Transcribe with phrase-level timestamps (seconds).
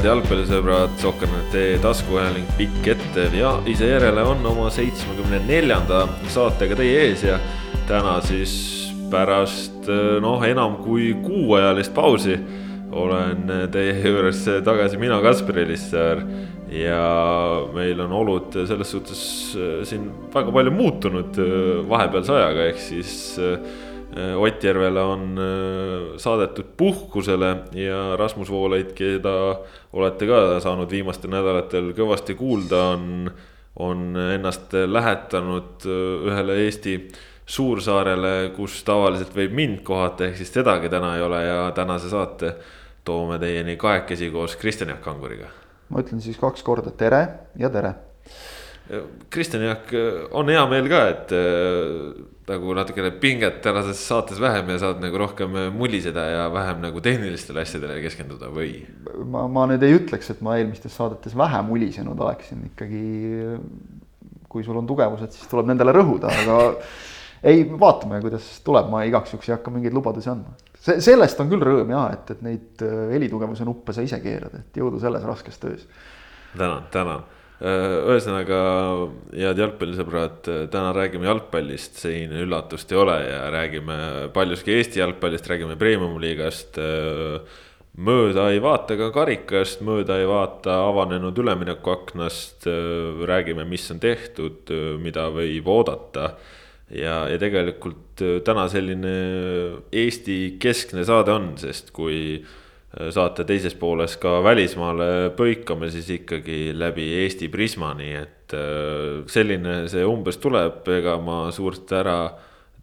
[0.00, 7.02] head jalgpallisõbrad, Sokkernet.ee taskuhääling pikk ettev ja ise järele on oma seitsmekümne neljanda saatega teie
[7.02, 7.36] ees ja
[7.88, 8.54] täna siis
[9.12, 9.90] pärast
[10.24, 12.38] noh, enam kui kuuajalist pausi
[12.96, 16.24] olen teie juures tagasi mina, Kaspar Elissaar.
[16.72, 17.04] Ja
[17.74, 19.22] meil on olud selles suhtes
[19.90, 21.44] siin väga palju muutunud
[21.90, 23.14] vahepealse ajaga, ehk siis
[24.16, 29.34] Äh, Ott Järvele on äh, saadetud puhkusele ja Rasmus Voolaid, keda
[29.92, 33.30] olete ka saanud viimastel nädalatel kõvasti kuulda, on,
[33.78, 34.02] on
[34.34, 36.96] ennast lähetanud äh, ühele Eesti
[37.50, 42.54] suursaarele, kus tavaliselt võib mind kohata, ehk siis tedagi täna ei ole ja tänase saate
[43.06, 45.54] toome teieni kahekesi koos Kristjan Jaak Kanguriga.
[45.88, 47.94] ma ütlen siis kaks korda tere ja tere.
[49.30, 49.92] Kristjan Jaak,
[50.34, 51.34] on hea meel ka, et
[52.50, 57.62] nagu natukene pinget tänases saates vähem ja saad nagu rohkem muliseda ja vähem nagu tehnilistele
[57.62, 58.72] asjadele keskenduda või?
[59.30, 63.04] ma, ma nüüd ei ütleks, et ma eelmistes saadetes vähe mulisenud oleksin ikkagi.
[64.50, 66.58] kui sul on tugevused, siis tuleb nendele rõhuda, aga
[67.50, 70.56] ei, vaatame, kuidas tuleb, ma igaks juhuks ei hakka mingeid lubadusi andma.
[70.74, 74.82] see, sellest on küll rõõm ja et, et neid helitugevuse nuppe sa ise keerad, et
[74.82, 75.86] jõudu selles raskes töös.
[76.56, 78.58] tänan, tänan Äh, ühesõnaga,
[79.36, 83.96] head jalgpallisõbrad, täna räägime jalgpallist, siin üllatust ei ole ja räägime
[84.32, 86.80] paljuski Eesti jalgpallist, räägime premium-liigast.
[86.80, 87.58] Äh,
[88.00, 94.72] mööda ei vaata ka karikast, mööda ei vaata avanenud üleminekuaknast, äh, räägime, mis on tehtud,
[95.02, 96.36] mida võib oodata.
[96.90, 99.12] ja, ja tegelikult täna selline
[99.92, 102.40] Eesti keskne saade on, sest kui
[102.90, 109.84] saate teises pooles ka välismaale põikame, siis ikkagi läbi Eesti prisma, nii et äh, selline
[109.90, 112.18] see umbes tuleb, ega ma suurt ära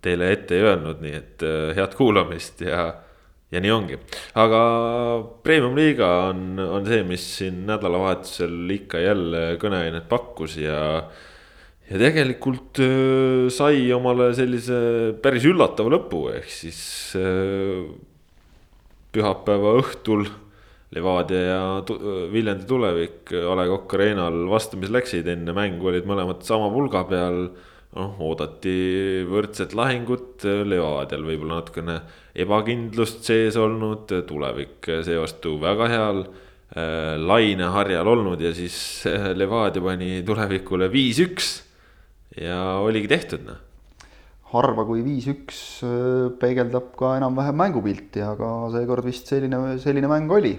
[0.04, 2.88] teile ette ei öelnud, nii et äh, head kuulamist ja,
[3.52, 4.00] ja nii ongi.
[4.40, 4.62] aga
[5.44, 10.80] premium-liiga on, on see, mis siin nädalavahetusel ikka jälle kõneainet pakkus ja
[11.88, 16.80] ja tegelikult äh, sai omale sellise päris üllatava lõpu, ehk siis
[19.18, 20.28] pühapäeva õhtul
[20.96, 21.62] Levadia ja
[22.32, 27.50] Viljandi tulevik A Le Coq Arena'l vastamisi läksid, enne mängu olid mõlemad sama pulga peal.
[27.98, 31.96] noh, oodati võrdset lahingut, Levadial võib-olla natukene
[32.36, 38.78] ebakindlust sees olnud, tulevik seevastu väga heal äh, laineharjal olnud ja siis
[39.40, 41.56] Levadia pani tulevikule viis-üks
[42.38, 43.67] ja oligi tehtud noh
[44.52, 50.54] harva kui viis-üks äh, peegeldab ka enam-vähem mängupilti, aga seekord vist selline, selline mäng oli.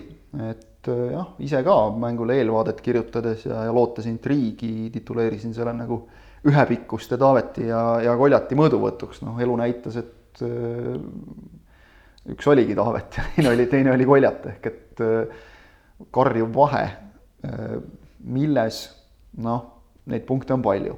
[0.45, 6.03] et äh, jah, ise ka mängule eelvaadet kirjutades ja, ja lootes intriigi tituleerisin selle nagu
[6.49, 11.01] ühepikkuste Taaveti ja, ja Koljati mõõduvõtuks, noh elu näitas, et äh,
[12.37, 15.05] üks oligi Taavet ja teine oli, teine oli Koljat, ehk et
[16.15, 16.83] karjuv vahe,
[18.27, 18.81] milles
[19.43, 19.61] noh,
[20.11, 20.97] neid punkte on palju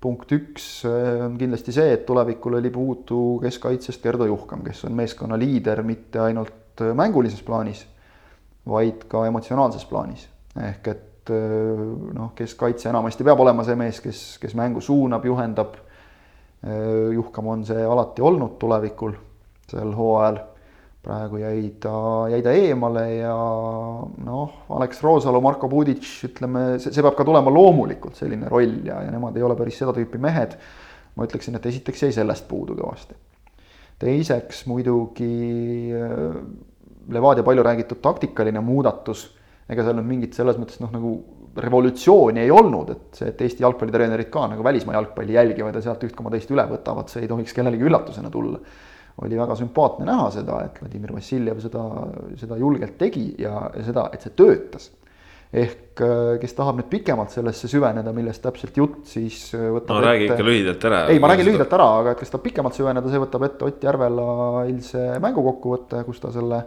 [0.00, 4.96] punkt üks äh, on kindlasti see, et tulevikul oli puudu keskkaitsest Gerdo Juhkam, kes on
[4.96, 7.86] meeskonna liider mitte ainult äh, mängulises plaanis,
[8.68, 10.28] vaid ka emotsionaalses plaanis.
[10.56, 11.86] ehk et äh,
[12.16, 15.82] noh, keskkaitse enamasti peab olema see mees, kes, kes mängu suunab, juhendab.
[17.12, 19.12] Juhkam on see alati olnud tulevikul
[19.70, 20.38] sel hooajal
[21.06, 21.98] praegu jäi ta,
[22.32, 23.36] jäi ta eemale ja
[24.26, 28.98] noh, Alex Roosalu, Marko Pudic, ütleme, see, see peab ka tulema loomulikult, selline roll ja,
[29.06, 30.58] ja nemad ei ole päris seda tüüpi mehed.
[31.16, 33.14] ma ütleksin, et esiteks jäi sellest puudu kõvasti.
[34.02, 35.30] teiseks muidugi
[35.96, 36.40] äh,
[37.14, 39.28] Levadia palju räägitud taktikaline muudatus,
[39.70, 41.12] ega seal nüüd mingit selles mõttes noh, nagu
[41.56, 46.02] revolutsiooni ei olnud, et see, et Eesti jalgpallitreenerid ka nagu välismaa jalgpalli jälgivad ja sealt
[46.04, 48.58] üht koma teist üle võtavad, see ei tohiks kellelegi üllatusena tulla
[49.24, 51.82] oli väga sümpaatne näha seda, et Vladimir Vassiljev seda,
[52.36, 54.90] seda julgelt tegi ja, ja seda, et see töötas.
[55.56, 60.02] ehk äh, kes tahab nüüd pikemalt sellesse süveneda, millest täpselt jutt, siis äh, võtab no
[60.04, 61.04] räägi ikka lühidalt ära.
[61.12, 63.86] ei, ma räägin lühidalt ära, aga et kes tahab pikemalt süveneda, see võtab ette Ott
[63.86, 64.26] Järvela
[64.66, 66.60] eilse mängukokkuvõtte, kus ta selle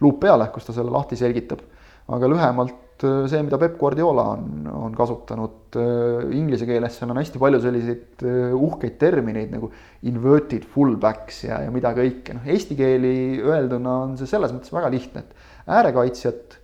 [0.00, 1.66] luup peale, kus ta selle lahti selgitab.
[2.08, 7.40] aga lühemalt see, mida Peep Guardiola on, on kasutanud äh, inglise keeles, seal on hästi
[7.42, 9.70] palju selliseid äh, uhkeid termineid nagu
[10.08, 14.92] inverted fullbacks ja, ja mida kõike, noh eesti keeli öelduna on see selles mõttes väga
[14.92, 16.58] lihtne, et äärekaitsjad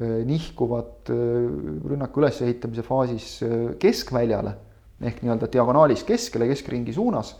[0.00, 3.26] nihkuvad rünnaku ülesehitamise faasis
[3.82, 4.54] keskväljale
[5.04, 7.34] ehk nii-öelda diagonaalis keskele, keskringi suunas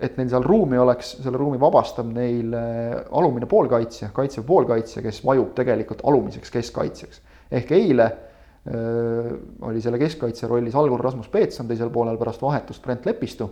[0.00, 5.54] et neil seal ruumi oleks, selle ruumi vabastab neil alumine poolkaitsja, kaitsev poolkaitsja, kes vajub
[5.56, 7.20] tegelikult alumiseks keskkaitsjaks.
[7.50, 8.06] ehk eile
[8.66, 9.36] öö,
[9.68, 13.48] oli selle keskkaitse rollis algul Rasmus Peetson, teisel poolel pärast vahetust Brent Lepistu,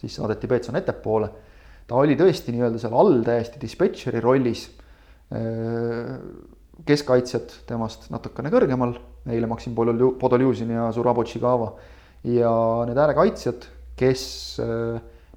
[0.00, 1.30] siis saadeti Peetson ettepoole.
[1.86, 4.68] ta oli tõesti nii-öelda seal all täiesti dispetšeri rollis.
[6.84, 8.94] keskkaitsjad temast natukene kõrgemal,
[9.30, 11.72] eile Maksim Podoljuzin ja Zurabo Tšigava.
[12.24, 12.52] ja
[12.88, 14.60] need äärekaitsjad, kes,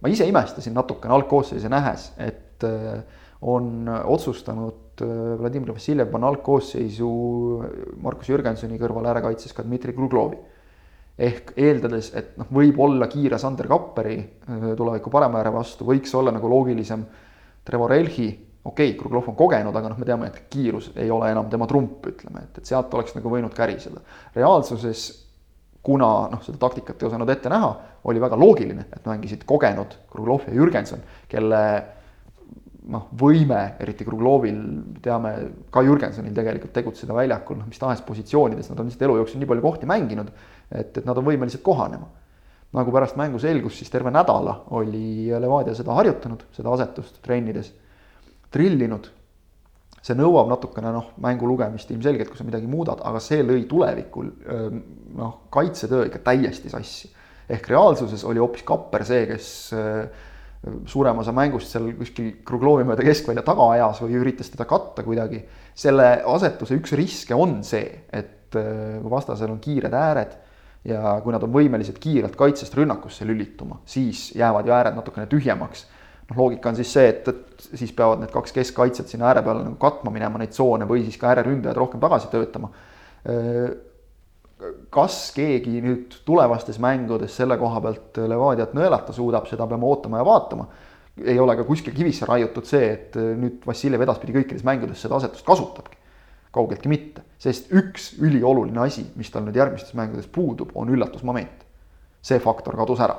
[0.02, 2.64] ma ise imestasin natukene algkoosseisu nähes, et
[3.48, 5.02] on otsustanud
[5.38, 7.10] Vladimir Vassiljev panna algkoosseisu
[8.02, 10.40] Markus Jürgensoni kõrval äärekaitses ka Dmitri Kruglovi
[11.18, 14.18] ehk eeldades, et noh, võib olla kiire Sander Kapperi
[14.78, 17.06] tuleviku parema ääre vastu, võiks olla nagu loogilisem
[17.66, 18.28] Trevor Elhi
[18.68, 21.68] okei okay,, Kruglov on kogenud, aga noh, me teame, et kiirus ei ole enam tema
[21.70, 24.04] trump, ütleme, et, et sealt oleks nagu võinud käriseda.
[24.36, 25.08] reaalsuses,
[25.88, 27.70] kuna noh, seda taktikat ei osanud ette näha,
[28.12, 31.00] oli väga loogiline, et mängisid kogenud Kruglov ja Jürgenson,
[31.32, 31.62] kelle
[32.92, 34.60] noh, võime, eriti Kruglovil,
[35.04, 35.34] teame
[35.74, 39.50] ka Jürgensonil tegelikult tegutseda väljakul, noh, mis tahes positsioonides, nad on lihtsalt elu jooksul nii
[39.52, 40.32] palju kohti mänginud,
[40.72, 42.10] et, et nad on võimelised kohanema.
[42.76, 47.72] nagu pärast mängu selgus, siis terve nädala oli Levadia seda harjutanud, seda asetust trennides
[48.52, 49.08] trillinud.
[50.08, 54.32] See nõuab natukene noh, mängu lugemist ilmselgelt, kui sa midagi muudad, aga see lõi tulevikul
[55.18, 57.12] noh, kaitsetöö ikka täiesti sassi.
[57.50, 59.52] ehk reaalsuses oli hoopis Kapper see, kes
[60.90, 65.44] suurema osa mängust seal kuskil Kruglovi mööda keskvälja taga ajas või üritas teda katta kuidagi.
[65.76, 70.34] selle asetuse üks riske on see, et kui vastasel on kiired ääred
[70.88, 75.86] ja kui nad on võimelised kiirelt kaitsest rünnakusse lülituma, siis jäävad ju ääred natukene tühjemaks
[76.30, 79.64] noh, loogika on siis see, et, et siis peavad need kaks keskkaitset sinna ääre peale
[79.64, 82.72] nagu katma minema neid tsoone või siis ka ääreründajad rohkem tagasi töötama.
[84.90, 90.26] kas keegi nüüd tulevastes mängudes selle koha pealt Levadiat nõelata suudab, seda peame ootama ja
[90.26, 90.68] vaatama.
[91.26, 95.46] ei ole ka kuskil kivisse raiutud see, et nüüd Vassiljev edaspidi kõikides mängudes seda asetust
[95.46, 95.98] kasutabki.
[96.52, 101.66] kaugeltki mitte, sest üks ülioluline asi, mis tal nüüd järgmistes mängudes puudub, on üllatusmoment.
[102.22, 103.16] see faktor kadus ära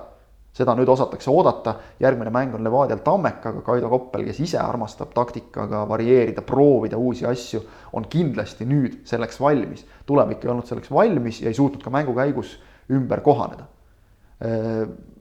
[0.58, 5.84] seda nüüd osatakse oodata, järgmine mäng on Levadial Tammekaga, Kaido Koppel, kes ise armastab taktikaga
[5.88, 7.62] varieerida, proovida uusi asju,
[7.96, 9.86] on kindlasti nüüd selleks valmis.
[10.06, 12.56] tulevik ei olnud selleks valmis ja ei suutnud ka mängu käigus
[12.90, 13.68] ümber kohaneda.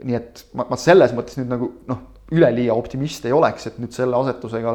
[0.04, 3.94] nii et ma, ma selles mõttes nüüd nagu noh, üleliia optimist ei oleks, et nüüd
[3.96, 4.74] selle asetusega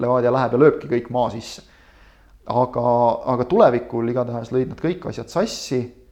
[0.00, 1.62] Levadia läheb ja lööbki kõik maa sisse.
[2.46, 2.88] aga,
[3.32, 6.05] aga tulevikul igatahes lõid nad kõik asjad sassi Äh,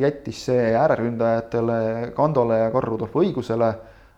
[0.00, 3.74] jättis see ääreründajatele, Kandole ja Karl-Rudolf õigusele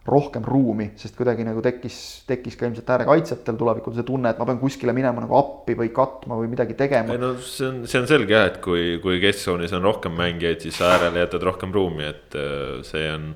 [0.06, 1.96] rohkem ruumi, sest kuidagi nagu tekkis,
[2.28, 5.90] tekkis ka ilmselt äärekaitsjatel tulevikul see tunne, et ma pean kuskile minema nagu appi või
[5.94, 7.17] katma või midagi tegema.
[7.17, 10.62] ei no see on, see on selge jah, et kui, kui kesktsoonis on rohkem mängijaid,
[10.62, 13.26] siis äärele jätad rohkem ruumi, et äh, see on.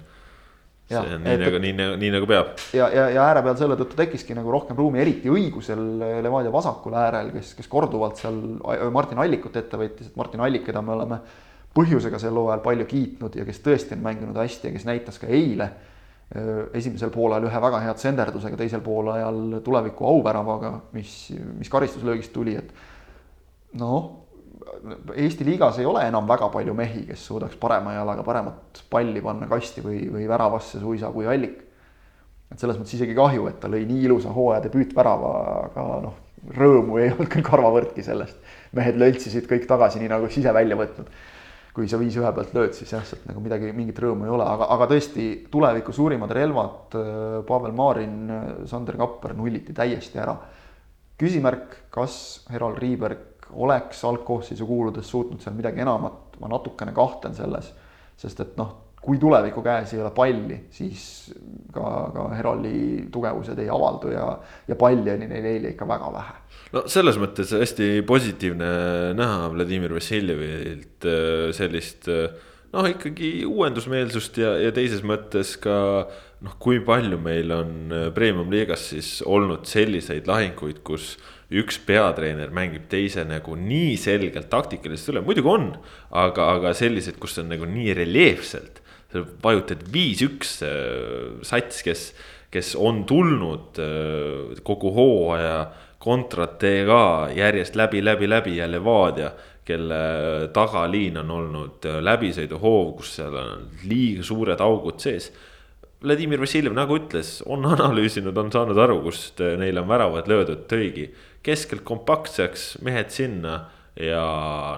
[0.90, 2.54] see on nii et, nagu, nii, nii, nii nagu peab.
[2.76, 5.84] ja, ja, ja ääre peal selle tõttu tekkiski nagu rohkem ruumi, eriti õigusel
[6.22, 8.38] Levadia vasakul äärel, kes, kes korduvalt seal
[8.94, 11.25] Martin Allikut ette võttis, et Martin Allik, keda me oleme
[11.75, 15.31] põhjusega sel hooajal palju kiitnud ja kes tõesti on mänginud hästi ja kes näitas ka
[15.31, 15.70] eile
[16.78, 23.78] esimesel poolel ühe väga hea tsenderdusega, teisel poolajal tuleviku auväravaga, mis, mis karistuslöögist tuli, et
[23.81, 24.16] noh,
[25.16, 29.49] Eesti liigas ei ole enam väga palju mehi, kes suudaks parema jalaga paremat palli panna
[29.50, 31.59] kasti või, või väravasse suisa kui Allik.
[32.52, 35.33] et selles mõttes isegi kahju, et ta lõi nii ilusa hooaja debüütvärava,
[35.66, 36.14] aga noh,
[36.56, 38.38] rõõmu ei olnud küll karvavõrdki sellest.
[38.73, 41.11] mehed löltsisid kõik tagasi, nii nagu ise välja võtnud
[41.74, 44.46] kui sa viis ühe pealt lööd, siis jah, sealt nagu midagi, mingit rõõmu ei ole,
[44.46, 50.36] aga, aga tõesti tuleviku suurimad relvad, äh, Pavel Marin, äh, Sander Kapper nulliti täiesti ära.
[51.20, 57.74] küsimärk, kas Heral Riiberg oleks algkoosseisu kuuludes suutnud seal midagi enamat, ma natukene kahtlen selles,
[58.16, 58.70] sest et noh,
[59.02, 61.34] kui tuleviku käes ei ole palli, siis
[61.72, 61.84] ka,
[62.14, 64.26] ka Heraldi tugevused ei avaldu ja,
[64.68, 66.34] ja palli oli neil eile ikka väga vähe
[66.74, 68.70] no selles mõttes hästi positiivne
[69.18, 72.30] näha Vladimir Vassiljevilt äh, sellist äh,
[72.74, 75.76] noh, ikkagi uuendusmeelsust ja, ja teises mõttes ka
[76.44, 81.16] noh, kui palju meil on äh, premium-liigas siis olnud selliseid lahinguid, kus
[81.50, 85.72] üks peatreener mängib teise nagu nii selgelt taktikaliselt üle, muidugi on,
[86.14, 88.78] aga, aga sellised, kus on nagu nii reljeefselt.
[89.42, 90.60] vajutad viis-üks
[91.42, 92.04] sats, kes,
[92.54, 93.80] kes on tulnud
[94.62, 95.56] kogu hooaja
[96.00, 97.02] kontratee ka
[97.37, 99.30] järjest läbi, läbi, läbi ja Levadia,
[99.64, 100.00] kelle
[100.57, 105.28] tagaliin on olnud läbisõiduhoov, kus seal on liiga suured augud sees.
[106.00, 111.11] Vladimir Vassiljev, nagu ütles, on analüüsinud, on saanud aru, kust neile on väravad löödud, tõigi
[111.45, 113.61] keskelt kompaktseks, mehed sinna
[114.00, 114.25] ja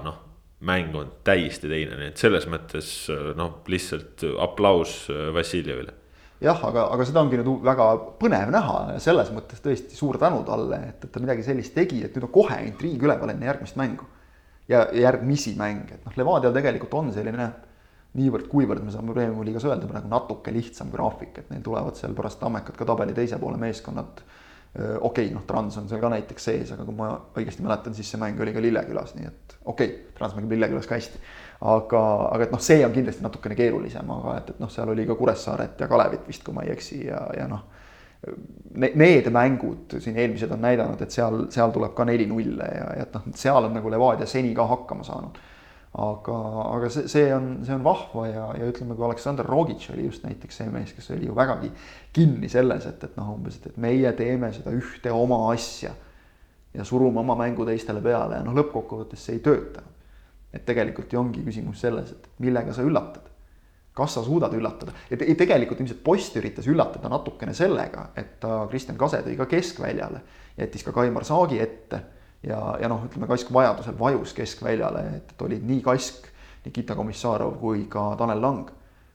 [0.02, 0.19] noh,
[0.67, 2.93] mäng on täiesti teine, nii et selles mõttes
[3.38, 6.01] noh, lihtsalt aplaus Vassiljevile
[6.42, 7.88] jah, aga, aga seda ongi nüüd väga
[8.20, 12.02] põnev näha ja selles mõttes tõesti suur tänu talle, et, et ta midagi sellist tegi,
[12.04, 14.08] et nüüd on kohe intriig üleval enne järgmist mängu.
[14.70, 17.49] ja järgmisi mänge, et noh, Levadial tegelikult on selline
[18.18, 22.40] niivõrd-kuivõrd me saame Premiumi liigas öelda praegu natuke lihtsam graafik, et neil tulevad seal pärast
[22.40, 24.22] Tammekat ka tabeli teise poole meeskonnad
[24.79, 28.09] okei okay,, noh, Trans on seal ka näiteks sees, aga kui ma õigesti mäletan, siis
[28.09, 31.21] see mäng oli ka Lillekülas, nii et okei okay,, Trans mängib Lillekülas ka hästi.
[31.73, 32.00] aga,
[32.33, 35.17] aga et noh, see on kindlasti natukene keerulisem, aga et, et noh, seal oli ka
[35.19, 37.69] Kuressaaret ja Kalevit vist, kui ma ei eksi ja, ja noh.
[38.79, 43.07] Need mängud siin eelmised on näidanud, et seal, seal tuleb ka neli nulle ja, ja
[43.07, 45.41] et noh, seal on nagu Levadia seni ka hakkama saanud
[45.92, 46.37] aga,
[46.72, 50.25] aga see, see on, see on vahva ja, ja ütleme, kui Aleksandr Rogic oli just
[50.25, 51.68] näiteks see mees, kes oli ju vägagi
[52.16, 55.92] kinni selles, et, et noh, umbes, et, et meie teeme seda ühte oma asja
[56.72, 59.84] ja surume oma mängu teistele peale ja noh, lõppkokkuvõttes see ei tööta.
[60.52, 63.28] et tegelikult ju ongi küsimus selles, et millega sa üllatad.
[63.92, 68.96] kas sa suudad üllatada te, tegelikult ilmselt Post üritas üllatada natukene sellega, et ta Kristjan
[68.96, 70.22] Kase tõi ka keskväljale,
[70.56, 72.00] jättis ka Kaimar Saagi ette
[72.46, 76.28] ja, ja noh, ütleme Kask vajadusel vajus keskväljale, et, olid nii Kask,
[76.66, 78.70] Nikita Komissarov kui ka Tanel Lang.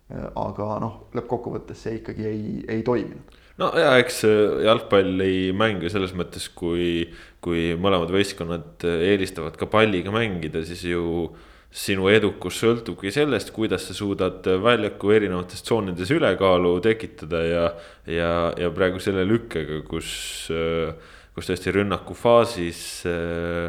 [0.08, 3.34] aga noh, lõppkokkuvõttes see ikkagi ei, ei toiminud.
[3.60, 4.22] no ja eks
[4.64, 7.10] jalgpallimäng ju selles mõttes, kui,
[7.44, 11.36] kui mõlemad võistkonnad eelistavad ka palliga mängida, siis ju
[11.68, 17.66] sinu edukus sõltubki sellest, kuidas sa suudad väljaku erinevates tsoonides ülekaalu tekitada ja,
[18.08, 20.08] ja, ja praegu selle lükkega, kus
[20.56, 20.96] äh,
[21.38, 23.68] kus tõesti rünnaku faasis äh,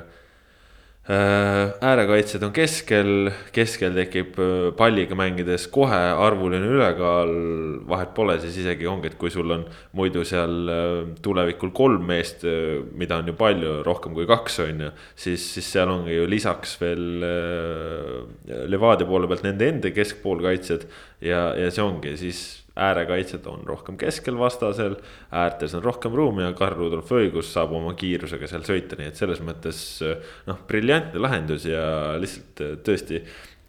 [1.04, 7.34] äh, äärekaitsjad on keskel, keskel tekib äh, palliga mängides kohe arvuline ülekaal,
[7.90, 9.66] vahet pole, siis isegi ongi, et kui sul on
[10.00, 10.72] muidu seal
[11.20, 12.46] tulevikul kolm meest,
[12.96, 14.94] mida on ju palju, rohkem kui kaks, on ju.
[15.12, 17.04] siis, siis seal ongi ju lisaks veel
[18.72, 20.88] Levadia poole pealt nende enda keskpoolkaitsjad
[21.20, 22.46] ja, ja see ongi siis
[22.78, 24.96] äärekaitsjad on rohkem keskel vastasel,
[25.34, 29.20] äärtes on rohkem ruumi ja Karl Rudolf õigus saab oma kiirusega seal sõita, nii et
[29.20, 29.82] selles mõttes
[30.48, 33.22] noh, briljantne lahendus ja lihtsalt tõesti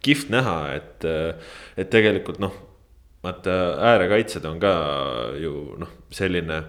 [0.04, 1.06] kihvt näha, et,
[1.76, 2.54] et tegelikult noh,
[3.24, 3.56] vaata
[3.92, 4.74] äärekaitsjad on ka
[5.40, 6.62] ju noh, selline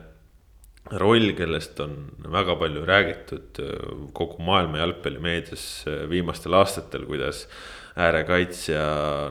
[1.00, 1.94] roll, kellest on
[2.34, 3.62] väga palju räägitud
[4.18, 7.46] kogu maailma jalgpallimeedias viimastel aastatel, kuidas
[8.00, 8.84] äärekaitsja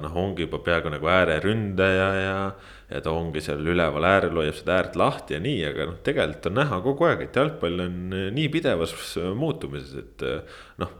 [0.05, 2.37] noh, ongi juba peaaegu nagu ääreründaja ja ja
[2.91, 6.59] ta ongi seal üleval äärel, hoiab seda äärt lahti ja nii, aga noh, tegelikult on
[6.59, 8.97] näha kogu aeg, et jalgpall on nii pidevas
[9.39, 10.27] muutumises, et.
[10.81, 10.93] Noh,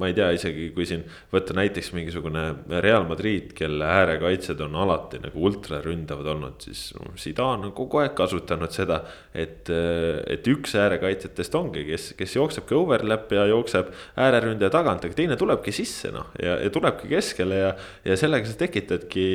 [0.00, 2.44] ma ei tea, isegi kui siin võtta näiteks mingisugune
[2.80, 6.86] Real Madrid, kelle äärekaitsjad on alati nagu ultraründavad olnud, siis
[7.20, 9.02] Zidane on kogu aeg kasutanud seda.
[9.34, 15.36] et, et üks äärekaitsjatest ongi, kes, kes jooksebki overlap ja jookseb ääreründaja tagant, aga teine
[15.40, 17.70] tulebki sisse noh, ja, ja tulebki keskele ja.
[18.04, 19.28] ja sellega sa tekitadki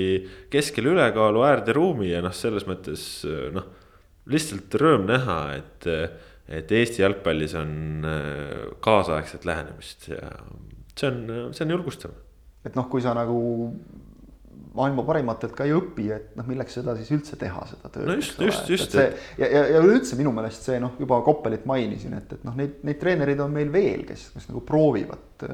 [0.53, 3.05] keskele ülekaalu äärde ruumi ja noh, selles mõttes
[3.55, 3.69] noh,
[4.31, 5.89] lihtsalt rõõm näha, et,
[6.47, 10.31] et Eesti jalgpallis on äh, kaasaegset lähenemist ja
[10.95, 12.17] see on, see on julgustav.
[12.65, 13.39] et noh, kui sa nagu
[14.75, 18.09] maailma parimatelt ka ei õpi, et noh, milleks seda siis üldse teha, seda tööd.
[18.09, 18.95] no just, just, just.
[18.95, 19.07] see
[19.39, 22.79] ja, ja, ja üleüldse minu meelest see noh, juba Koppelit mainisin, et, et noh, neid,
[22.87, 25.45] neid treenereid on meil veel, kes, kes nagu proovivad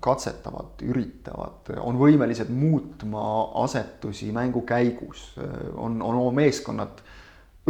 [0.00, 3.22] katsetavad, üritavad, on võimelised muutma
[3.62, 5.34] asetusi mängu käigus,
[5.76, 7.02] on, on oma meeskonnad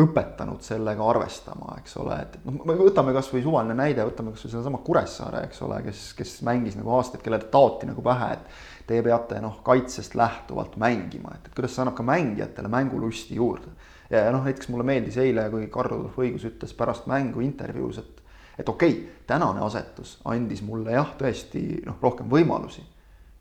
[0.00, 5.45] õpetanud sellega arvestama, eks ole, et noh, võtame kasvõi suvaline näide, võtame kasvõi sedasama Kuressaare,
[5.49, 9.61] eks ole, kes, kes mängis nagu aastaid, kellele taoti nagu pähe, et teie peate noh,
[9.66, 13.75] kaitsest lähtuvalt mängima, et, kuidas see annab ka mängijatele mängulusti juurde.
[14.11, 18.16] ja, ja noh, näiteks mulle meeldis eile, kui Karl-Rudolf Õigus ütles pärast mängu intervjuus, et
[18.61, 22.83] et okei okay,, tänane asetus andis mulle jah, tõesti noh, rohkem võimalusi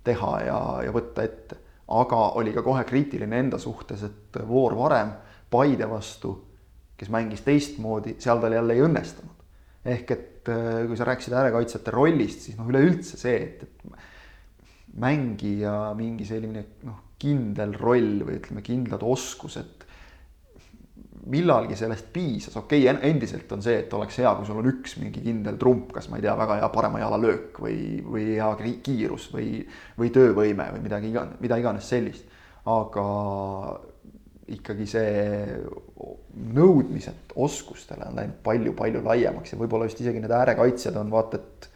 [0.07, 1.57] teha ja, ja võtta ette,
[1.91, 5.11] aga oli ka kohe kriitiline enda suhtes, et voor varem
[5.49, 6.35] Paide vastu,
[6.99, 9.35] kes mängis teistmoodi, seal tal jälle ei õnnestunud.
[9.89, 15.93] ehk et äh, kui sa rääkisid äärekaitsjate rollist, siis noh, üleüldse see, et, et mängija
[15.97, 19.85] mingi selline noh, kindel roll või ütleme, kindlad oskused
[21.29, 24.95] millalgi sellest piisas, okei okay,, endiselt on see, et oleks hea, kui sul on üks
[25.01, 28.49] mingi kindel trump, kas ma ei tea, väga hea parema jala löök või, või hea
[28.85, 29.61] kiirus või,
[29.99, 32.25] või töövõime või midagi iga, mida iganes sellist.
[32.69, 33.05] aga
[34.55, 35.09] ikkagi see
[36.55, 41.69] nõudmised oskustele on läinud palju-palju laiemaks ja võib-olla just isegi need äärekaitsjad on vaata et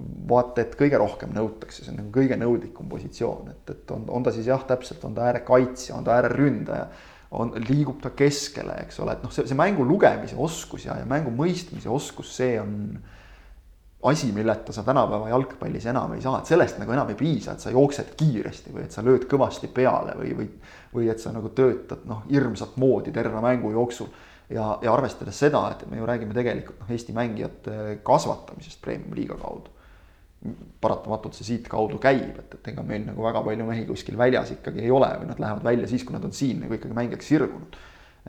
[0.00, 4.24] vaata, et kõige rohkem nõutakse, see on nagu kõige nõudlikum positsioon, et, et on, on
[4.24, 6.86] ta siis jah, täpselt on ta äärekaitsja, on ta ääreründaja
[7.36, 11.08] on, liigub ta keskele, eks ole, et noh, see, see mängu lugemise oskus ja, ja
[11.08, 12.74] mängu mõistmise oskus, see on
[14.10, 17.64] asi, milleta sa tänapäeva jalgpallis enam ei saa, et sellest nagu enam ei piisa, et
[17.64, 20.48] sa jooksed kiiresti või et sa lööd kõvasti peale või, või
[20.94, 24.08] või et sa nagu töötad noh, hirmsat moodi terve mängu jooksul.
[24.50, 29.70] ja, ja arvestades seda, et me ju räägime tegelikult noh, Eesti mängijate kasvatamisest premium-liiga kaudu
[30.80, 34.86] paratamatult see siitkaudu käib, et, et ega meil nagu väga palju mehi kuskil väljas ikkagi
[34.86, 37.76] ei ole või nad lähevad välja siis, kui nad on siin nagu ikkagi mängijaks sirgunud.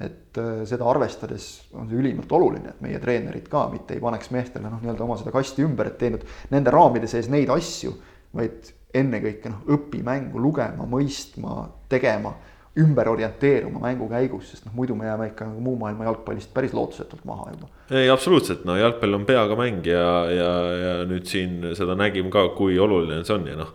[0.01, 4.31] et äh, seda arvestades on see ülimalt oluline, et meie treenerid ka mitte ei paneks
[4.31, 7.91] meestele noh, nii-öelda oma seda kasti ümber, et teinud nende raamide sees neid asju,
[8.35, 12.33] vaid ennekõike noh, õpi mängu lugema, mõistma, tegema,
[12.79, 16.73] ümber orienteeruma mängu käigus, sest noh, muidu me jääme ikka nagu muu maailma jalgpallist päris
[16.73, 17.67] lootusetult maha juba.
[17.91, 20.51] ei, absoluutselt, no jalgpall on peaga mäng ja, ja,
[20.83, 23.73] ja nüüd siin seda nägime ka, kui oluline see on ja noh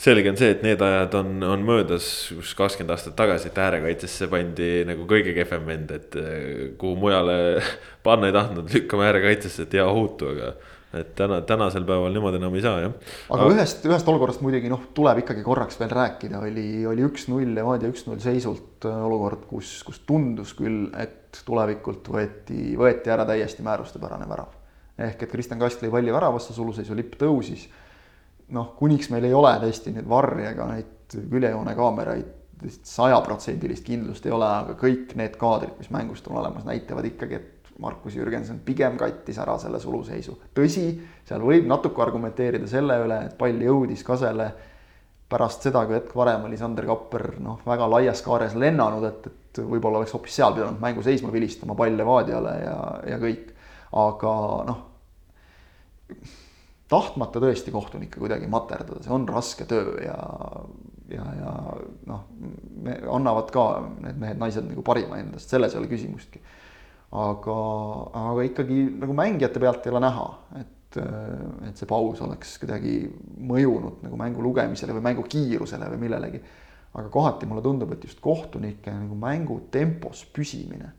[0.00, 4.30] selge on see, et need ajad on, on möödas, kus kakskümmend aastat tagasi, et äärekaitsesse
[4.32, 6.44] pandi nagu kõige kehvem vend, et eh,
[6.80, 7.36] kuhu mujale
[8.06, 10.54] panna ei tahtnud, lükkame äärekaitsesse, et hea ohutu, aga.
[10.94, 12.94] Et täna, tänasel päeval niimoodi enam ei saa jah.
[13.36, 17.92] aga ühest, ühest olukorrast muidugi noh, tuleb ikkagi korraks veel rääkida, oli, oli üks-null Levadia
[17.92, 24.26] üks-null seisult äh, olukord, kus, kus tundus küll, et tulevikult võeti, võeti ära täiesti määrustepärane
[24.30, 24.56] värav.
[24.98, 27.68] ehk et Kristjan Kast lõi palli väravasse, suluseisu lipp tõusis
[28.54, 32.36] noh, kuniks meil ei ole tõesti nüüd varri ega neid küljejoone kaameraid,
[32.86, 37.59] sajaprotsendilist kindlust ei ole, aga kõik need kaadrid, mis mängust on olemas, näitavad ikkagi, et
[37.80, 40.36] Markus Jürgenson pigem kattis ära selle suluseisu.
[40.54, 40.86] tõsi,
[41.26, 44.50] seal võib natuke argumenteerida selle üle, et pall jõudis Kasele
[45.30, 49.62] pärast seda, kui hetk varem oli Sander Kapper noh, väga laias kaares lennanud, et, et
[49.62, 52.76] võib-olla oleks hoopis seal pidanud mängu seisma vilistama, pall Levadiale ja,
[53.14, 53.50] ja kõik.
[54.00, 54.36] aga
[54.68, 54.86] noh
[56.90, 60.16] tahtmata tõesti kohtunikke kuidagi materdada, see on raske töö ja,
[61.12, 61.52] ja, ja
[62.10, 62.24] noh,
[63.14, 63.66] annavad ka
[64.00, 66.42] need mehed-naised nagu parima endast, selles ei ole küsimustki.
[67.10, 67.56] Aga,
[68.14, 70.26] aga ikkagi nagu mängijate pealt ei ole näha,
[70.60, 70.98] et,
[71.68, 72.94] et see paus oleks kuidagi
[73.50, 76.42] mõjunud nagu mängu lugemisele või mängu kiirusele või millelegi.
[76.94, 80.90] aga kohati mulle tundub, et just kohtunike nagu mängu tempos püsimine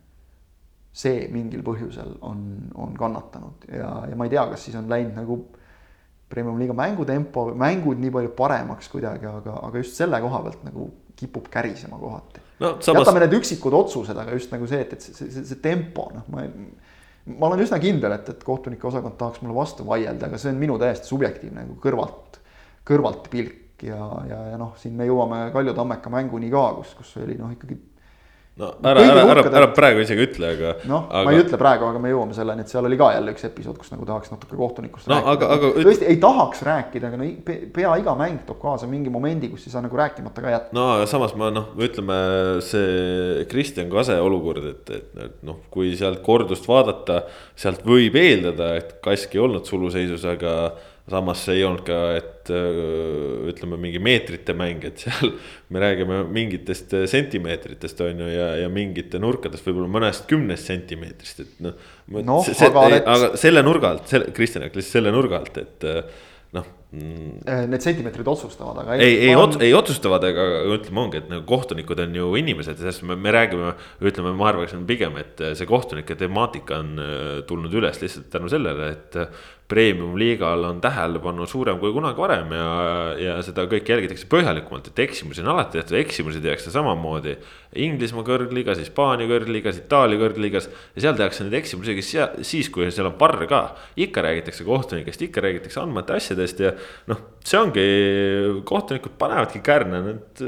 [0.91, 2.43] see mingil põhjusel on,
[2.75, 5.41] on kannatanud ja, ja ma ei tea, kas siis on läinud nagu
[6.31, 10.85] Premium-liiga mängutempo, mängud nii palju paremaks kuidagi, aga, aga just selle koha pealt nagu
[11.19, 12.75] kipub kärisema kohati no,.
[12.79, 13.03] Samas...
[13.03, 16.27] jätame need üksikud otsused, aga just nagu see, et, et see, see, see tempo, noh,
[16.33, 16.47] ma
[17.29, 20.61] ma olen üsna kindel, et, et kohtunike osakond tahaks mulle vastu vaielda, aga see on
[20.61, 22.39] minu täiesti subjektiivne nagu kõrvalt,
[22.87, 27.13] kõrvalt pilk ja, ja, ja noh, siin me jõuame Kalju Tammeka mänguni ka, kus, kus
[27.21, 27.77] oli noh, ikkagi
[28.61, 30.73] no ära, ära, ära, ära praegu isegi ütle, aga.
[30.89, 33.33] noh aga..., ma ei ütle praegu, aga me jõuame selleni, et seal oli ka jälle
[33.35, 35.33] üks episood, kus nagu tahaks natuke kohtunikust no, rääkida.
[35.33, 35.71] aga, aga.
[35.89, 37.29] tõesti ei tahaks rääkida, aga no
[37.75, 40.77] pea iga mäng toob kaasa mingi momendi, kus ei saa nagu rääkimata ka jätta.
[40.77, 42.19] no aga samas ma noh, ütleme
[42.65, 44.93] see Kristjan Kase olukord, et,
[45.25, 47.23] et noh, kui sealt kordust vaadata,
[47.59, 50.55] sealt võib eeldada, et Kask ei olnud suluseisus, aga
[51.09, 52.40] samas see ei olnud ka, et
[53.51, 55.33] ütleme, mingi meetrite mäng, et seal
[55.71, 61.63] me räägime mingitest sentimeetritest, on ju, ja, ja mingite nurkadest võib-olla mõnest kümnest sentimeetrist, et
[61.63, 61.77] noh
[62.27, 62.41] no,.
[62.67, 65.89] aga, aga selle nurga alt, selle, Kristjan ütles selle nurga alt, et
[66.55, 67.67] noh mm..
[67.71, 68.97] Need sentimeetrid otsustavad, aga.
[68.99, 69.55] ei, ei, on...
[69.63, 73.73] ei otsustavad, aga ütleme, ongi, et nagu kohtunikud on ju inimesed sellest me, me räägime,
[74.03, 77.01] ütleme, ma arvaksin pigem, et see kohtunike temaatika on
[77.49, 79.19] tulnud üles lihtsalt tänu sellele, et
[79.71, 82.67] premium-liigal on tähelepanu suurem kui kunagi varem ja,
[83.19, 87.37] ja seda kõike jälgitakse põhjalikumalt, et eksimusi on alati tehtud, eksimusi tehakse samamoodi.
[87.79, 93.15] Inglismaa kõrgliigas, Hispaania kõrgliigas, Itaalia kõrgliigas ja seal tehakse neid eksimusi siis, kui seal on
[93.19, 93.61] barr ka.
[93.95, 96.73] ikka räägitakse kohtunikest, ikka räägitakse andmete asjadest ja
[97.07, 97.85] noh, see ongi,
[98.67, 100.43] kohtunikud panevadki kärne, need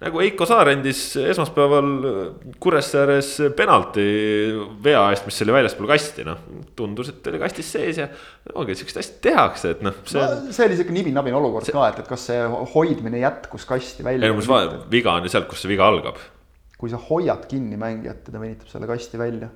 [0.00, 1.90] nagu Eiko Saar andis esmaspäeval
[2.62, 4.04] Kuressaares penalti
[4.84, 6.42] vea eest, mis oli väljaspool kasti, noh.
[6.76, 8.08] tundus, et oli kastis sees ja
[8.54, 10.02] ongi, siukseid asju tehakse, et noh.
[10.08, 10.56] see on no,.
[10.56, 11.76] see oli siuke nibin-nabin olukord see...
[11.76, 12.42] ka, et, et kas see
[12.74, 14.28] hoidmine jätkus kasti välja.
[14.28, 16.20] ei, ma mõtlen, viga on ju sealt, kus see viga algab.
[16.80, 19.50] kui sa hoiad kinni mängijat ja ta venitab selle kasti välja.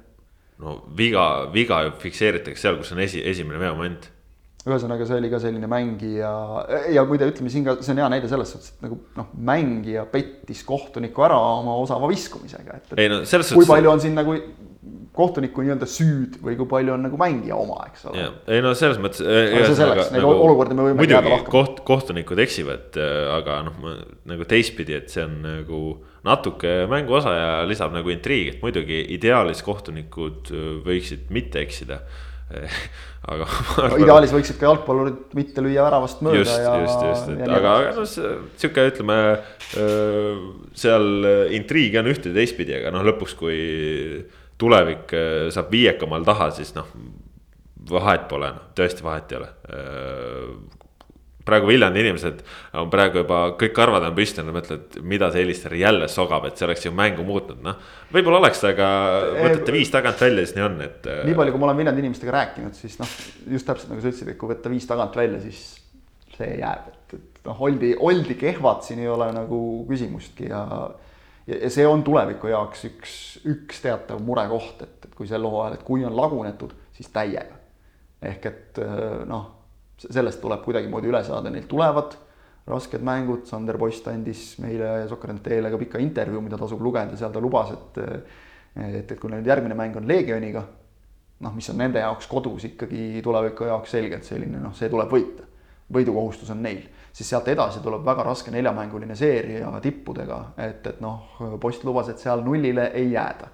[0.65, 4.11] no viga, viga ju fikseeritakse seal, kus on esi, esimene veomoment
[4.65, 6.31] ühesõnaga, see oli ka selline mängija
[6.95, 10.07] ja muide, ütleme siin ka, see on hea näide selles suhtes, et nagu noh, mängija
[10.09, 13.03] pettis kohtuniku ära oma osava viskumisega, et, et.
[13.05, 13.61] ei no selles suhtes.
[13.61, 14.39] kui palju on siin nagu
[15.15, 18.25] kohtuniku nii-öelda süüd või kui palju on nagu mängija oma, eks ole.
[18.51, 19.21] ei no selles mõttes.
[19.21, 21.45] see selleks, neid nagu, olukordi me võime lahkama.
[21.53, 22.99] koht, kohtunikud eksivad,
[23.37, 23.87] aga noh,
[24.33, 25.85] nagu teistpidi, et see on nagu
[26.25, 30.49] natuke mänguosa ja lisab nagu intriigi, et muidugi ideaalis kohtunikud
[30.89, 32.01] võiksid mitte eksida
[33.25, 33.49] aga
[33.87, 36.77] arvan, ideaalis võiksid ka jalgpallurid mitte lüüa väravast mööda just, ja.
[36.83, 39.19] just, just, et aga, aga noh, sihuke ütleme
[40.85, 43.59] seal intriigi on ühte ja teistpidi, aga noh, lõpuks, kui
[44.61, 45.15] tulevik
[45.55, 46.89] saab viiekamal taha, siis noh,
[47.91, 49.51] vahet pole, noh, tõesti vahet ei ole
[51.45, 52.41] praegu Viljandi inimesed
[52.81, 56.59] on praegu juba kõik karvad on püsti, nad mõtlevad, mida see helistaja jälle sogab, et
[56.59, 57.79] see oleks ju mängu muutnud, noh.
[58.15, 58.89] võib-olla oleks, aga
[59.37, 61.09] võtate viis tagant välja, siis nii on, et.
[61.11, 63.17] Äh, nii palju, kui ma olen Viljandi inimestega rääkinud, siis noh,
[63.53, 65.65] just täpselt nagu sa ütlesid, et kui võtta viis tagant välja, siis
[66.35, 69.59] see jääb, et, et noh, oldi, oldi kehvad, siin ei ole nagu
[69.91, 70.63] küsimustki ja.
[71.47, 73.19] ja, ja see on tuleviku jaoks üks,
[73.53, 77.61] üks teatav murekoht, et, et kui sel hooajal, et kui on lagunetud, siis täiega.
[78.25, 78.81] ehk et
[79.29, 79.45] noh,
[80.11, 82.17] sellest tuleb kuidagimoodi üle saada, neil tulevad
[82.67, 87.33] rasked mängud, Sander Post andis meile ja Sokranteele ka pika intervjuu, mida tasub lugeda, seal
[87.33, 88.01] ta lubas, et
[88.75, 90.65] et, et kui neil järgmine mäng on Leegioniga,
[91.45, 95.51] noh, mis on nende jaoks kodus ikkagi tuleviku jaoks selgelt selline noh, see tuleb võita.
[95.95, 96.81] võidukohustus on neil,
[97.13, 102.19] siis sealt edasi tuleb väga raske neljamänguline seeria tippudega, et, et noh, Post lubas, et
[102.19, 103.51] seal nullile ei jääda.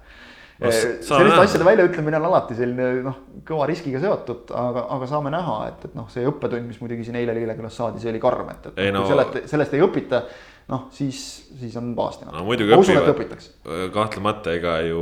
[0.61, 5.89] Selliste asjade väljaütlemine on alati selline noh, kõva riskiga seotud, aga, aga saame näha, et,
[5.89, 8.81] et noh, see õppetund, mis muidugi siin eile Lillekülas saadi, see oli karm, et, et
[8.85, 9.03] ei, no...
[9.09, 10.25] sellest, sellest ei õpita
[10.71, 11.19] noh, siis,
[11.59, 12.43] siis on pahasti no,.
[12.45, 13.51] ma usun, et õpitakse.
[13.93, 15.01] kahtlemata, ega ju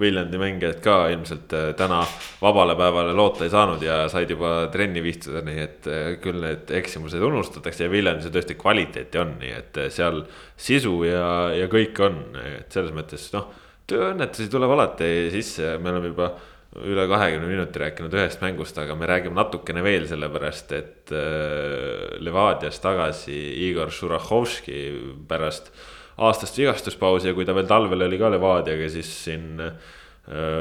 [0.00, 2.00] Viljandi mängijad ka ilmselt äh, täna
[2.40, 6.70] vabale päevale loota ei saanud ja said juba trenni vihtsuda, nii et äh, küll need
[6.80, 10.22] eksimused unustatakse ja Viljandis tõesti kvaliteeti on, nii et äh, seal
[10.60, 12.22] sisu ja, ja kõik on,
[12.60, 13.50] et selles mõttes noh,
[13.90, 16.30] tööõnnetusi tuleb alati sisse, me oleme juba
[16.78, 22.78] üle kahekümne minuti rääkinud ühest mängust, aga me räägime natukene veel, sellepärast et äh, Levadias
[22.82, 23.34] tagasi
[23.66, 24.84] Igor Šurahhovski
[25.28, 25.72] pärast
[26.20, 29.74] aastast vigastuspausi ja kui ta veel talvel oli ka Levadiaga, siis siin äh,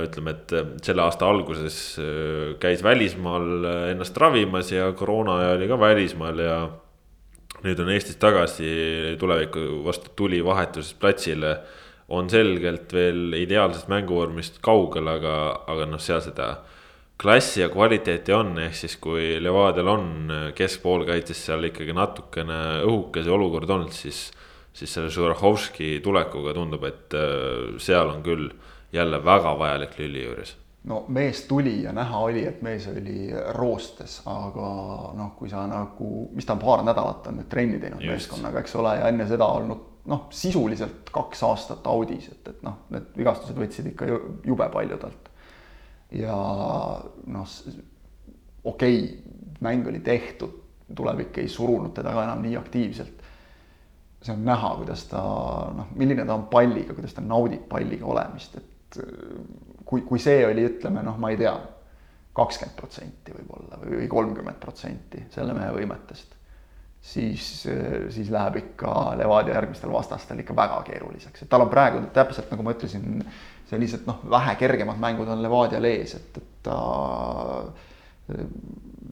[0.08, 6.42] ütleme, et selle aasta alguses äh, käis välismaal ennast ravimas ja koroona oli ka välismaal
[6.42, 6.62] ja
[7.62, 8.72] nüüd on Eestis tagasi,
[9.22, 11.60] tuleviku vastu tuli vahetuses platsile
[12.10, 15.34] on selgelt veel ideaalsest mänguvormist kaugel, aga,
[15.70, 16.50] aga noh, seal seda
[17.20, 20.06] klassi ja kvaliteeti on, ehk siis kui Levadial on
[20.56, 24.30] keskpoolkaitses seal ikkagi natukene õhuke see olukord olnud, siis,
[24.74, 28.50] siis selle Žurahovski tulekuga tundub, et äh, seal on küll
[28.96, 30.56] jälle väga vajalik lüli juures
[30.90, 34.70] no mees tuli ja näha oli, et mees oli roostes, aga
[35.18, 38.12] noh, kui sa nagu, mis ta on paar nädalat on nüüd trenni teinud Just.
[38.14, 42.82] meeskonnaga, eks ole, ja enne seda olnud noh, sisuliselt kaks aastat audis, et, et noh,
[42.94, 44.08] need vigastused võtsid ikka
[44.48, 45.30] jube palju talt.
[46.16, 46.36] ja
[47.30, 47.56] noh,
[48.64, 50.56] okei okay,, mäng oli tehtud,
[50.96, 53.26] tulevik ei surunud teda ka enam nii aktiivselt.
[54.22, 55.20] see on näha, kuidas ta
[55.76, 59.00] noh, milline ta on palliga, kuidas ta naudib palliga olemist, et
[59.86, 61.54] kui, kui see oli, ütleme noh, ma ei tea,
[62.40, 66.39] kakskümmend protsenti võib-olla või kolmkümmend protsenti selle mehe võimetest
[67.02, 67.68] siis,
[68.10, 72.66] siis läheb ikka Levadia järgmistel vastastel ikka väga keeruliseks, et tal on praegu täpselt nagu
[72.66, 73.24] ma ütlesin,
[73.70, 76.80] sellised noh, vähe kergemad mängud on Levadial ees, et, et ta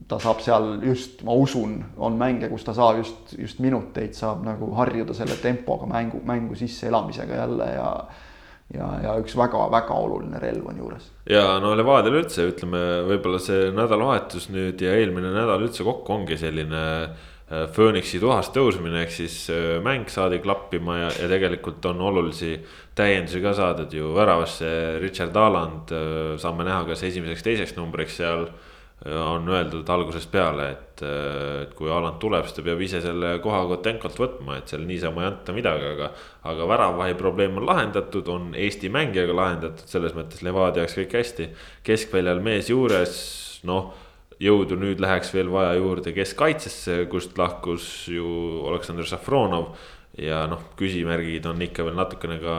[0.08, 4.44] ta saab seal just, ma usun, on mänge, kus ta saab just, just minuteid saab
[4.46, 7.92] nagu harjuda selle tempoga mängu, mängu sisseelamisega jälle ja
[8.68, 11.08] ja, ja üks väga-väga oluline relv on juures.
[11.30, 16.36] ja no Levadial üldse ütleme, võib-olla see nädalavahetus nüüd ja eelmine nädal üldse kokku ongi
[16.36, 22.02] selline Äh, Phoenixi tuhast tõusmine, ehk siis äh, mäng saadi klappima ja, ja tegelikult on
[22.04, 22.58] olulisi
[22.98, 24.68] täiendusi ka saadud ju väravasse.
[25.00, 28.50] Richard Aland, äh, saame näha, kas esimeseks-teiseks numbriks seal
[29.06, 33.60] on öeldud algusest peale, et, et kui Aland tuleb, siis ta peab ise selle koha
[33.70, 36.08] Kotenkolt võtma, et seal niisama ei anta midagi, aga.
[36.50, 41.48] aga väravavahi probleem on lahendatud, on Eesti mängijaga lahendatud, selles mõttes Levadia jaoks kõik hästi.
[41.86, 43.14] keskväljal mees juures,
[43.70, 43.94] noh
[44.42, 48.28] jõudu nüüd läheks veel vaja juurde keskkaitsesse, kust lahkus ju
[48.70, 49.74] Aleksandr Safronov.
[50.18, 52.54] ja noh, küsimärgid on ikka veel natukene ka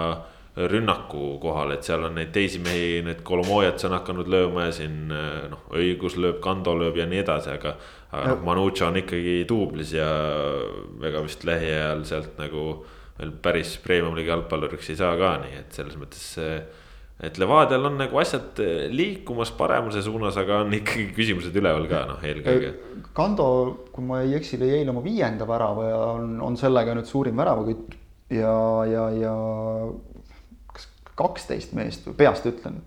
[0.70, 5.08] rünnaku kohal, et seal on neid teisi mehi, need Kolomojats on hakanud lööma ja siin
[5.10, 7.76] noh, õigus lööb, Kando lööb ja nii edasi, aga.
[8.12, 10.10] aga noh, Manucha on ikkagi duublis ja
[11.06, 12.66] ega vist lähiajal sealt nagu
[13.20, 16.54] veel päris premium-liigi jalgpalluriks ei saa ka, nii et selles mõttes see
[17.20, 22.04] et Levadial on nagu asjad eh, liikumas paremuse suunas, aga on ikkagi küsimused üleval ka
[22.14, 22.74] noh, eelkõige.
[23.16, 23.48] Kando,
[23.92, 27.40] kui ma ei eksi, lõi eile oma viienda värava ja on, on sellega nüüd suurim
[27.40, 27.98] väravakütt
[28.32, 28.54] ja,
[28.88, 29.34] ja, ja
[30.72, 30.88] kas
[31.20, 32.80] kaksteist meest või peast ütlen.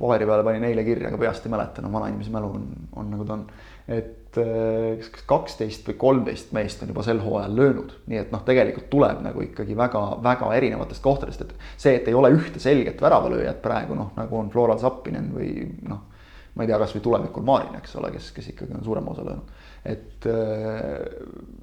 [0.00, 3.26] paberi peale panin eile kirja, aga peast ei mäleta, no vanainimese mälu on, on nagu
[3.28, 3.46] ta on
[3.88, 8.44] et äh, kas kaksteist või kolmteist meest on juba sel hooajal löönud, nii et noh,
[8.46, 13.62] tegelikult tuleb nagu ikkagi väga-väga erinevatest kohtadest, et see, et ei ole ühte selget väravalööjat
[13.62, 15.54] praegu noh, nagu on Floral Zappinen või
[15.88, 16.06] noh,
[16.54, 19.58] ma ei tea, kasvõi tulevikul Marin, eks ole, kes, kes ikkagi on suurema osa löönud.
[19.84, 20.98] et, äh,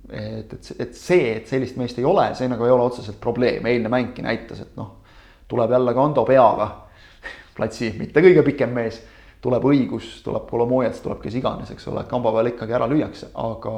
[0.10, 3.66] et, et, et see, et sellist meest ei ole, see nagu ei ole otseselt probleem,
[3.66, 4.98] eilne mängki näitas, et noh,
[5.48, 6.70] tuleb jälle Kando peaga.
[7.58, 9.00] Platsi mitte kõige pikem mees
[9.42, 13.76] tuleb õigus, tuleb Kolomojets, tuleb kes iganes, eks ole, kamba peal ikkagi ära lüüakse, aga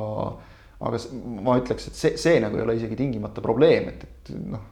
[0.80, 1.00] aga
[1.44, 4.70] ma ütleks, et see, see nagu ei ole isegi tingimata probleem, et, et noh,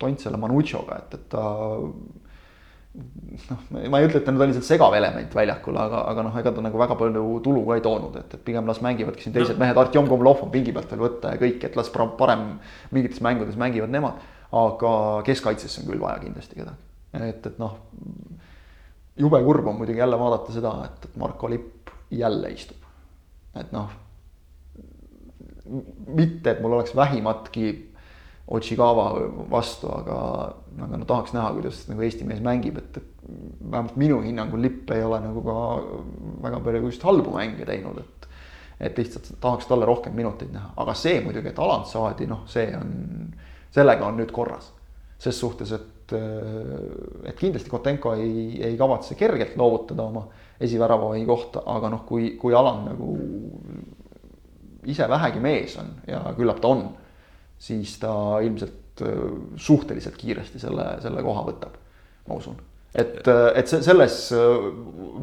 [0.00, 1.44] tont selle Manuchoga, et, et ta
[3.52, 3.60] noh,
[3.92, 6.52] ma ei ütle, et ta nüüd on lihtsalt segav element väljakul, aga, aga noh, ega
[6.54, 9.54] ta nagu väga palju tulu ka ei toonud, et, et pigem las mängivadki siin teised
[9.54, 9.62] no.
[9.62, 12.48] mehed, Artjom Komlov on pingi pealt veel võtta ja kõik, et las parem
[12.94, 14.26] mingites mängudes mängivad nemad.
[14.48, 14.90] aga
[15.28, 16.86] keskkaitsesse on küll vaja kindlasti kedagi,
[17.20, 17.76] et, et noh.
[19.18, 22.86] Jube kurb on muidugi jälle vaadata seda, et, et Marko Lipp jälle istub,
[23.56, 23.90] et noh.
[26.06, 27.68] mitte, et mul oleks vähimatki
[28.48, 29.10] Otšigava
[29.50, 30.18] vastu, aga,
[30.80, 33.26] aga no tahaks näha, kuidas nagu Eesti mees mängib, et, et
[33.60, 35.56] vähemalt minu hinnangul Lipp ei ole nagu ka
[36.46, 38.18] väga palju just halbu mänge teinud, et
[38.80, 42.70] et lihtsalt tahaks talle rohkem minuteid näha, aga see muidugi, et Alant saadi, noh, see
[42.78, 42.92] on,
[43.74, 44.72] sellega on nüüd korras.
[45.18, 50.24] ses suhtes, et, et kindlasti Kotenko ei, ei kavatse kergelt loovutada oma
[50.60, 53.12] esiväravahi kohta, aga noh, kui, kui Alan nagu
[54.88, 56.86] ise vähegi mees on ja küllap ta on,
[57.58, 58.12] siis ta
[58.44, 59.04] ilmselt
[59.56, 61.76] suhteliselt kiiresti selle, selle koha võtab,
[62.26, 62.56] ma usun.
[62.98, 64.16] Et, et selles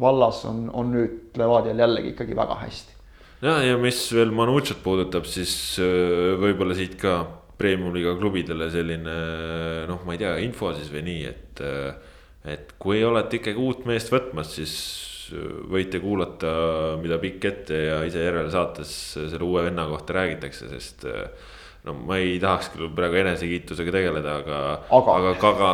[0.00, 2.94] vallas on, on nüüd Levadial jällegi ikkagi väga hästi.
[3.44, 7.18] Ja, ja mis veel Manuchat puudutab, siis äh, võib-olla siit ka
[7.56, 9.16] premium-liiga klubidele selline
[9.88, 11.64] noh, ma ei tea, info siis või nii, et.
[11.64, 12.14] Äh,
[12.46, 14.74] et kui olete ikkagi uut meest võtmas, siis
[15.34, 16.50] äh, võite kuulata,
[17.02, 21.08] mida pikk ette ja ise järele saates selle uue venna kohta räägitakse, sest
[21.86, 24.60] no ma ei tahaks küll praegu enesekiitusega tegeleda, aga,
[24.94, 25.72] aga., aga ka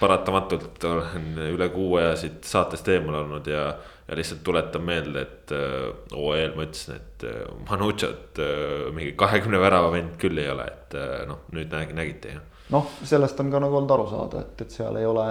[0.00, 3.72] paratamatult olen üle kuu aja siit saatest eemal olnud ja
[4.12, 9.60] ja lihtsalt tuletan meelde, et äh, OEL ma ütlesin, et äh, Manuchat äh, mingi kahekümne
[9.62, 10.96] värava vend küll ei ole, et
[11.28, 14.74] noh, nüüd nägi, nägite ju noh, sellest on ka nagu olnud aru saada, et, et
[14.74, 15.24] seal ei ole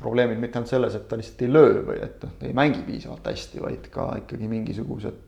[0.00, 3.32] probleemid mitte ainult selles, et ta lihtsalt ei löö või et noh, ei mängi piisavalt
[3.32, 5.22] hästi, vaid ka ikkagi mingisugused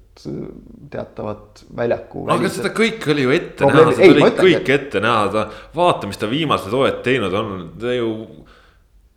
[0.91, 2.25] teatavad väljaku.
[2.35, 5.45] aga seda kõike oli ju ette näha, seda oli kõik ette näha, ta
[5.77, 8.11] vaata, mis ta viimased hooajad teinud on, ta ju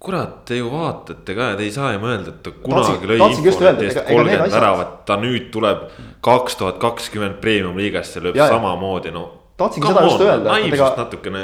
[0.01, 3.19] kurat, te ju vaatate ka ja te ei saa ju mõelda, et ta kunagi lõi
[3.21, 5.85] Infoneti eest kolmkümmend väravat, ta nüüd tuleb
[6.25, 9.27] kaks tuhat kakskümmend premium-liigasse, lööb ja, samamoodi, no.
[9.61, 10.89] tahtsingi seda just öelda, et ega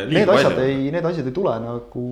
[0.09, 2.05] need asjad ei, need asjad ei tule nagu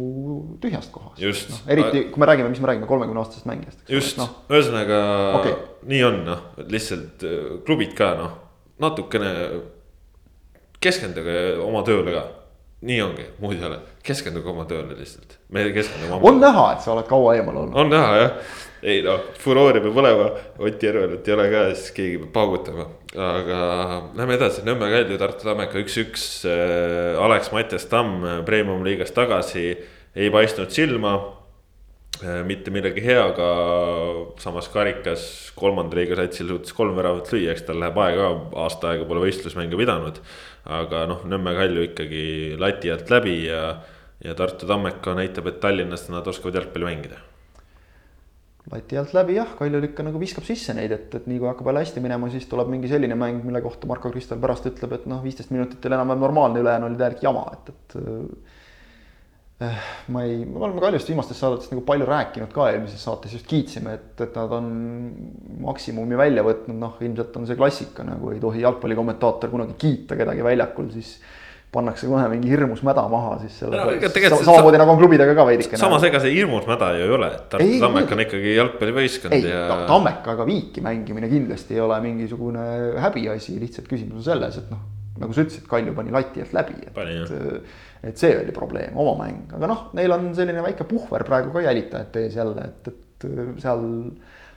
[0.62, 1.50] tühjast kohast.
[1.50, 3.82] No, eriti kui me räägime, mis me räägime kolmekümne aastasest mängijast.
[3.90, 5.02] just no., ühesõnaga
[5.42, 5.58] okay.
[5.90, 8.40] nii on, noh, lihtsalt äh, klubid ka noh,
[8.86, 9.34] natukene
[10.84, 12.28] keskenduge oma tööle ka
[12.86, 16.20] nii ongi, muud ei ole, keskenduge oma tööle lihtsalt, me keskendume.
[16.22, 17.78] on näha, et sa oled kaua eemal olnud.
[17.80, 20.28] on näha jah, ei noh, furoori peab olema,
[20.60, 22.88] Ott Järvelat ei ole ka, siis keegi peab paugutama.
[23.16, 23.62] aga
[24.18, 29.72] lähme edasi, Nõmme Kalju, Tartu Tammeka üks-üks äh,, Alex Mattias Tamm Premium liigast tagasi,
[30.16, 31.16] ei paistnud silma.
[32.48, 33.48] Mitte millegi heaga,
[34.40, 38.30] samas karikas kolmanda liiga satsil suutis kolm väravat lüüa, eks tal läheb aega,
[38.64, 40.22] aasta aega pole võistlusmänge pidanud
[40.66, 42.26] aga noh, Nõmme Kalju ikkagi
[42.62, 43.62] lati alt läbi ja,
[44.24, 47.22] ja Tartu Tammeka näitab, et Tallinnas nad oskavad jalgpalli mängida.
[48.72, 51.70] lati alt läbi jah, Kaljul ikka nagu viskab sisse neid, et, et nii kui hakkab
[51.70, 55.06] jälle hästi minema, siis tuleb mingi selline mäng, mille kohta Marko Kristal pärast ütleb, et
[55.10, 57.98] noh, viisteist minutit oli enam-vähem normaalne, ülejäänu oli täielik jama, et, et
[60.12, 63.94] ma ei, me oleme Kaljust viimastes saadetes nagu palju rääkinud ka eelmises saates just kiitsime,
[63.96, 64.68] et, et nad on
[65.64, 70.44] maksimumi välja võtnud, noh, ilmselt on see klassika nagu ei tohi jalgpallikommentaator kunagi kiita kedagi
[70.44, 71.16] väljakul, siis
[71.76, 74.42] pannakse kohe mingi hirmus mäda maha siis selle no,.
[74.48, 75.80] samamoodi nagu on klubidega ka veidikene.
[75.80, 79.64] samas, ega see hirmus mäda ju ei ole, et Tartu Tammek on ikkagi jalgpallivõistkond ja.
[79.88, 82.68] Tammekaga viiki mängimine kindlasti ei ole mingisugune
[83.04, 84.84] häbiasi, lihtsalt küsimus on selles, et noh,
[85.22, 87.68] nagu sa ütlesid, Kalju pani lati alt läbi, et
[88.06, 91.64] et see oli probleem, oma mäng, aga noh, neil on selline väike puhver praegu ka
[91.66, 93.28] jälitajate ees jälle, et, et
[93.64, 93.86] seal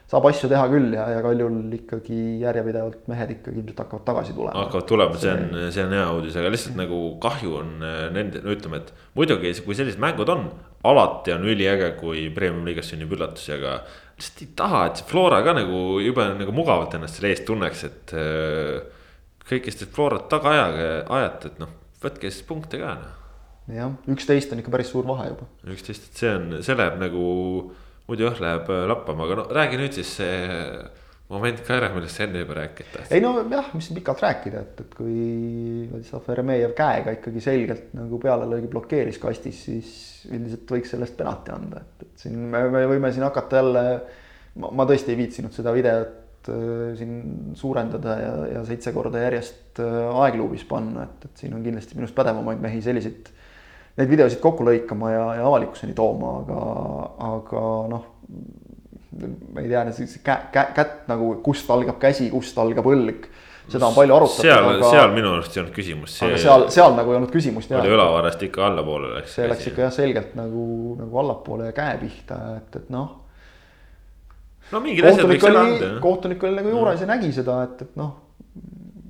[0.09, 4.63] saab asju teha küll ja, ja Kaljul ikkagi järjepidevalt mehed ikkagi ilmselt hakkavad tagasi tulema.
[4.63, 8.41] hakkavad tulema, see on, see on hea uudis, aga lihtsalt nagu kahju on äh, nende,
[8.45, 10.47] no ütleme, et muidugi, kui sellised mängud on,
[10.89, 13.79] alati on üliäge, kui premium-liigas sünnib üllatusi, aga
[14.17, 17.85] lihtsalt ei taha, et see Flora ka nagu jube nagu mugavalt ennast selle eest tunneks,
[17.89, 18.98] et äh,
[19.49, 23.15] kõikidest Florat taga ajage, ajate, et noh, võtke siis punkte ka noh
[23.75, 25.47] jah, üksteist on ikka päris suur vahe juba.
[25.73, 27.25] üksteist, et see on, see läheb nagu,
[28.09, 30.37] muidu jah, läheb äh, lappama, aga no räägi nüüd siis see
[31.29, 33.15] moment ka ära, millest sa enne juba rääkida tahtsid.
[33.15, 35.17] ei no jah, mis siin pikalt rääkida, et, et kui
[35.91, 39.91] Vladislav Jeremejev käega ikkagi selgelt nagu pealelõigi blokeeris kastis, siis
[40.29, 43.85] üldiselt võiks sellest penalti anda, et, et siin me, me võime siin hakata jälle.
[44.59, 46.18] ma tõesti ei viitsinud seda videot äh,
[46.99, 51.97] siin suurendada ja, ja seitse korda järjest äh, aegluubis panna, et, et siin on kindlasti
[51.99, 53.33] minust pädevamaid mehi selliseid
[53.99, 56.61] neid videosid kokku lõikama ja, ja avalikkuseni tooma, aga,
[57.33, 58.07] aga noh.
[59.53, 63.27] ma ei tea, see kä-, kä-, kätt nagu, kust algab käsi, kust algab õlg
[63.69, 64.45] seda on palju arutatud.
[64.45, 66.21] seal aga..., seal minu arust ei olnud küsimust.
[66.25, 67.73] aga seal, seal nagu ei olnud küsimust.
[67.79, 69.35] oli õlavarrest ikka allapoole läks.
[69.37, 70.65] see läks ikka jah selgelt nagu,
[70.99, 73.18] nagu allapoole ja käe pihta, et, et noh.
[74.71, 75.91] No mingid asjad võiks ära anda.
[76.03, 78.17] kohtunik oli nagu juures ja nägi seda, et, et noh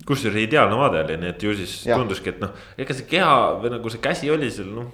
[0.10, 2.00] kusjuures ideaalne vaade oli, nii et ju siis Jah.
[2.00, 4.88] tunduski, et noh, ega see keha või nagu see käsi oli seal noh.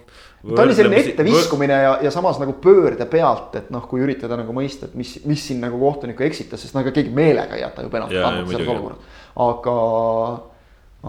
[0.49, 4.56] ta oli selline etteviskumine ja, ja samas nagu pöörde pealt, et noh, kui üritada nagu
[4.56, 7.86] mõista, et mis, mis siin nagu kohtunikku eksitas, sest no ega keegi meelega ei jäta
[7.86, 9.15] ju penaltit Jaa, andmata selles olukorras.
[9.45, 9.78] aga,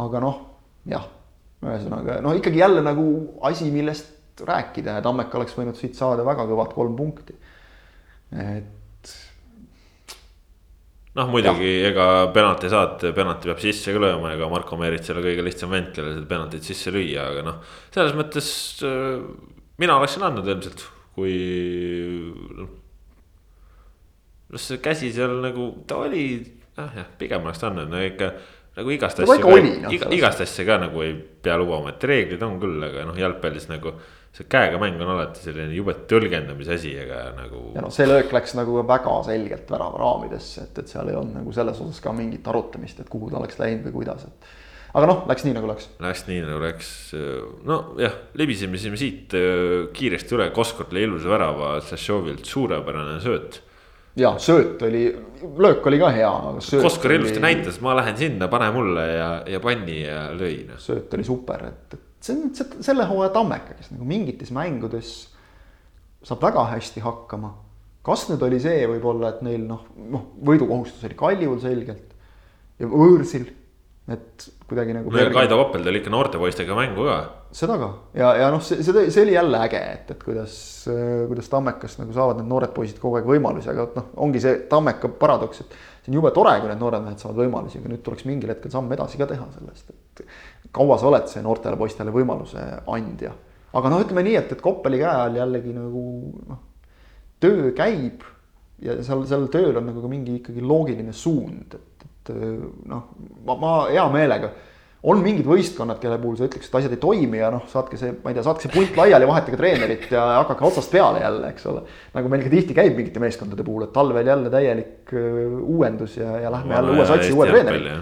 [0.07, 0.39] aga noh,
[0.95, 1.11] jah,
[1.67, 3.09] ühesõnaga no ikkagi jälle nagu
[3.51, 4.15] asi, millest
[4.47, 7.35] rääkida ja Tammeka oleks võinud siit saada väga kõvad kolm punkti.
[8.37, 8.76] et
[11.17, 15.25] noh, muidugi ega penalti saad, penalti peab sisse ka lööma, ega Marko Meerits ei ole
[15.31, 17.63] kõige lihtsam vend, kellel seda penaltit sisse lüüa, aga noh.
[17.95, 18.49] selles mõttes
[18.85, 19.23] äh,
[19.81, 20.85] mina oleksin andnud ilmselt,
[21.17, 21.39] kui
[22.59, 22.75] noh.
[24.53, 26.27] noh, see käsi seal nagu, ta oli,
[26.83, 28.35] ah jah, pigem oleks andnud, no ikka
[28.77, 32.45] nagu igast No asja oli, noh, igast asja ka nagu ei pea lubama, et reeglid
[32.45, 33.97] on küll, aga noh, jalgpallis nagu.
[34.37, 37.71] See käega mäng on alati selline jube tõlgendamise asi, ega nagu.
[37.77, 41.39] ja noh, see löök läks nagu väga selgelt värava raamidesse, et, et seal ei olnud
[41.41, 44.51] nagu selles osas ka mingit arutamist, et kuhu ta oleks läinud või kuidas, et.
[44.93, 45.89] aga noh, läks nii nagu läks.
[46.05, 46.91] Läks nii nagu läks,
[47.69, 53.63] nojah, libisesime siit äh, kiiresti üle, Koskor lõi ilusa värava Šašovilt, suurepärane sööt.
[54.21, 55.07] ja sööt oli,
[55.65, 56.35] löök oli ka hea.
[56.85, 60.83] Koskor ilusti näitas, ma lähen sinna, pane mulle ja, ja panni ja lõi noh.
[60.83, 65.15] sööt oli super, et, et see on see, selle hooaja Tammeka, kes nagu mingites mängudes
[66.27, 67.55] saab väga hästi hakkama.
[68.07, 72.13] kas nüüd oli see võib-olla, et neil noh, noh võidukohustus oli Kaljul selgelt
[72.79, 73.49] ja võõrsil,
[74.13, 75.11] et kuidagi nagu.
[75.11, 77.17] no ja Kaido Koppel tuli ikka noorte poistega mängu ka.
[77.57, 80.55] seda ka ja, ja noh, see, see, see oli jälle äge, et, et kuidas,
[80.87, 85.11] kuidas Tammekast nagu saavad need noored poisid kogu aeg võimalusi, aga noh, ongi see Tammeka
[85.21, 88.27] paradoks, et see on jube tore, kui need noored mehed saavad võimalusi, aga nüüd tuleks
[88.29, 92.63] mingil hetkel samm edasi ka teha sellest, et kaua sa oled see noortele poistele võimaluse
[92.95, 93.33] andja.
[93.77, 96.05] aga noh, ütleme nii, et, et Koppeli käe all jällegi nagu
[96.47, 96.63] noh,
[97.43, 98.23] töö käib
[98.83, 102.33] ja seal, sellel tööl on nagu ka mingi ikkagi loogiline suund, et, et
[102.87, 103.11] noh,
[103.45, 104.53] ma, ma hea meelega
[105.07, 108.11] on mingid võistkonnad, kelle puhul sa ütleks, et asjad ei toimi ja noh, saatke see,
[108.25, 111.67] ma ei tea, saatke see punt laiali, vahetage treenerit ja hakake otsast peale jälle, eks
[111.71, 111.85] ole.
[112.17, 116.41] nagu meil ka tihti käib mingite meeskondade puhul, et talvel jälle täielik öö, uuendus ja,
[116.43, 117.93] ja lähme jälle uue satsi, uue treeneri.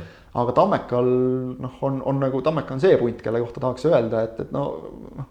[0.44, 1.10] aga Tammekal
[1.66, 4.64] noh, on, on nagu Tammeka on see punt, kelle kohta tahaks öelda, et, et no
[5.18, 5.28] noh.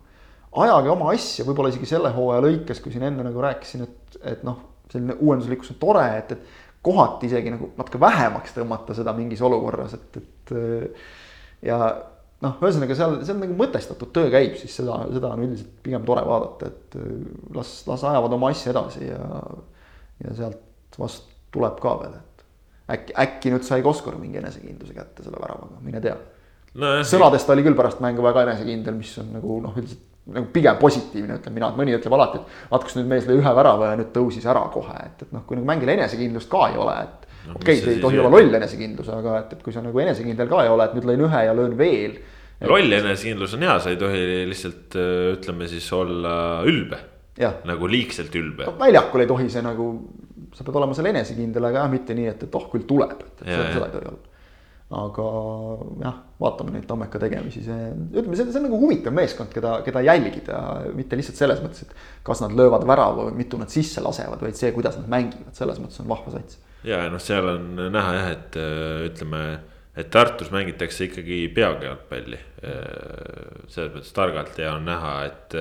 [0.61, 4.45] ajage oma asja, võib-olla isegi selle hooaja lõikes, kui siin enne nagu rääkisin, et, et
[4.45, 4.61] noh,
[4.93, 9.97] selline uuenduslikkus on tore, et, et kohati isegi nagu natuke vähemaks tõmmata seda mingis olukorras,
[9.97, 10.57] et, et
[11.65, 11.79] ja
[12.43, 16.25] noh, ühesõnaga seal, seal nagu mõtestatud töö käib, siis seda, seda on üldiselt pigem tore
[16.27, 16.97] vaadata, et
[17.55, 19.23] las, las ajavad oma asja edasi ja,
[20.25, 22.45] ja sealt vast tuleb ka veel, et
[22.97, 26.95] äkki, äkki nüüd sai Koskor mingi enesekindluse kätte selle väravaga, mine tea no,.
[27.07, 31.37] sõnadest oli küll pärast mängu väga enesekindel, mis on nagu noh, üldiselt nagu pigem positiivne,
[31.39, 33.99] ütlen mina, et mõni ütleb alati, et vaat kus nüüd mees lõi ühe värava ja
[33.99, 37.27] nüüd tõusis ära kohe, et, et noh, kui nagu mängil enesekindlust ka ei ole, et
[37.47, 40.03] no, okei okay,, see ei tohi olla loll enesekindlus, aga et, et kui sa nagu
[40.03, 42.19] enesekindel ka ei ole, et nüüd lõin ühe ja löön veel.
[42.73, 44.99] loll enesekindlus on hea, sa ei tohi lihtsalt
[45.37, 46.35] ütleme siis olla
[46.69, 46.99] ülbe.
[47.39, 48.77] nagu liigselt ülbe no,.
[48.79, 49.89] väljakul ei tohi see nagu,
[50.53, 53.41] sa pead olema seal enesekindel, aga jah, mitte nii, et, et oh küll tuleb, et,
[53.45, 54.31] et ja, seda ei tohi olla
[54.93, 55.27] aga
[56.03, 60.03] jah, vaatame neid Tammeka tegemisi, see, ütleme, see, see on nagu huvitav meeskond, keda, keda
[60.05, 60.59] jälgida,
[60.97, 64.59] mitte lihtsalt selles mõttes, et kas nad löövad värava või mitu nad sisse lasevad, vaid
[64.59, 66.59] see, kuidas nad mängivad, selles mõttes on vahva sats.
[66.87, 68.57] Ja noh, seal on näha jah, et
[69.09, 69.43] ütleme,
[69.95, 72.39] et Tartus mängitakse ikkagi peaga jalgpalli.
[73.67, 75.55] selles mõttes targalt ja on näha, et,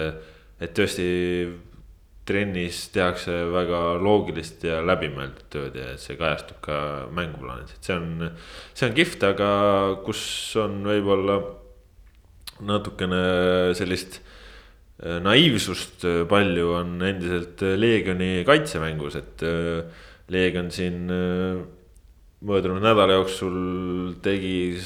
[0.62, 1.06] et tõesti
[2.28, 6.76] trennis tehakse väga loogilist ja läbimõeldud tööd ja see kajastub ka
[7.14, 8.28] mänguplaanis, et see on,
[8.78, 9.48] see on kihvt, aga
[10.06, 10.22] kus
[10.62, 11.40] on võib-olla
[12.62, 13.22] natukene
[13.74, 14.20] sellist
[15.02, 19.42] naiivsust palju on endiselt Leegioni kaitsemängus, et
[20.31, 21.10] Leegion siin
[22.42, 23.56] möödunud nädala jooksul
[24.23, 24.79] tegi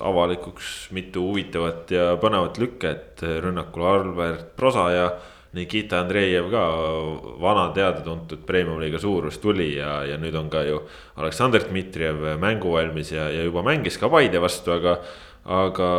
[0.00, 5.06] avalikuks mitu huvitavat ja põnevat lükket rünnakul Albert Prosa ja
[5.54, 6.62] Nikita Andreev ka,
[7.38, 10.80] vana teada-tuntud premium-liiga suurus tuli ja, ja nüüd on ka ju
[11.22, 14.96] Aleksandr Dmitrijev mänguvalmis ja, ja juba mängis ka Paide vastu, aga,
[15.46, 15.90] aga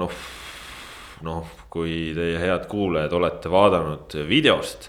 [0.00, 0.22] noh.
[1.22, 4.88] noh, kui teie head kuulajad olete vaadanud videost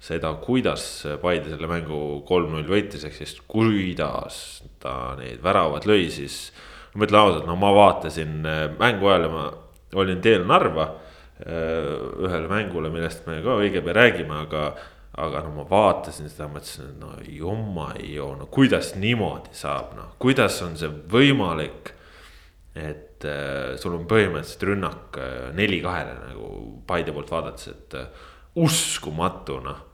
[0.00, 0.82] seda, kuidas
[1.22, 6.48] Paide selle mängu kolm-null võitis, ehk siis kuidas ta neid väravad lõi, siis.
[6.94, 8.38] ma ütlen ausalt, no ma vaatasin
[8.78, 9.48] mängu ajal ja ma
[9.98, 10.88] olin teel Narva
[11.38, 14.70] ühele mängule, millest me ka õige pea räägime, aga.
[15.18, 20.60] aga no ma vaatasin seda, mõtlesin, et no jumma-joo, no kuidas niimoodi saab, noh, kuidas
[20.62, 21.94] on see võimalik.
[22.78, 25.16] et äh, sul on põhimõtteliselt rünnak
[25.58, 26.50] neli kahele nagu
[26.86, 28.06] Paide poolt vaadates, et äh,
[28.54, 29.87] uskumatu noh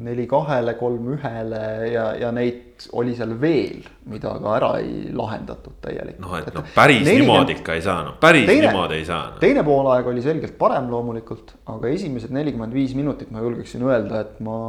[0.00, 1.60] neli kahele, kolm ühele
[1.92, 6.22] ja, ja neid oli seal veel, mida ka ära ei lahendatud täielikult.
[6.24, 7.18] noh, et noh, päris 40...
[7.18, 9.40] niimoodi ikka ei saa, noh päris teine, niimoodi ei saa no..
[9.42, 14.38] teine poolaeg oli selgelt parem loomulikult, aga esimesed nelikümmend viis minutit ma julgeksin öelda, et
[14.46, 14.60] ma,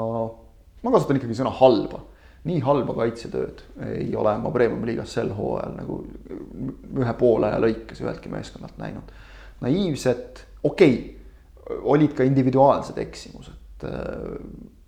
[0.83, 2.01] ma kasutan ikkagi sõna halba.
[2.49, 6.01] nii halba kaitsetööd ei ole ma Premiumi liigas sel hooajal nagu
[6.99, 9.15] ühe poole aja lõikes üheltki meeskonnalt näinud.
[9.63, 13.55] naiivset, okei okay,, olid ka individuaalsed eksimused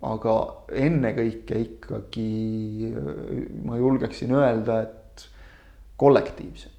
[0.02, 0.36] aga
[0.82, 2.28] ennekõike ikkagi
[3.66, 5.26] ma julgeksin öelda, et
[5.96, 6.71] kollektiivselt.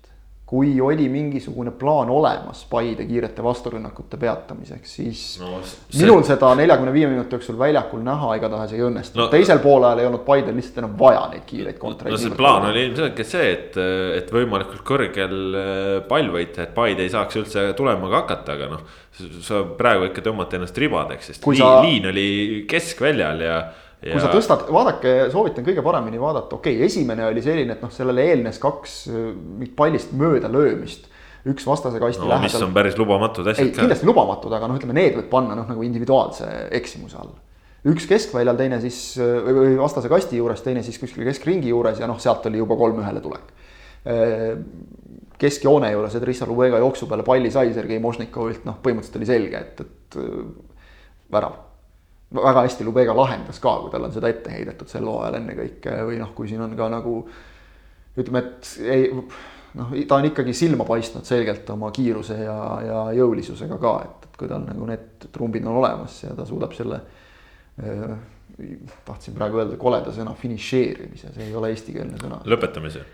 [0.54, 6.04] Kui oli mingisugune plaan olemas Paide kiirete vasturünnakute peatamiseks, siis no, see...
[6.04, 9.30] minul seda neljakümne viie minuti jooksul väljakul näha igatahes ei õnnestunud no,.
[9.34, 12.14] teisel poolajal ei olnud Paidel lihtsalt enam vaja neid kiireid kontreid.
[12.14, 13.80] no see plaan oli ilmselgelt see, et,
[14.20, 18.86] et võimalikult kõrgel äh, pall võita, et Paide ei saaks üldse tulemaga hakata, aga noh
[19.45, 21.74] sa praegu ikka tõmbad ennast ribadeks, sest liin, sa...
[21.86, 22.28] liin oli
[22.70, 23.82] keskväljal ja, ja.
[24.04, 27.91] Kui sa tõstad, vaadake, soovitan kõige paremini vaadata, okei okay,, esimene oli selline, et noh,
[27.93, 31.10] sellele eelnes kaks mingit pallist mööda löömist
[31.49, 32.45] üks vastase kasti no, lähedal.
[32.47, 33.82] mis on päris lubamatud asjad ka.
[33.82, 36.49] kindlasti lubamatud, aga noh, ütleme need võib panna noh, nagu individuaalse
[36.80, 37.36] eksimuse alla.
[37.91, 42.20] üks keskväljal, teine siis või vastase kasti juures, teine siis kuskil keskringi juures ja noh,
[42.24, 43.51] sealt oli juba kolm-ühele tulek
[45.43, 49.62] keskjoone juures, et Rissa Lubega jooksu peale palli sai Sergei Mošnikovilt, noh, põhimõtteliselt oli selge,
[49.64, 50.41] et, et äh,
[51.34, 51.58] värav.
[52.34, 56.19] Väga hästi Lubega lahendas ka, kui talle on seda ette heidetud sel hooajal ennekõike või
[56.21, 57.15] noh, kui siin on ka nagu
[58.17, 63.79] ütleme, et ei noh, ta on ikkagi silma paistnud selgelt oma kiiruse ja, ja jõulisusega
[63.81, 67.01] ka, et, et kui tal nagu need trumbid on olemas ja ta suudab selle
[67.81, 68.15] äh,
[69.05, 72.41] tahtsin praegu öelda koleda sõna finišeerimise, see ei ole eestikeelne sõna.
[72.49, 73.05] lõpetamise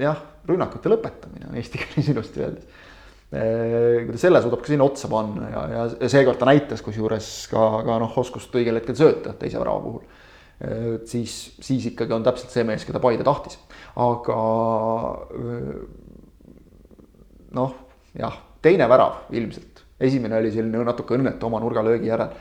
[0.00, 2.84] jah, rünnakute lõpetamine on eesti keeles ilusti öeldes.
[3.28, 7.26] Kui ta selle suudab ka sinna otsa panna ja, ja, ja seekord ta näitas kusjuures
[7.52, 10.06] ka, ka noh, oskust õigel hetkel sööta teise värava puhul.
[11.06, 13.60] siis, siis ikkagi on täpselt see mees, keda Paide tahtis,
[14.00, 14.38] aga
[17.54, 17.74] noh,
[18.18, 22.32] jah, teine värav ilmselt, esimene oli selline natuke õnnetu oma nurgalöögi järel.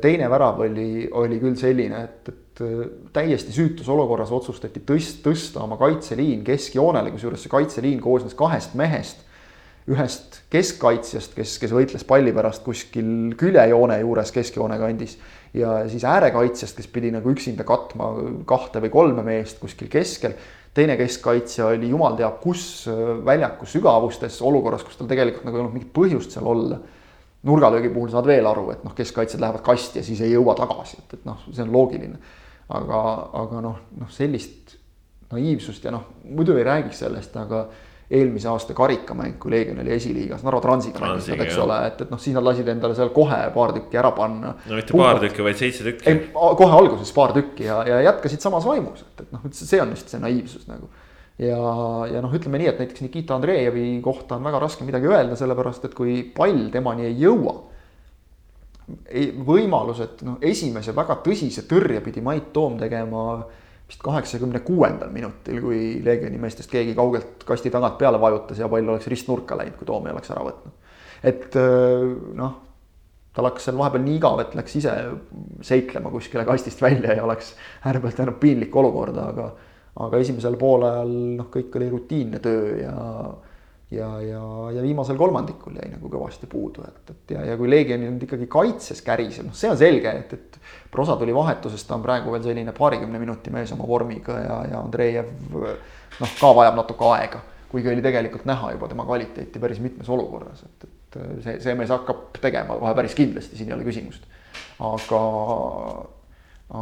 [0.00, 2.78] teine värav oli, oli küll selline, et, et äh,
[3.12, 9.25] täiesti süütus olukorras otsustati tõst-, tõsta oma kaitseliin keskjoonele, kusjuures see kaitseliin koosnes kahest mehest.
[9.86, 15.18] Ühest keskkaitsjast, kes, kes võitles palli pärast kuskil küljejoone juures keskjoone kandis.
[15.54, 18.10] ja siis äärekaitsjast, kes pidi nagu üksinda katma
[18.44, 20.34] kahte või kolme meest kuskil keskel.
[20.74, 22.88] teine keskkaitsja oli jumal teab kus
[23.24, 26.80] väljaku sügavustes olukorras, kus tal tegelikult nagu ei olnud mingit põhjust seal olla
[27.46, 30.98] nurgalöögi puhul saad veel aru, et noh, keskkaitsjad lähevad kasti ja siis ei jõua tagasi,
[30.98, 32.18] et, et noh, see on loogiline
[32.68, 33.00] aga,
[33.42, 34.76] aga noh, noh sellist
[35.30, 37.66] naiivsust ja noh, muidu ei räägiks sellest, aga
[38.10, 42.20] eelmise aasta karikamäng, kui Leegion oli esiliigas, Narva Transiga mängisid eks ole, et, et noh,
[42.22, 44.52] siis nad lasid endale seal kohe paar tükki ära panna.
[44.62, 46.14] no mitte paar tükki, vaid seitse tükki.
[46.30, 50.14] kohe alguses paar tükki ja, ja jätkasid samas vaimus, et, et noh, see on just
[50.14, 50.86] see naiivsus nagu.
[51.42, 51.58] ja,
[52.12, 55.90] ja noh, ütleme nii, et näiteks Nikita Andreevi kohta on väga raske midagi öelda, sellepärast
[55.90, 57.58] et kui pall temani ei jõua
[59.46, 63.42] võimalus, et noh, esimese väga tõsise tõrje pidi Mait Toom tegema
[63.86, 68.88] vist kaheksakümne kuuendal minutil, kui Leegioni meestest keegi kaugelt kasti tagant peale vajutas ja pall
[68.94, 70.96] oleks ristnurka läinud, kui Toom ei oleks ära võtnud.
[71.26, 71.54] et
[72.36, 72.56] noh,
[73.36, 74.92] tal hakkas seal vahepeal nii igav, et läks ise
[75.68, 79.50] seiklema kuskile kastist välja ja oleks äärepealt jäänud piinlik olukord, aga
[79.96, 82.96] aga esimesel poolajal noh, kõik oli rutiinne töö ja
[83.90, 84.42] ja, ja,
[84.74, 88.48] ja viimasel kolmandikul jäi nagu kõvasti puudu, et, et ja, ja kui Leegionil nüüd ikkagi
[88.50, 90.55] kaitses käriseb, noh, see on selge, et, et
[90.90, 94.80] Prosa tuli vahetusest, ta on praegu veel selline paarikümne minuti mees oma vormiga ja, ja
[94.80, 97.42] Andreev noh, ka vajab natuke aega.
[97.70, 101.90] kuigi oli tegelikult näha juba tema kvaliteeti päris mitmes olukorras, et, et see, see mees
[101.90, 104.28] hakkab tegema kohe päris kindlasti, siin ei ole küsimust.
[104.80, 105.22] aga,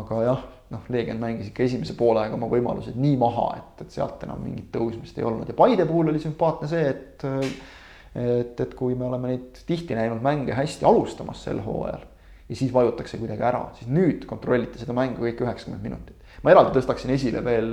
[0.01, 4.22] aga jah noh, Leegion mängis ikka esimese poolega oma võimalused nii maha, et, et sealt
[4.26, 7.26] enam mingit tõusmist ei olnud ja Paide puhul oli sümpaatne see, et
[8.14, 12.05] et, et kui me oleme neid tihti näinud mänge hästi alustamas sel hooajal
[12.49, 16.17] ja siis vajutakse kuidagi ära, siis nüüd kontrolliti seda mängu kõik üheksakümmend minutit.
[16.43, 17.73] ma eraldi tõstaksin esile veel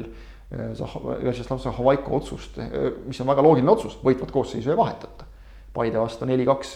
[0.51, 5.27] eh, Vjatšeslav Zahovaiko otsust, eh, mis on väga loogiline otsus, võitvat koosseisu ei vahetata.
[5.71, 6.73] Paide vastu neli-kaks,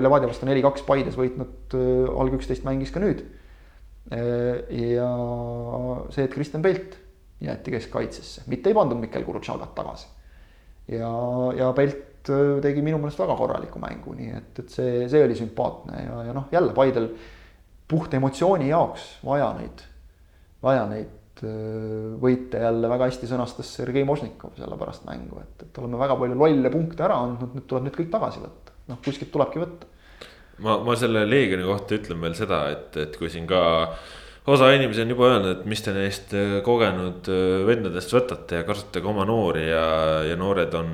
[0.00, 1.74] Levadia vastu neli-kaks Paides võitnud
[2.16, 3.20] alg üksteist mängis ka nüüd
[4.08, 4.64] Äh,
[4.96, 5.08] ja
[6.08, 6.96] see, et Kristjan Pelt
[7.44, 10.06] jäeti keskkaitsesse, mitte ei pandud Mikkel Kurutšagat tagasi.
[10.88, 11.10] ja,
[11.58, 15.36] ja Pelt äh, tegi minu meelest väga korraliku mängu, nii et, et see, see oli
[15.36, 17.10] sümpaatne ja, ja noh, jälle Paidel
[17.88, 19.82] puht emotsiooni jaoks vaja neid,
[20.64, 25.82] vaja neid äh, võite jälle väga hästi sõnastas Sergei Mošnikov selle pärast mängu, et, et
[25.82, 29.32] oleme väga palju lolle punkte ära andnud, nüüd tuleb need kõik tagasi võtta, noh kuskilt
[29.34, 29.92] tulebki võtta
[30.64, 33.62] ma, ma selle Leegioni kohta ütlen veel seda, et, et kui siin ka
[34.48, 38.68] osa inimesi on juba öelnud, et mis te neist äh, kogenud äh, vendadest võtate ja
[38.68, 39.86] kasutage oma noori ja,
[40.28, 40.92] ja noored on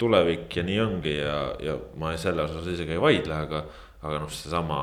[0.00, 3.64] tulevik ja nii ongi ja, ja ma selle osas isegi ei vaidle, aga.
[4.02, 4.78] Aga noh, seesama,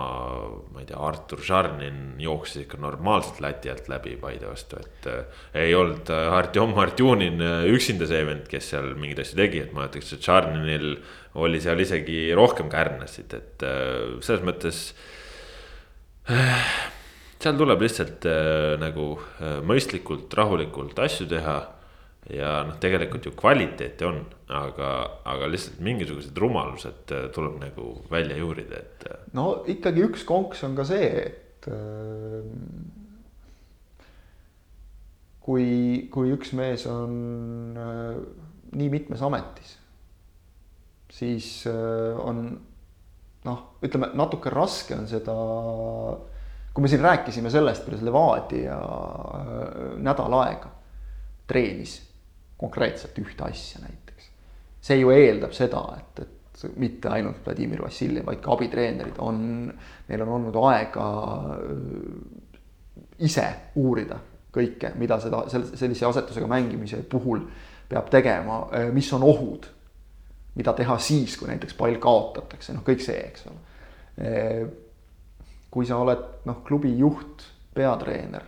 [0.72, 5.41] ma ei tea, Artur Šarnin jooksis ikka normaalselt lati alt läbi Paide vastu, et äh,.
[5.65, 7.43] ei olnud Artjom Artjunin
[7.74, 10.93] üksinda see vend, kes seal mingeid asju tegi, et ma ütleks, et Šarninil
[11.39, 14.86] oli seal isegi rohkem kärnasid, et äh, selles mõttes
[16.32, 16.72] äh,
[17.39, 21.59] seal tuleb lihtsalt äh, nagu äh, mõistlikult, rahulikult asju teha.
[22.34, 24.21] Ja noh, tegelikult ju kvaliteeti on,
[24.53, 24.91] aga,
[25.30, 29.07] aga lihtsalt mingisugused rumalused äh, tuleb nagu välja juurida, et.
[29.09, 29.25] Äh.
[29.38, 32.47] no ikkagi üks konks on ka see, et äh,
[35.45, 35.67] kui,
[36.13, 38.17] kui üks mees on äh,
[38.80, 39.77] nii mitmes ametis,
[41.13, 42.51] siis äh, on
[43.47, 45.38] noh, ütleme natuke raske on seda
[46.73, 50.71] kui me siin rääkisime sellest, kuidas Levadia äh, nädal aega
[51.49, 51.97] treenis
[52.60, 54.30] konkreetselt ühte asja näiteks.
[54.82, 59.41] see ju eeldab seda, et, et mitte ainult Vladimir Vassiljev, vaid ka abitreenerid on,
[60.07, 61.07] neil on olnud aega
[61.55, 61.64] äh,
[63.20, 63.47] ise
[63.80, 64.20] uurida
[64.55, 67.43] kõike, mida seda, sellise asetusega mängimise puhul
[67.89, 69.76] peab tegema, äh, mis on ohud.
[70.55, 73.60] mida teha siis, kui näiteks pall kaotatakse, noh, kõik see, eks ole
[75.72, 77.45] kui sa oled noh, klubi juht,
[77.76, 78.45] peatreener,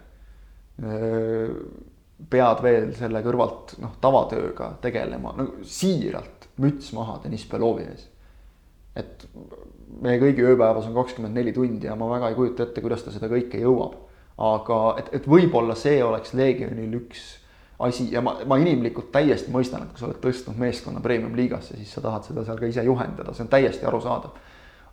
[2.30, 8.08] pead veel selle kõrvalt noh, tavatööga tegelema, no siiralt müts maha Deniss Belovi ees.
[8.96, 9.26] et
[10.02, 13.12] meie kõigi ööpäevas on kakskümmend neli tundi ja ma väga ei kujuta ette, kuidas ta
[13.12, 13.96] seda kõike jõuab.
[14.38, 17.26] aga et, et võib-olla see oleks Leegionil üks
[17.82, 21.94] asi ja ma, ma inimlikult täiesti mõistan, et kui sa oled tõstnud meeskonna premium-liigasse, siis
[21.94, 24.38] sa tahad seda seal ka ise juhendada, see on täiesti arusaadav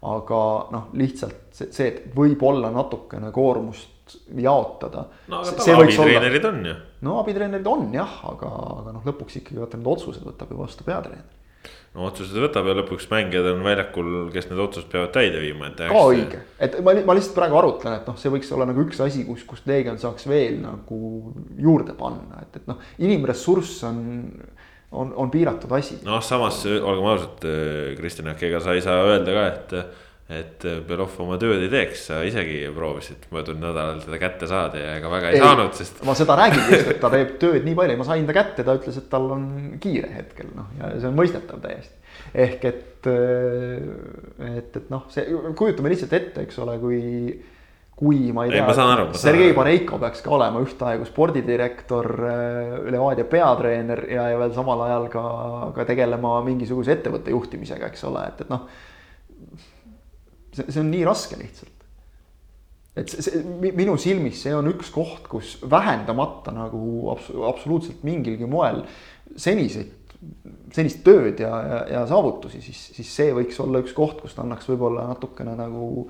[0.06, 3.97] aga noh, lihtsalt see, see, et võib-olla natukene koormust
[4.42, 5.06] jaotada.
[5.28, 6.76] no aga tal abitreenerid on ju.
[7.06, 8.52] no abitreenerid on jah, aga,
[8.82, 11.26] aga noh, lõpuks ikkagi vaata need otsused võtab ju vastu peatreener.
[11.96, 15.82] no otsused võtab ja lõpuks mängijad on väljakul, kes need otsused peavad täide viima, et.
[15.84, 19.02] ka õige, et ma, ma lihtsalt praegu arutlen, et noh, see võiks olla nagu üks
[19.04, 21.00] asi, kus, kus Leegion saaks veel nagu
[21.58, 24.00] juurde panna, et, et noh, inimressurss on
[24.88, 25.98] on, on piiratud asi.
[26.06, 27.42] noh, samas olgem ausad,
[27.98, 32.02] Kristjan, äkki ega sa ei saa öelda ka, et et Belov oma tööd ei teeks,
[32.10, 36.02] sa isegi proovisid möödunud nädalal teda kätte saada ja ega väga ei, ei saanud, sest.
[36.04, 38.76] ma seda räägingi just, et ta teeb tööd nii palju, ma sain ta kätte, ta
[38.76, 39.46] ütles, et tal on
[39.80, 41.94] kiire hetkel noh, ja see on mõistetav täiesti.
[42.46, 45.24] ehk et, et, et noh, see,
[45.56, 47.00] kujutame lihtsalt ette, eks ole, kui
[47.98, 54.28] kui ma ei tea, Sergei Bareiko peaks ka olema ühtaegu spordidirektor, äh, Levadia peatreener ja,
[54.30, 55.24] ja veel samal ajal ka,
[55.74, 58.68] ka tegelema mingisuguse ettevõtte juhtimisega, eks ole, et, et noh.
[60.58, 61.86] See, see on nii raske lihtsalt.
[62.98, 68.48] et see, see minu silmis see on üks koht, kus vähendamata nagu abs, absoluutselt mingilgi
[68.50, 68.82] moel
[69.36, 69.94] seniseid
[70.74, 74.66] senist tööd ja, ja, ja saavutusi, siis, siis see võiks olla üks koht, kust annaks
[74.68, 76.08] võib-olla natukene nagu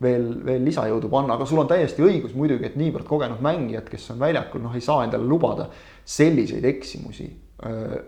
[0.00, 4.08] veel, veel lisajõudu panna, aga sul on täiesti õigus muidugi, et niivõrd kogenud mängijad, kes
[4.14, 5.68] on väljakul, noh, ei saa endale lubada
[6.08, 7.28] selliseid eksimusi.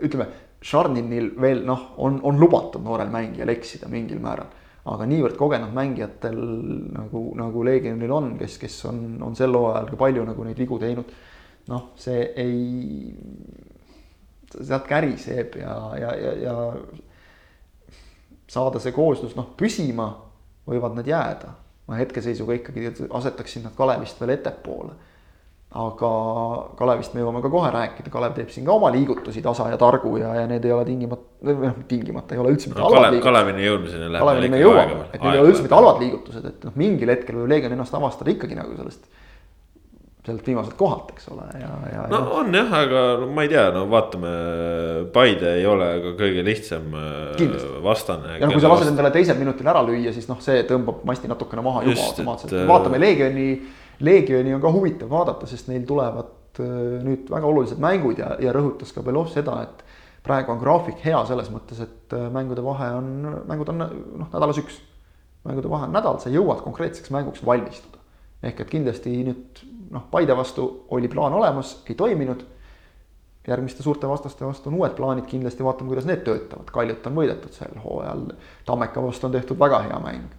[0.01, 0.27] ütleme,
[0.63, 4.47] Šarninil veel noh, on, on lubatud noorel mängijal eksida mingil määral.
[4.91, 6.39] Aga niivõrd kogenud mängijatel
[6.97, 10.79] nagu, nagu Legionil on, kes, kes on, on sel hooajal ka palju nagu neid vigu
[10.81, 11.13] teinud.
[11.71, 13.13] noh, see ei,
[14.53, 16.55] sealt käriseb ja, ja, ja, ja
[18.51, 20.09] saada see kooslus noh, püsima
[20.67, 21.53] võivad nad jääda
[21.87, 24.95] ma hetkeseisuga ikkagi asetaksin nad Kalevist veel ettepoole.
[25.73, 26.09] Aga
[26.77, 30.11] Kalevist me jõuame ka kohe rääkida, Kalev teeb siin ka oma liigutusi tasa ja targu
[30.21, 33.29] ja, ja need ei ole tingimata, noh tingimata ei ole üldse mitte no, halvad liigutused.
[33.31, 34.25] Kalevini jõudmiseni läheb.
[34.27, 37.39] Kalevini me jõuame, et need ei ole üldse mitte halvad liigutused, et noh, mingil hetkel
[37.41, 39.09] võib Leegion ennast avastada ikkagi nagu sellest
[40.23, 42.03] sealt viimaselt kohalt, eks ole, ja, ja.
[42.07, 42.27] no ja.
[42.39, 44.29] on jah, aga no ma ei tea, no vaatame,
[45.15, 47.71] Paide ei ole ka kõige lihtsam äh, Kindlasti.
[47.83, 48.37] vastane.
[48.37, 51.27] ja no kui sa lased endale teisel minutil ära lüüa, siis noh, see tõmbab masti
[51.31, 53.49] natukene maha juba automaatselt, äh, vaatame Leegioni,
[53.99, 58.53] Leegioni on ka huvitav vaadata, sest neil tulevad äh, nüüd väga olulised mängud ja, ja
[58.55, 59.83] rõhutas ka Belov seda, et
[60.23, 63.11] praegu on graafik hea selles mõttes, et mängude vahe on,
[63.49, 64.79] mängud on noh, nädalas üks.
[65.43, 67.99] mängude vahe on nädal, sa jõuad konkreetseks mänguks valmistuda.
[68.43, 72.45] ehk et kindlasti nüüd noh, Paide vastu oli plaan olemas, ei toiminud.
[73.47, 77.51] järgmiste suurte vastaste vastu on uued plaanid, kindlasti vaatame, kuidas need töötavad, Kaljut on võidetud
[77.51, 78.29] sel hooajal.
[78.65, 80.29] Tammeka vastu on tehtud väga hea mäng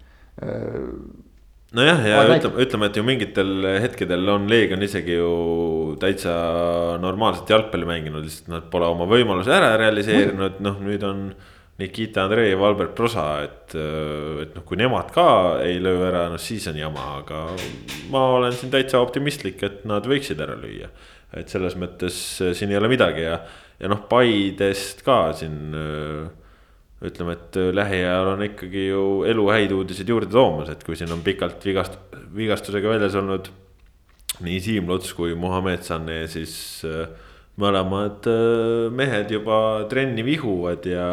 [1.75, 5.33] nojah, ja ütleme, ütleme, et ju mingitel hetkedel on Leegion isegi ju
[6.01, 6.35] täitsa
[7.03, 11.27] normaalset jalgpalli mänginud, lihtsalt nad pole oma võimalusi ära realiseerinud, noh nüüd on
[11.83, 15.27] Nikita Andreev, Albert Prosa, et, et noh, kui nemad ka
[15.65, 17.49] ei löö ära, no siis on jama, aga
[18.15, 20.93] ma olen siin täitsa optimistlik, et nad võiksid ära lüüa.
[21.35, 22.15] et selles mõttes
[22.55, 23.41] siin ei ole midagi ja,
[23.83, 25.75] ja noh, Paidest ka siin
[27.05, 31.25] ütleme, et lähiajal on ikkagi ju elu häid uudiseid juurde toomas, et kui siin on
[31.25, 31.99] pikalt vigast-,
[32.37, 33.51] vigastusega väljas olnud
[34.43, 36.55] nii Siim Luts kui Muhamed Sanne, siis
[36.89, 37.07] äh,
[37.61, 39.59] mõlemad äh, mehed juba
[39.91, 41.09] trenni vihuvad ja,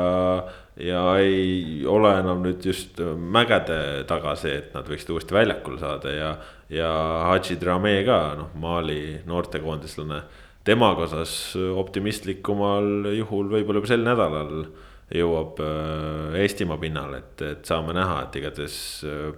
[0.81, 6.15] ja ei ole enam nüüd just mägede taga see, et nad võiksid uuesti väljakule saada
[6.15, 6.31] ja.
[6.73, 6.93] ja
[7.29, 10.23] Hadži Drame ka noh, Mali noortekoondislane,
[10.65, 14.65] temaga osas optimistlikumal juhul võib-olla juba sel nädalal
[15.15, 18.77] jõuab äh, Eestimaa pinnale, et, et saame näha, et igatahes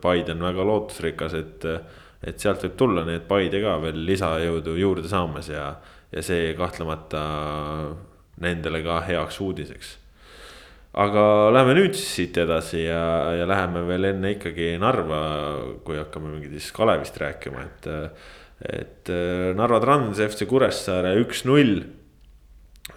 [0.02, 1.68] Paide on väga lootusrikas, et.
[2.24, 5.74] et sealt võib tulla nii, et Paide ka veel lisajõudu juurde saamas ja
[6.14, 7.24] ja see kahtlemata
[8.44, 9.98] nendele ka heaks uudiseks.
[10.94, 15.24] aga lähme nüüd siis siit edasi ja, ja läheme veel enne ikkagi Narva,
[15.86, 17.90] kui hakkame mingitest Kalevist rääkima, et.
[18.64, 19.10] et
[19.58, 21.82] Narva Trans FC Kuressaare üks-null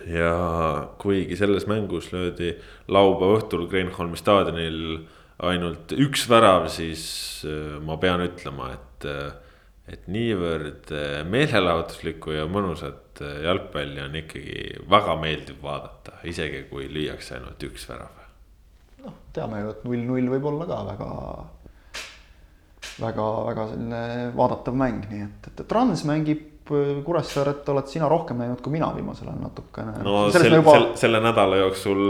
[0.07, 2.53] ja kuigi selles mängus löödi
[2.89, 5.01] laupäeva õhtul Kreenholmi staadionil
[5.47, 7.03] ainult üks värav, siis
[7.85, 9.09] ma pean ütlema, et,
[9.91, 10.93] et niivõrd
[11.29, 17.85] meelelahutuslikku ja mõnusat äh, jalgpalli on ikkagi väga meeldiv vaadata, isegi kui lüüakse ainult üks
[17.91, 18.25] värav.
[19.05, 21.11] noh, teame ju, et null-null võib olla ka väga,
[23.05, 24.03] väga, väga selline
[24.39, 26.56] vaadatav mäng, nii et, et Trans mängib äh,
[27.05, 29.99] Kuressaaret oled sina rohkem näinud kui mina viimasel ajal natukene.
[30.07, 30.79] no sel, juba...
[30.79, 32.03] sel, selle nädala jooksul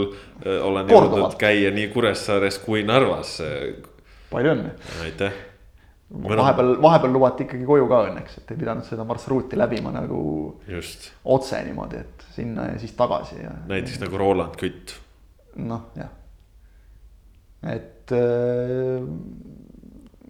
[0.69, 3.37] olen jõudnud käia nii Kuressaares kui Narvas.
[4.31, 4.73] palju õnne.
[5.05, 5.45] aitäh
[6.11, 10.21] vahepeal, vahepeal lubati ikkagi koju ka õnneks, et ei pidanud seda marsruuti läbima nagu
[10.71, 11.11] Just.
[11.25, 13.55] otse niimoodi, et sinna ja siis tagasi ja.
[13.67, 14.95] näiteks nagu Roland Kütt.
[15.57, 16.13] noh, jah.
[17.73, 19.03] et äh,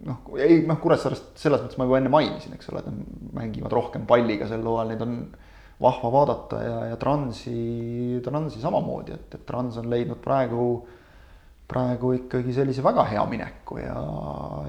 [0.05, 3.73] noh, ei noh, Kuressaarest selles mõttes ma juba enne mainisin, eks ole, et nad mängivad
[3.73, 5.17] rohkem palliga sel hooajal, neid on
[5.81, 10.69] vahva vaadata ja, ja Transi, Transi samamoodi, et, et Trans on leidnud praegu
[11.67, 13.95] praegu ikkagi sellise väga hea mineku ja,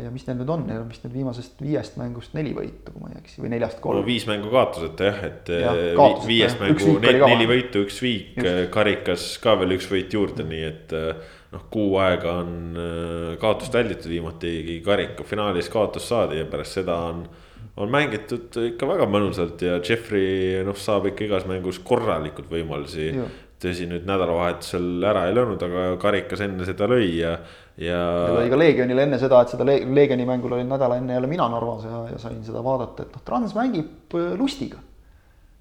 [0.02, 3.04] ja mis neil nüüd on, neil on vist nüüd viimasest viiest mängust neli võitu, kui
[3.04, 4.00] ma ei eksi, või neljast kolm.
[4.00, 4.06] No,.
[4.06, 8.40] viis mängu kaotuseta jah, et ja, kaotuseta, viiest mängu neli, neli võitu, üks viik,
[8.74, 10.96] karikas ka veel üks võit juurde nii et
[11.52, 16.98] noh, kuu aega on äh, kaotust välditud, viimati karika finaalis kaotus saadi ja pärast seda
[17.10, 17.26] on
[17.78, 23.12] on mängitud ikka väga mõnusalt ja Jeffrey noh, saab ikka igas mängus korralikult võimalusi
[23.62, 27.32] tõsi, nüüd nädalavahetusel ära ei löönud, aga karikas enne seda lõi ja,
[27.80, 27.98] ja.
[27.98, 31.48] ja lõi ka Leegionile enne seda, et seda Leegioni mängul olin nädal enne jälle mina
[31.50, 34.82] Narvas ja, ja sain seda vaadata, et noh, Trans mängib äh, lustiga.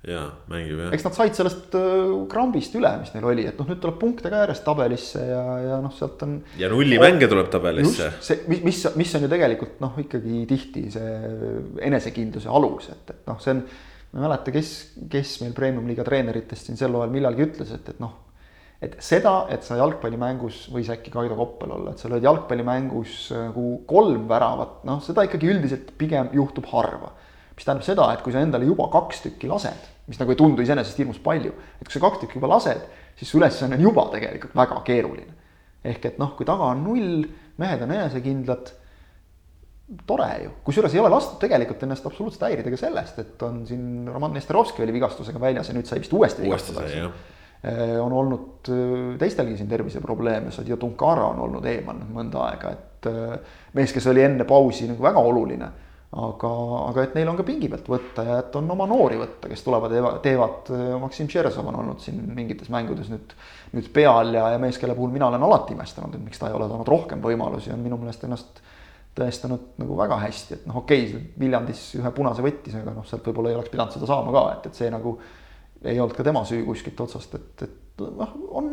[0.06, 0.94] Jaa, mängib jah.
[0.94, 4.32] eks nad said sellest äh, krambist üle, mis neil oli, et noh, nüüd tuleb punkte
[4.32, 6.38] ka järjest tabelisse ja, ja noh, sealt on.
[6.62, 8.14] ja nullimänge tuleb tabelisse.
[8.24, 11.18] see, mis, mis, mis on ju tegelikult noh, ikkagi tihti see
[11.90, 13.66] enesekindluse alus, et, et noh, see on
[14.12, 14.72] ma ei mäleta, kes,
[15.12, 18.14] kes meil premium-liiga treeneritest siin sel hooajal millalgi ütles, et, et noh,
[18.84, 23.66] et seda, et sa jalgpallimängus võis äkki Kaido Koppel olla, et sa lööd jalgpallimängus nagu
[23.90, 27.16] kolm väravat, noh, seda ikkagi üldiselt pigem juhtub harva.
[27.58, 30.64] Mis tähendab seda, et kui sa endale juba kaks tükki lased, mis nagu ei tundu
[30.64, 32.84] iseenesest hirmus palju, et kui sa kaks tükki juba lased,
[33.18, 35.34] siis su ülesanne on juba tegelikult väga keeruline.
[35.88, 37.24] ehk et noh, kui taga on null,
[37.58, 38.74] mehed on enesekindlad
[40.08, 44.08] tore ju, kusjuures ei ole lastud tegelikult ennast absoluutselt häirida ka sellest, et on siin
[44.12, 46.86] Roman Nesterovski oli vigastusega väljas ja nüüd sai vist uuesti vigastada.
[47.66, 53.08] Äh, on olnud äh, teistelgi siin terviseprobleeme, Sadio Tunkara on olnud eemal mõnda aega, et
[53.10, 55.72] äh, mees, kes oli enne pausi nagu väga oluline.
[56.08, 56.52] Aga,
[56.88, 59.66] aga et neil on ka pingi pealt võtta ja et on oma noori võtta, kes
[59.66, 63.36] tulevad, teevad, Maksim Tšerzov on olnud siin mingites mängudes nüüd,
[63.76, 66.56] nüüd peal ja, ja mees, kelle puhul mina olen alati imestanud, et miks ta ei
[66.56, 68.62] ole saanud rohkem võimalusi, on minu meelest ennast
[69.18, 73.28] tõestanud nagu väga hästi, et noh, okei okay,, Viljandis ühe punase võttis, aga noh, sealt
[73.28, 75.18] võib-olla ei oleks pidanud seda saama ka, et, et see nagu
[75.84, 78.72] ei olnud ka tema süü kuskilt otsast, et, et noh, on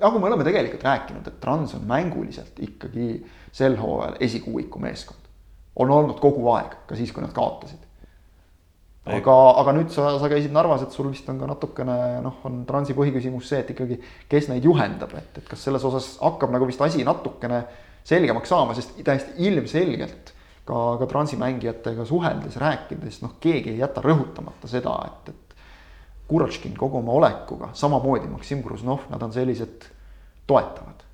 [0.00, 3.08] nagu me oleme tegelikult rääkinud, et Trans on mänguliselt ikkagi
[3.52, 5.25] sel hooajal esikuuiku meeskond.
[5.76, 7.82] On olnud kogu aeg, ka siis, kui nad kaotasid.
[9.06, 12.64] aga, aga nüüd sa, sa käisid Narvas, et sul vist on ka natukene noh, on
[12.66, 14.00] Transi põhiküsimus see, et ikkagi,
[14.30, 17.62] kes neid juhendab, et, et kas selles osas hakkab nagu vist asi natukene
[18.06, 20.32] selgemaks saama, sest täiesti ilmselgelt
[20.66, 25.46] ka, ka transimängijatega suheldes, rääkides, noh, keegi ei jäta rõhutamata seda, et, et
[26.26, 29.86] Kuratškin kogu oma olekuga, samamoodi Maksim Kruznov, nad on sellised
[30.46, 31.04] toetavad.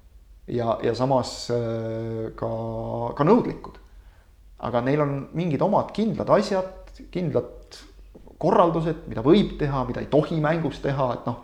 [0.49, 2.49] ja, ja samas äh, ka,
[3.17, 3.77] ka nõudlikud.
[4.63, 7.81] Aga neil on mingid omad kindlad asjad, kindlad
[8.43, 11.43] korraldused, mida võib teha, mida ei tohi mängus teha, et noh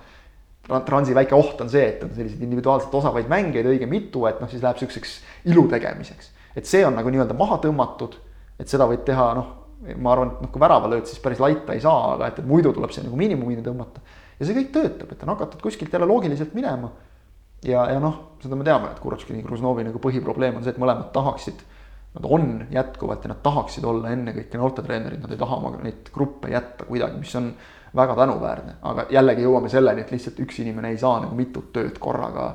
[0.68, 4.50] Transi väike oht on see, et on selliseid individuaalselt osavaid mängijaid õige mitu, et noh,
[4.52, 5.14] siis läheb siukseks
[5.48, 6.34] ilu tegemiseks.
[6.58, 8.18] et see on nagu nii-öelda maha tõmmatud,
[8.60, 9.48] et seda võid teha noh,
[9.96, 12.48] ma arvan, et noh, kui värava lööd, siis päris laita ei saa, aga et, et
[12.48, 14.02] muidu tuleb see nagu miinimumini tõmmata.
[14.36, 16.92] ja see kõik töötab, et on hakatud kuskilt jälle loogiliselt minema.
[17.64, 21.14] ja, ja noh, seda me teame, et Kuratškini, Kruznovi nagu põhiprobleem on see, et mõlemad
[21.16, 21.64] tahaksid
[22.14, 26.48] Nad on jätkuvalt ja nad tahaksid olla ennekõike noortetreenerid, nad ei taha oma neid gruppe
[26.50, 27.50] jätta kuidagi, mis on
[27.96, 32.00] väga tänuväärne, aga jällegi jõuame selleni, et lihtsalt üks inimene ei saa nagu mitut tööd
[32.00, 32.54] korraga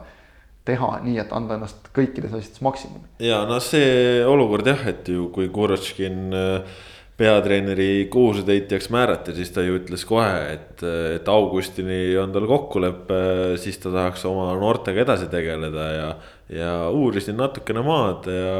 [0.65, 3.05] teha nii, et anda ennast kõikides asjades maksimumi.
[3.23, 6.81] ja noh, see olukord jah, et ju kui Kuratškin äh,
[7.17, 10.81] peatreeneri kohusetäitjaks määrati, siis ta ju ütles kohe, et,
[11.17, 13.19] et augustini on tal kokkulepe,
[13.61, 16.09] siis ta tahaks oma noortega edasi tegeleda ja,
[16.49, 18.57] ja uurisin natukene maad ja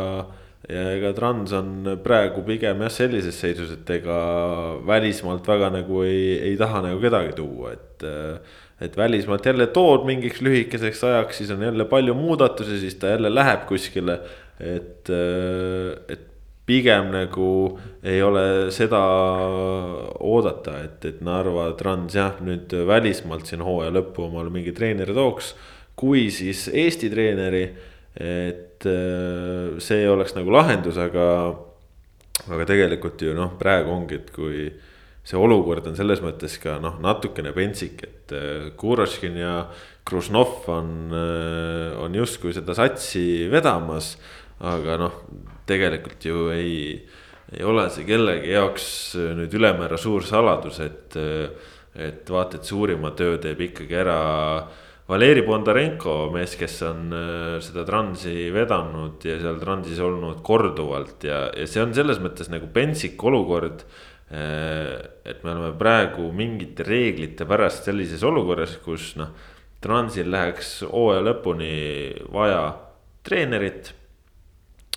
[0.70, 1.72] ja ega Trans on
[2.04, 4.18] praegu pigem jah, sellises seisus, et ega
[4.88, 8.10] välismaalt väga nagu ei, ei taha nagu kedagi tuua, et.
[8.84, 13.30] et välismaalt jälle tood mingiks lühikeseks ajaks, siis on jälle palju muudatusi, siis ta jälle
[13.32, 14.20] läheb kuskile.
[14.60, 15.10] et,
[16.10, 16.26] et
[16.66, 17.48] pigem nagu
[18.04, 19.02] ei ole seda
[20.24, 25.54] oodata, et, et Narva Trans jah, nüüd välismaalt siin hooaja lõppu omale mingi treeneri tooks.
[25.96, 27.66] kui siis Eesti treeneri
[28.14, 31.28] et äh, see oleks nagu lahendus, aga,
[32.46, 34.68] aga tegelikult ju noh, praegu ongi, et kui
[35.24, 39.56] see olukord on selles mõttes ka noh, natukene pentsik, et äh, Kuroškin ja
[40.06, 44.18] Krušnov on, äh, on justkui seda satsi vedamas.
[44.64, 45.16] aga noh,
[45.68, 46.94] tegelikult ju ei,
[47.52, 48.86] ei ole see kellegi jaoks
[49.36, 51.18] nüüd ülemäära suur saladus, et,
[51.98, 54.20] et vaata, et suurima töö teeb ikkagi ära
[55.04, 61.50] Valeri Bondarenko, mees, kes on äh, seda Transi vedanud ja seal Transis olnud korduvalt ja,
[61.52, 63.84] ja see on selles mõttes nagu pentsik olukord.
[64.32, 64.96] Äh,
[65.28, 69.36] et me oleme praegu mingite reeglite pärast sellises olukorras, kus noh,
[69.84, 71.76] Transil läheks hooaja lõpuni
[72.32, 72.64] vaja
[73.28, 73.92] treenerit.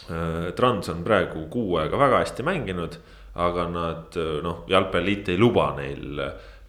[0.07, 3.01] Äh, Trans on praegu kuu aega väga hästi mänginud,
[3.43, 4.15] aga nad
[4.47, 6.23] noh, jalgpalliliit ei luba neil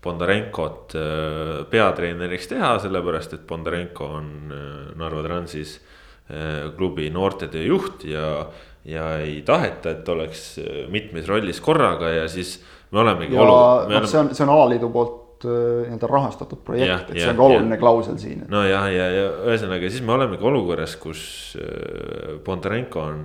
[0.08, 4.64] Bondarenkot äh, peatreeneriks teha, sellepärast et Bondarenko on äh,
[5.00, 8.48] Narva Transis äh, klubi noortetöö juht ja,
[8.88, 10.50] ja ei taheta, et oleks
[10.94, 12.58] mitmes rollis korraga ja siis
[12.92, 13.36] me olemegi.
[13.36, 13.56] ja noh,
[13.88, 14.08] oleme...
[14.08, 18.16] see on, see on alaliidu poolt nii-öelda rahastatud projekt, et see on ka oluline klausel
[18.18, 18.48] siin.
[18.50, 21.22] no ja, ja, ja ühesõnaga siis me olemegi olukorras, kus
[22.46, 23.20] Bondarenko on,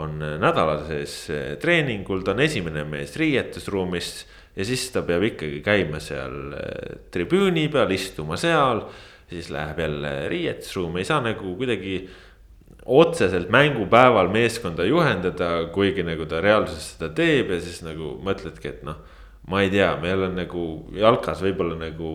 [0.00, 1.14] on nädala sees
[1.62, 4.14] treeningul, ta on esimene mees riietusruumis
[4.56, 8.86] ja siis ta peab ikkagi käima seal äh, tribüüni peal, istuma seal.
[9.32, 11.94] siis läheb jälle riietusruumi, ei saa nagu kuidagi
[12.84, 18.82] otseselt mängupäeval meeskonda juhendada, kuigi nagu ta reaalsuses seda teeb ja siis nagu mõtledki, et
[18.84, 18.98] noh.
[19.48, 22.12] ma ei tea, meil on nagu jalkas võib-olla nagu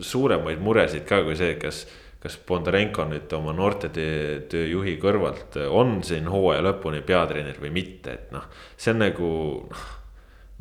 [0.00, 1.84] suuremaid muresid ka kui see, kas
[2.26, 8.48] kas Bondarenko nüüd oma noortetööjuhi kõrvalt on siin hooaja lõpuni peatreener või mitte, et noh,
[8.74, 9.28] see on nagu
[9.68, 9.86] noh,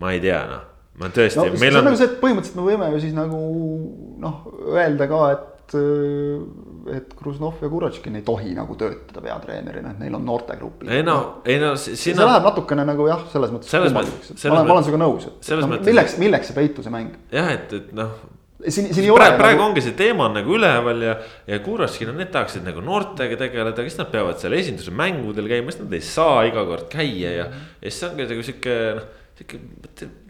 [0.03, 1.60] ma ei tea, noh ma tõesti no,, meil on.
[1.60, 3.39] see on nagu see, et põhimõtteliselt me võime ju siis nagu
[4.24, 4.38] noh,
[4.76, 5.76] öelda ka, et,
[6.96, 10.86] et Kruznov ja Kuratškin ei tohi nagu töötada peatreenerina, et neil on noortegrupp.
[10.88, 11.18] ei no,
[11.48, 12.30] ei no siin see on.
[12.30, 15.89] läheb natukene nagu jah, selles mõttes ma olen, ma olen sinuga nõus, et no, mõttes...
[15.89, 17.20] milleks, milleks see peituse mäng.
[17.34, 18.16] jah, et, et noh
[18.64, 19.20] siin, siin ei ole.
[19.20, 19.68] praegu, praegu nagu...
[19.74, 21.18] ongi see teema on nagu üleval ja,
[21.50, 25.76] ja Kuratškin on, need tahaksid nagu noortega tegeleda, kes nad peavad seal esinduse mängudel käima,
[25.76, 29.60] siis nad ei saa iga kord käia ja, ja siis ongi nagu sihuke noh sihuke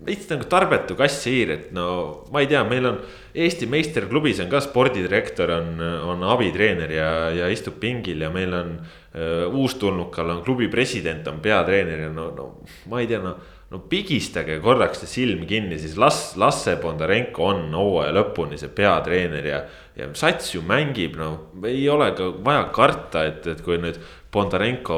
[0.06, 1.88] veits nagu tarbetu kass-siir, et no
[2.34, 2.99] ma ei tea, meil on
[3.36, 8.72] Eesti meisterklubis on ka spordidirektor on, on abitreener ja, ja istub pingil ja meil on
[8.80, 12.47] uh, uustulnukal on klubi president on peatreener ja no, no
[12.89, 13.36] ma ei tea, no
[13.74, 19.49] no pigistage korraks see silm kinni, siis las, Lasse Bondarenko on hooaja lõpuni see peatreener
[19.49, 19.64] ja.
[19.97, 21.32] ja sats ju mängib, no
[21.66, 23.97] ei ole ka vaja karta, et, et kui nüüd
[24.36, 24.95] Bondarenko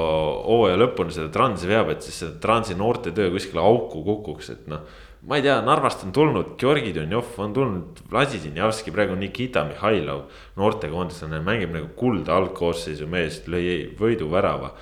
[0.48, 4.84] hooaja lõpuni seda transi veab, et siis see transi noortetöö kuskile auku kukuks, et noh.
[5.28, 10.28] ma ei tea, Narvast on tulnud Georgi Dunjov, on tulnud Vladisinjavski, praegu Nikita Mihhailov.
[10.58, 14.74] noortekoondislane mängib nagu kulda algkoosseisu mees, lõi võiduvärava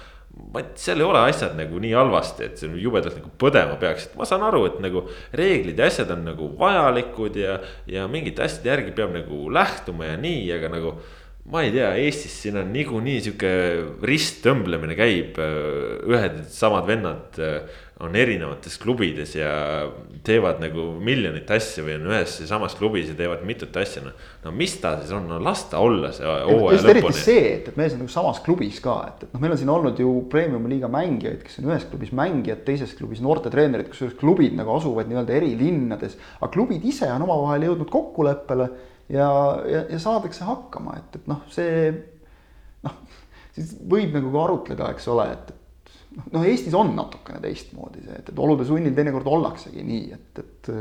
[0.53, 4.15] ma, seal ei ole asjad nagu nii halvasti, et see jubedalt nagu põdema peaks, et
[4.19, 8.71] ma saan aru, et nagu reeglid ja asjad on nagu vajalikud ja, ja mingite asjade
[8.73, 10.95] järgi peab nagu lähtuma ja nii, aga nagu
[11.51, 13.49] ma ei tea, Eestis siin on niikuinii sihuke
[14.09, 19.51] risttõmblemine käib, ühed samad vennad äh, on erinevates klubides ja
[20.25, 24.25] teevad nagu miljonit asja või on ühes ja samas klubis ja teevad mitut asja, noh.
[24.43, 27.15] no mis ta siis on, no las ta olla see hooaja lõpuni.
[27.15, 29.71] see, et, et mees on nagu samas klubis ka, et, et noh, meil on siin
[29.71, 34.57] olnud ju premium liiga mängijaid, kes on ühes klubis mängijad, teises klubis noortetreenerid, kusjuures klubid
[34.59, 36.19] nagu asuvad nii-öelda eri linnades.
[36.41, 38.69] aga klubid ise on omavahel jõudnud kokkuleppele
[39.09, 39.29] ja,
[39.69, 41.91] ja, ja saadakse hakkama, et, et noh, see
[42.85, 42.97] noh,
[43.55, 45.51] siis võib nagu ka arutleda, eks ole, et,
[46.15, 50.45] et noh, Eestis on natukene teistmoodi see, et, et olude sunnil teinekord ollaksegi nii, et,
[50.45, 50.71] et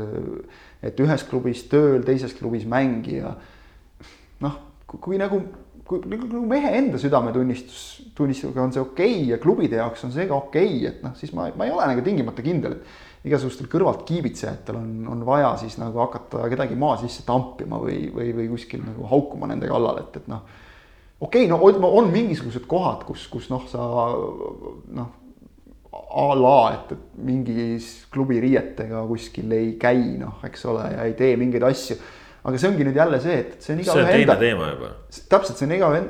[0.85, 3.31] et ühes klubis tööl, teises klubis mängija
[4.45, 5.39] noh, kui nagu
[5.85, 7.81] kui nagu mehe enda südametunnistus,
[8.17, 11.13] tunnistusega on see okei okay ja klubide jaoks on see ka okei okay,, et noh,
[11.17, 15.55] siis ma, ma ei ole nagu tingimata kindel, et igasugustel kõrvalt kiibitsejatel on, on vaja
[15.61, 20.01] siis nagu hakata kedagi maa sisse tampima või, või, või kuskil nagu haukuma nende kallal,
[20.03, 20.43] et, et noh.
[21.19, 23.85] okei okay,, no on, on mingisugused kohad, kus, kus noh, sa
[24.99, 25.13] noh
[25.95, 31.15] a la, et, et mingis klubi riietega kuskil ei käi, noh, eks ole, ja ei
[31.17, 31.97] tee mingeid asju
[32.45, 34.35] aga see ongi nüüd jälle see, et see on igaühe enda.
[34.35, 34.89] teine teema juba.
[35.31, 36.01] täpselt, see on igaühe,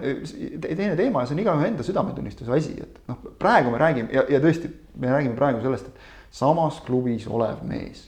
[0.65, 4.25] teine teema ja see on igaühe enda südametunnistuse asi, et noh, praegu me räägime ja,
[4.35, 8.05] ja tõesti, me räägime praegu sellest, et samas klubis olev mees.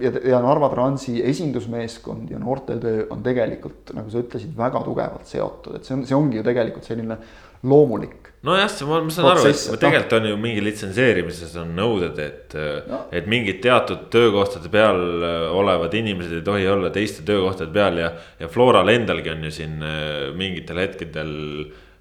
[0.00, 5.78] ja, ja Narva Transi esindusmeeskond ja noortetöö on tegelikult, nagu sa ütlesid, väga tugevalt seotud,
[5.78, 7.20] et see on, see ongi ju tegelikult selline
[7.66, 12.56] loomulik nojah, ma, ma saan aru, et tegelikult on ju mingi litsenseerimises on nõuded, et
[12.90, 17.98] no., et mingid teatud töökohtade peal äh, olevad inimesed ei tohi olla teiste töökohtade peal
[18.02, 18.12] ja.
[18.40, 21.32] ja Floral endalgi on ju siin äh, mingitel hetkedel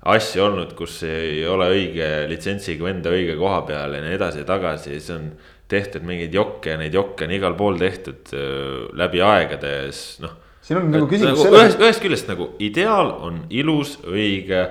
[0.06, 4.48] asju olnud, kus ei ole õige litsentsiga venda õige koha peal ja nii edasi ja
[4.48, 5.30] tagasi ja siis on
[5.72, 10.22] tehtud mingeid jokke ja neid jokke on igal pool tehtud äh, läbi aegade ja siis
[10.22, 10.36] noh.
[10.62, 11.78] siin on nagu küsimus nagu, selles.
[11.82, 14.68] ühest, küljest nagu ideaal on ilus, õige.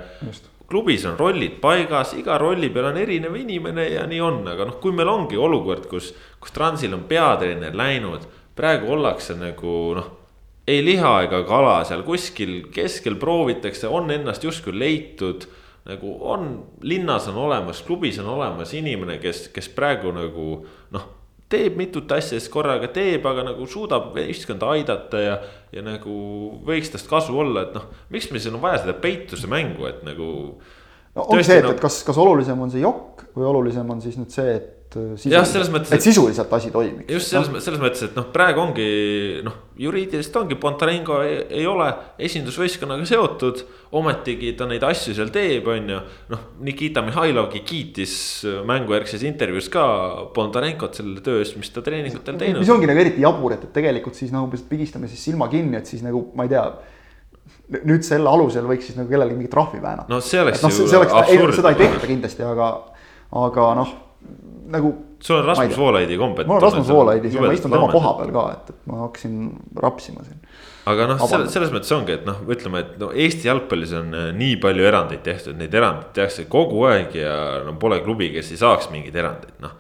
[0.64, 4.78] Klubis on rollid paigas, iga rolli peal on erinev inimene ja nii on, aga noh,
[4.82, 8.24] kui meil ongi olukord, kus, kus Transil on peatreener läinud,
[8.57, 10.12] praegu ollakse nagu noh.
[10.68, 15.48] Ei liha ega kala seal kuskil keskel proovitakse, on ennast justkui leitud.
[15.84, 20.46] nagu on, linnas on olemas, klubis on olemas inimene, kes, kes praegu nagu
[20.96, 21.04] noh
[21.54, 25.34] teeb mitut asja siis korraga teeb, aga nagu suudab ühiskonda aidata ja,
[25.74, 26.14] ja nagu
[26.66, 30.00] võiks tast kasu olla, et noh, miks meil siin on vaja seda peituse mängu, et
[30.06, 30.28] nagu.
[31.14, 34.16] no ongi see, et et kas, kas olulisem on see jokk või olulisem on siis
[34.20, 34.72] nüüd see, et
[35.30, 37.11] jah, selles mõttes, et sisuliselt asi toimiks.
[37.12, 38.86] just selles no?, selles mõttes, et noh, praegu ongi
[39.47, 41.88] noh, juriidiliselt ongi Pontarengo ei, ei ole
[42.28, 43.64] esindusvõistkonnaga seotud.
[43.95, 46.01] ometigi ta neid asju seal teeb, on ju.
[46.32, 48.16] noh, Nikita Mihhailovgi kiitis
[48.66, 49.84] mängujärgses intervjuus ka
[50.34, 52.62] Pontarenkot selle töö eest, mis ta treeningutel teinud.
[52.62, 55.78] mis ongi nagu eriti jabur, et, et tegelikult siis nagu no, pigistame siis silma kinni,
[55.78, 56.66] et siis nagu ma ei tea
[57.84, 60.09] nüüd selle alusel võiks siis nagu kellelegi mingi trahvi väänata.
[60.12, 61.55] no see oleks no, ju absurd.
[61.59, 62.70] seda ei tehta kindlasti, aga,
[63.40, 63.92] aga noh
[64.75, 64.93] nagu.
[65.25, 66.49] sul on Rasmus Voolaidi kombed.
[66.51, 69.39] mul on Rasmus Voolaidi, ma istun tema koha peal ka, et, et ma hakkasin
[69.81, 70.41] rapsima siin.
[70.91, 74.31] aga noh, selles, selles mõttes ongi, et noh, ütleme, et no Eesti jalgpallis on äh,
[74.37, 77.35] nii palju erandeid tehtud, neid erandeid tehakse kogu aeg ja
[77.66, 79.77] no pole klubi, kes ei saaks mingeid erandeid, noh.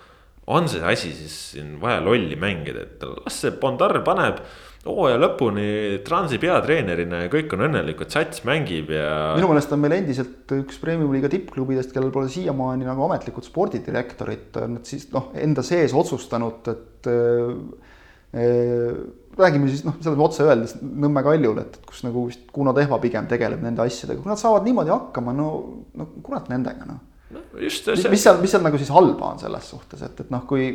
[0.54, 4.42] on see asi siis siin vaja lolli mängida, et las see Bondar paneb
[4.84, 5.66] hooaja lõpuni
[6.04, 9.32] Transi peatreenerina ja kõik on õnnelikud, sats mängib ja.
[9.38, 14.88] minu meelest on meil endiselt üks premium-liiga tippklubidest, kellel pole siiamaani nagu ametlikult spordidirektorit, nad
[14.88, 18.92] siis noh, enda sees otsustanud, et äh,
[19.38, 23.28] räägime siis noh, selles otse öeldes Nõmme Kaljul, et kus nagu vist Kuno Tehva pigem
[23.30, 25.50] tegeleb nende asjadega, kui nad saavad niimoodi hakkama, no,
[25.96, 27.00] no kurat nendega noh
[27.34, 27.44] no,.
[27.62, 28.10] just see.
[28.10, 30.68] mis seal, mis seal nagu siis halba on selles suhtes, et, et noh, kui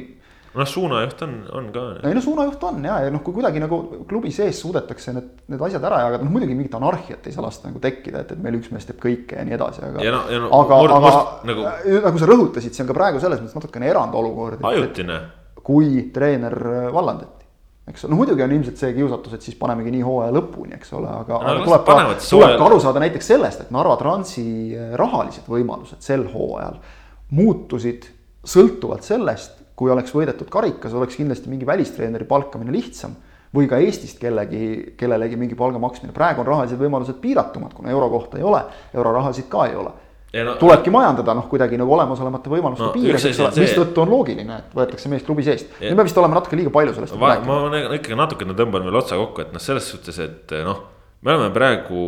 [0.55, 1.83] noh, suunajuht on, on ka.
[2.07, 3.79] ei no suunajuht on ja, ja noh, kui kuidagi nagu
[4.09, 7.69] klubi sees suudetakse need, need asjad ära jagada, noh muidugi mingit anarhiat ei saa lasta
[7.69, 10.05] nagu tekkida, et, et meil üks mees teeb kõike ja nii edasi, aga.
[10.05, 11.11] No, no, aga, aga
[11.49, 11.67] nagu...
[12.07, 14.63] nagu sa rõhutasid, see on ka praegu selles mõttes natukene erandolukord.
[14.71, 15.19] ajutine.
[15.69, 16.55] kui treener
[16.95, 17.45] vallandati,
[17.91, 21.11] eks no muidugi on ilmselt see kiusatus, et siis panemegi nii hooaja lõpuni, eks ole,
[21.13, 24.47] aga no,, aga tuleb ka, tuleb ka aru saada näiteks sellest, et Narva Transi
[24.97, 26.81] rahalised võimalused sel hooajal
[27.37, 28.09] muutusid
[28.49, 33.15] sõltuvalt sellest kui oleks võidetud karikas, oleks kindlasti mingi välistreeneri palkamine lihtsam
[33.55, 36.13] või ka Eestist kellegi, kellelegi mingi palga maksmine.
[36.13, 38.61] praegu on rahalised võimalused piiratumad, kuna euro kohta ei ole,
[38.93, 39.95] eurorahasid ka ei ole.
[40.45, 44.59] No, tulebki majandada noh, kuidagi nagu olemasolevate võimaluste no, piires, eks ole, mistõttu on loogiline,
[44.61, 45.71] et võetakse mees klubi seest.
[45.81, 47.17] nüüd me vist oleme natuke liiga palju sellest.
[47.17, 50.83] ma, ma ikkagi natukene tõmban veel otsa kokku, et noh, selles suhtes, et noh,
[51.25, 52.03] me oleme praegu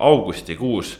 [0.00, 0.94] augustikuus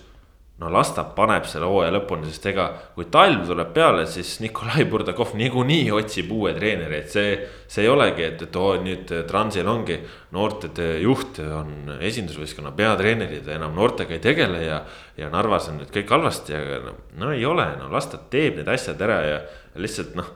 [0.60, 4.84] no las ta paneb selle hooaja lõpuni, sest ega kui talv tuleb peale, siis Nikolai
[4.90, 7.38] Burdakov niikuinii otsib uue treeneri, et see.
[7.70, 9.96] see ei olegi, et, et oo nüüd Transil ongi
[10.36, 14.82] noorte juht on esindusvõistkonna peatreenerid ja enam noortega ei tegele ja.
[15.16, 18.60] ja Narvas on nüüd kõik halvasti, aga no, no ei ole, no las ta teeb
[18.60, 19.42] need asjad ära ja
[19.80, 20.28] lihtsalt noh,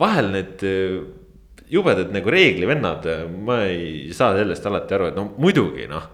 [0.00, 0.64] vahel need
[1.70, 3.06] jubedad nagu reeglivennad,
[3.46, 6.08] ma ei saa sellest alati aru, et no muidugi noh,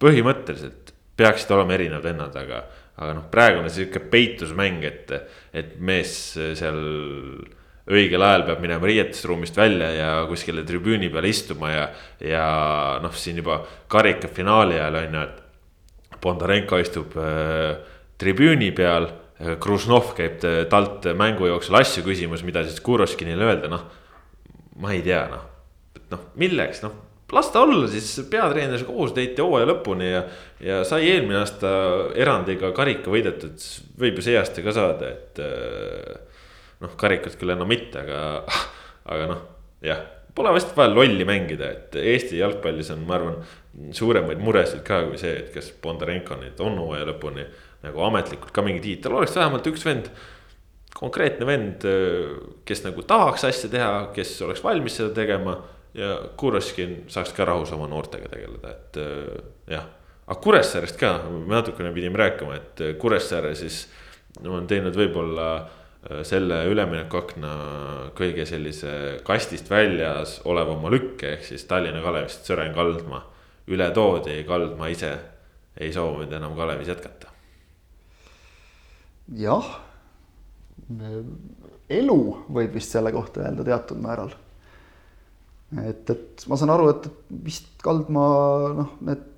[0.00, 2.62] põhimõtteliselt peaksid olema erinevad vennad, aga
[2.96, 5.12] aga noh, praegune sihuke peitusmäng, et,
[5.56, 6.80] et mees seal
[7.86, 11.84] õigel ajal peab minema riietusruumist välja ja kuskile tribüüni peale istuma ja,
[12.24, 12.46] ja
[13.02, 13.60] noh, siin juba
[13.92, 15.42] karikafinaali ajal on ju, et.
[16.16, 17.76] Bondarenko istub äh,
[18.18, 19.10] tribüüni peal,
[19.60, 20.40] Kružnov käib
[20.72, 23.82] talt mängu jooksul asju küsimas, mida siis Kuroškinile öelda, noh.
[24.80, 25.42] ma ei tea, noh,
[25.92, 26.94] et noh, milleks, noh
[27.32, 30.22] las ta olla siis peatreeneri kohusetäitja hooaja lõpuni ja,
[30.62, 31.70] ja sai eelmine aasta
[32.14, 33.62] erandiga karika võidetud,
[33.98, 35.40] võib ju see aasta ka saada, et.
[36.84, 38.20] noh, karikat küll enam mitte, aga,
[39.10, 39.42] aga noh,
[39.82, 40.04] jah,
[40.36, 43.38] pole vist vaja lolli mängida, et Eesti jalgpallis on, ma arvan,
[43.96, 47.46] suuremaid muresid ka kui see, et kas Bondarenko nüüd on hooaja lõpuni
[47.86, 50.10] nagu ametlikult ka mingi tiitel, oleks vähemalt üks vend
[50.96, 51.82] konkreetne vend,
[52.64, 55.58] kes nagu tahaks asja teha, kes oleks valmis seda tegema
[55.96, 59.86] ja Kuroškin saaks ka rahus oma noortega tegeleda, et äh, jah.
[60.26, 63.86] aga Kuressaarest ka, me natukene pidime rääkima, et äh, Kuressaare siis
[64.44, 67.54] on teinud võib-olla äh, selle üleminekuakna
[68.18, 73.24] kõige sellise kastist väljas olevama lükke, ehk siis Tallinna Kalevist Sõren Kaldma
[73.72, 75.14] üle toodi, Kaldma ise
[75.80, 77.32] ei soovinud enam Kalevis jätkata.
[79.36, 79.76] jah,
[81.90, 82.20] elu
[82.52, 84.36] võib vist selle kohta öelda teatud määral
[85.82, 87.08] et, et ma saan aru, et
[87.46, 89.32] vist Kaldmaa noh, need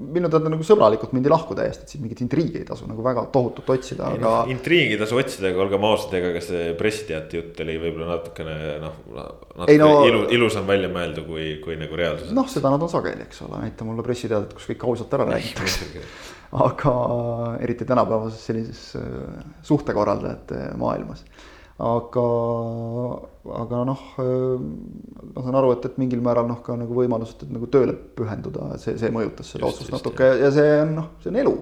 [0.00, 3.26] minu teada nagu sõbralikult mindi lahku täiesti, et siin mingit intriigi ei tasu nagu väga
[3.34, 4.22] tohutut otsida, aga.
[4.22, 8.14] No, intriigi ei tasu otsida, aga olgem ausad, ega ka see pressiteate jutt oli võib-olla
[8.14, 8.96] natukene noh.
[9.10, 12.34] natuke no, ilu, ilusam välja mõelda, kui, kui nagu reaalsuses.
[12.36, 16.04] noh, seda nad on sageli, eks ole, näita mulle pressiteadet, kus kõik ausalt ära räägitakse.
[16.66, 16.94] aga
[17.62, 21.22] eriti tänapäevases sellises äh, suhtekorraldajate maailmas
[21.80, 22.24] aga,
[23.56, 27.68] aga noh, ma saan aru, et, et mingil määral noh, ka nagu võimalused, et nagu
[27.72, 31.38] tööle pühenduda, see, see mõjutas seda otsust natuke ja, ja see on noh, see on
[31.40, 31.54] elu.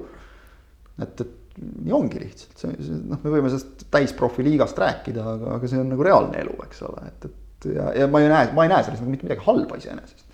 [1.05, 5.53] et, et nii ongi lihtsalt, see, see noh, me võime sellest täisprofi liigast rääkida, aga,
[5.59, 8.51] aga see on nagu reaalne elu, eks ole, et, et ja, ja ma ei näe,
[8.57, 10.27] ma ei näe selles nagu mitte midagi halba iseenesest.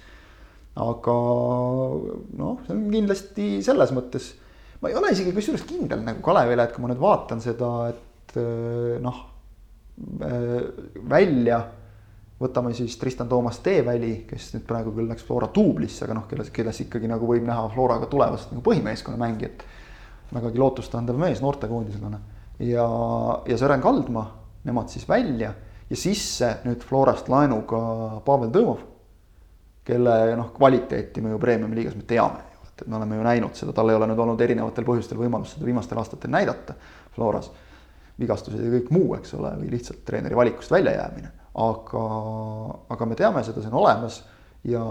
[0.81, 1.19] aga
[2.41, 4.33] noh, see on kindlasti selles mõttes,
[4.81, 8.41] ma ei ole isegi kusjuures kindel nagu Kalevile, et kui ma nüüd vaatan seda, et
[9.05, 9.34] noh Äh,
[11.09, 11.65] välja.
[12.41, 16.51] võtame siis Tristan Toomas Teeväli, kes nüüd praegu küll läks Flora duublisse, aga noh, kelles,
[16.53, 19.65] kelles ikkagi nagu võib näha Floraga tulevast nagu põhimeeskonna mängijat.
[20.35, 22.19] vägagi lootustandev mees noortekoondisena
[22.59, 22.87] ja,
[23.47, 24.25] ja Sõren Kaldma,
[24.65, 25.53] nemad siis välja
[25.91, 28.83] ja sisse nüüd Florast laenuga Pavel Tõmov.
[29.85, 33.55] kelle noh, kvaliteeti me ju Premiumi liigas me teame ju, et me oleme ju näinud
[33.55, 36.75] seda, tal ei ole nüüd olnud erinevatel põhjustel võimalust seda viimastel aastatel näidata
[37.15, 37.51] Floras
[38.21, 41.33] vigastused ja kõik muu, eks ole, või lihtsalt treeneri valikust väljajäämine.
[41.55, 42.05] aga,
[42.91, 44.23] aga me teame seda, see on olemas
[44.67, 44.83] ja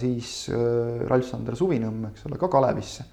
[0.00, 3.04] siis äh, Ralf-Sander Suvinõmm, eks ole, ka Kalevisse.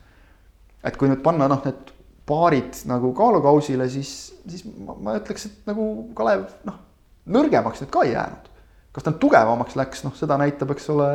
[0.83, 1.93] et kui nüüd panna noh, need
[2.25, 5.85] paarid nagu kaalukausile, siis, siis ma, ma ütleks, et nagu
[6.17, 6.81] Kalev noh,
[7.25, 8.51] nõrgemaks nüüd ka ei jäänud
[8.95, 11.09] kas ta tugevamaks läks, noh, seda näitab, eks ole.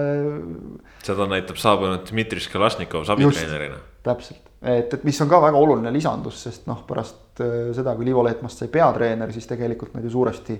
[1.04, 3.80] seda näitab saabunud Dmitri Skalašnikov abitreenerina.
[4.04, 8.08] täpselt, et, et mis on ka väga oluline lisandus, sest noh, pärast äh, seda, kui
[8.08, 10.58] Liivo Leetmast sai peatreener, siis tegelikult nad ju suuresti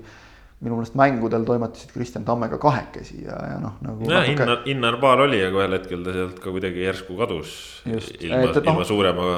[0.61, 4.05] minu meelest mängudel toimetasid Kristjan Tammega kahekesi ja, ja noh, nagu.
[4.05, 7.55] jah natuke..., Innar, Innar Paal oli, aga ühel hetkel ta sealt ka kuidagi järsku kadus.
[7.89, 9.29] ilma, no, ilma suurema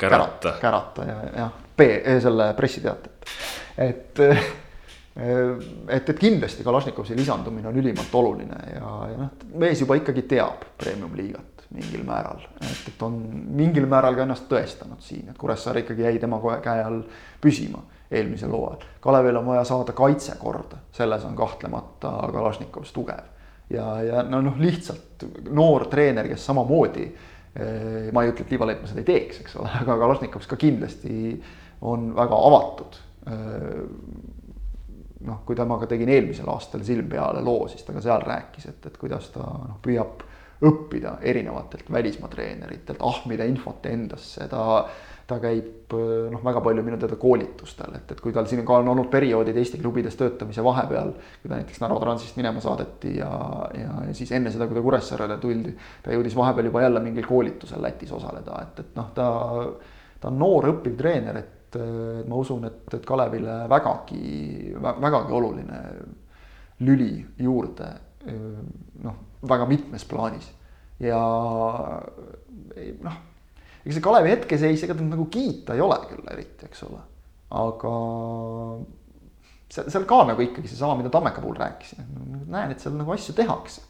[0.00, 0.56] kärata.
[0.60, 1.88] kärata ja, jah, B,
[2.24, 3.32] selle pressiteatet,
[3.80, 4.24] et
[5.16, 10.64] et, et kindlasti Kalašnikovi lisandumine on ülimalt oluline ja, ja noh, mees juba ikkagi teab
[10.80, 13.16] premium-liigat mingil määral, et, et on
[13.56, 17.00] mingil määral ka ennast tõestanud siin, et Kuressaare ikkagi jäi tema käe all
[17.42, 17.82] püsima
[18.14, 18.84] eelmisel hooajal.
[19.02, 23.30] Kalevil on vaja saada kaitse korda, selles on kahtlemata Kalašnikovs tugev.
[23.70, 27.06] ja, ja no noh, lihtsalt noor treener, kes samamoodi,
[27.56, 30.60] eh, ma ei ütle, et Liiva Leetmaa seda ei teeks, eks ole, aga Kalašnikovs ka
[30.60, 31.40] kindlasti
[31.82, 33.80] on väga avatud eh,
[35.24, 38.86] noh, kui temaga tegin eelmisel aastal silm peale loo, siis ta ka seal rääkis, et,
[38.90, 40.22] et kuidas ta noh, püüab
[40.64, 44.84] õppida erinevatelt välismaa treeneritelt, ahmida infot endasse, ta
[45.26, 48.90] ta käib noh, väga palju minu teada koolitustel, et, et kui tal siin ka on
[48.92, 53.30] olnud perioodid Eesti klubides töötamise vahepeal, kui ta näiteks Narva Transist minema saadeti ja,
[53.78, 55.72] ja, ja siis enne seda, kui ta Kuressaarele tuldi,
[56.04, 59.28] ta jõudis vahepeal juba jälle mingil koolitusel Lätis osaleda, et, et noh, ta,
[60.20, 65.80] ta on noor õppiv treener, et et ma usun, et, et Kalevile vägagi, vägagi oluline
[66.84, 67.92] lüli juurde
[69.04, 69.16] noh,
[69.48, 70.48] väga mitmes plaanis.
[71.02, 71.20] Ja
[73.04, 73.16] noh,
[73.84, 77.00] ega see Kalevi hetkeseis, ega ta nagu kiita ei ole küll eriti, eks ole,
[77.60, 77.94] aga
[79.68, 82.06] seal, seal ka nagu ikkagi seesama, mida Tammeka puhul rääkisin,
[82.46, 83.84] näen, et seal nagu asju tehakse.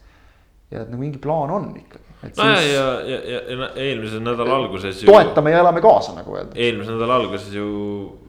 [0.73, 2.03] Ja et nagu mingi plaan on ikkagi.
[2.25, 5.09] nojah, ja, ja, ja, ja eelmise nädala alguses ju.
[5.11, 6.61] toetame ja elame kaasa, nagu öeldakse.
[6.67, 7.67] eelmise nädala alguses ju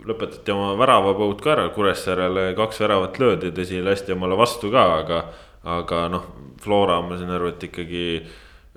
[0.05, 5.21] lõpetati oma väravapõud ka ära, Kuressaarele kaks väravat löödi, tõsi, lasti omale vastu ka, aga.
[5.65, 6.25] aga noh,
[6.61, 8.05] Flora, ma saan aru, et ikkagi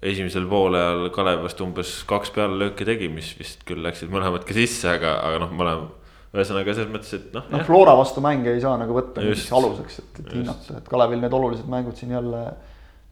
[0.08, 4.88] esimesel poolel Kalev vast umbes kaks pealelööki tegi, mis vist küll läksid mõlemad ka sisse,
[4.94, 5.88] aga, aga noh, mõlema
[6.36, 7.46] ühesõnaga selles mõttes, et noh.
[7.50, 11.34] noh, Flora vastu mänge ei saa nagu võtta aluseks, et, et hinnata, et Kalevil need
[11.34, 12.42] olulised mängud siin jälle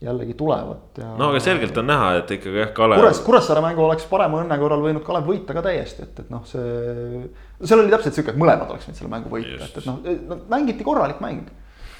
[0.07, 1.11] jällegi tulevad ja.
[1.19, 3.03] no aga selgelt on näha, et ikkagi jah, Kalev.
[3.03, 6.45] Kures, Kuressaare mängu oleks parema õnne korral võinud Kalev võita ka täiesti, et, et noh,
[6.49, 7.23] see.
[7.63, 10.41] seal oli täpselt sihuke, et mõlemad oleks võinud selle mängu võita, et, et noh no,,
[10.53, 11.51] mängiti korralik mäng.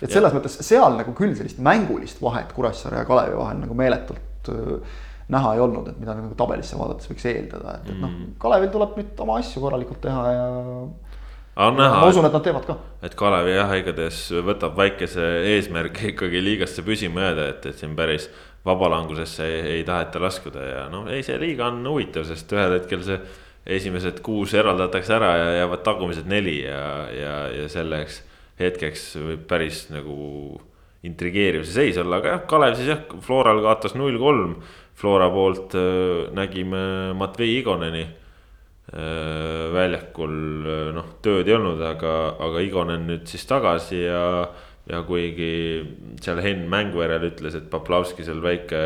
[0.01, 0.39] et selles ja.
[0.39, 5.03] mõttes seal nagu küll sellist mängulist vahet Kuressaare ja Kalevi vahel nagu meeletult äh,
[5.33, 8.37] näha ei olnud, et mida nagu tabelisse vaadates võiks eeldada, et, et noh, mm.
[8.43, 10.45] Kalevil tuleb nüüd oma asju korralikult teha ja
[11.57, 12.75] Näha, ma usun, et nad teevad ka.
[13.07, 18.27] et Kalevi jah, igatahes võtab väikese eesmärgi ikkagi liigasse püsima jääda, et, et siin päris
[18.67, 23.01] vabalangusesse ei, ei taheta laskuda ja noh, ei, see liiga on huvitav, sest ühel hetkel
[23.07, 23.17] see.
[23.67, 28.21] esimesed kuus eraldatakse ära ja jäävad tagumised neli ja, ja, ja selleks
[28.61, 30.61] hetkeks võib päris nagu
[31.09, 34.59] intrigeeriv see seis olla, aga jah, Kalev siis jah, Floral kaotas null kolm.
[34.97, 36.85] Flora poolt äh, nägime
[37.17, 38.05] Matvei Igoneni
[38.87, 40.66] Äh, väljakul
[41.27, 42.15] tööd ei olnud, aga,
[42.47, 44.23] aga Igonen nüüd siis tagasi ja.
[44.87, 45.51] ja kuigi
[46.23, 48.83] seal Henn mängu järel ütles, et Poplavskisel väike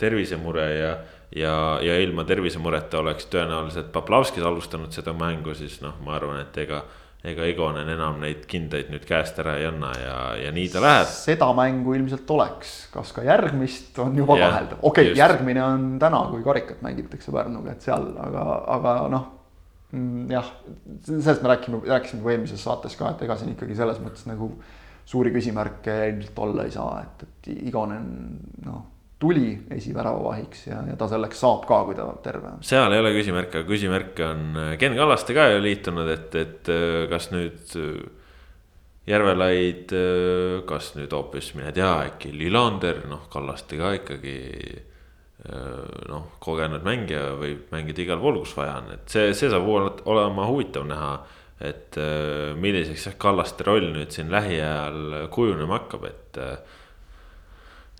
[0.00, 0.94] tervisemure ja.
[1.36, 6.60] ja, ja ilma tervisemureta oleks tõenäoliselt Poplavskis alustanud seda mängu, siis noh, ma arvan, et
[6.64, 6.82] ega
[7.22, 11.10] ega Igonen enam neid kindaid nüüd käest ära ei anna ja, ja nii ta läheb.
[11.10, 16.24] seda mängu ilmselt oleks, kas ka järgmist on juba kaheldav, okei okay,, järgmine on täna,
[16.32, 19.30] kui karikat mängitakse Pärnuga, et seal, aga, aga noh.
[19.92, 20.46] Mm, jah,
[21.04, 24.48] sellest me rääkime, rääkisime juba eelmises saates ka, et ega siin ikkagi selles mõttes nagu
[25.04, 28.08] suuri küsimärke ilmselt olla ei saa, et, et Igonen
[28.64, 28.88] noh
[29.22, 32.64] tuli esiväravavahiks ja, ja ta selleks saab ka, kui ta terve on.
[32.66, 36.70] seal ei ole küsimärke, aga küsimärke on äh, Ken Kallaste ka ju liitunud, et, et
[36.72, 37.94] äh, kas nüüd äh,
[39.02, 39.90] Järvelaid,
[40.62, 44.34] kas nüüd hoopis mine tea, äkki Lillander, noh, Kallaste ka ikkagi.
[46.08, 50.46] Noh, kogenud mängija võib mängida igal pool, kus vaja on, et see, see saab olema
[50.46, 51.14] huvitav näha.
[51.62, 51.94] et
[52.58, 56.40] milliseks jah, Kallaste roll nüüd siin lähiajal kujunema hakkab, et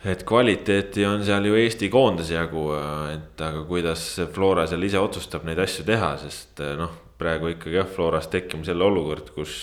[0.02, 2.64] et kvaliteeti on seal ju Eesti koondise jagu,
[3.12, 7.86] et aga kuidas Flora seal ise otsustab neid asju teha, sest noh, praegu ikkagi jah,
[7.86, 9.54] Floras tekkima selle olukord, kus.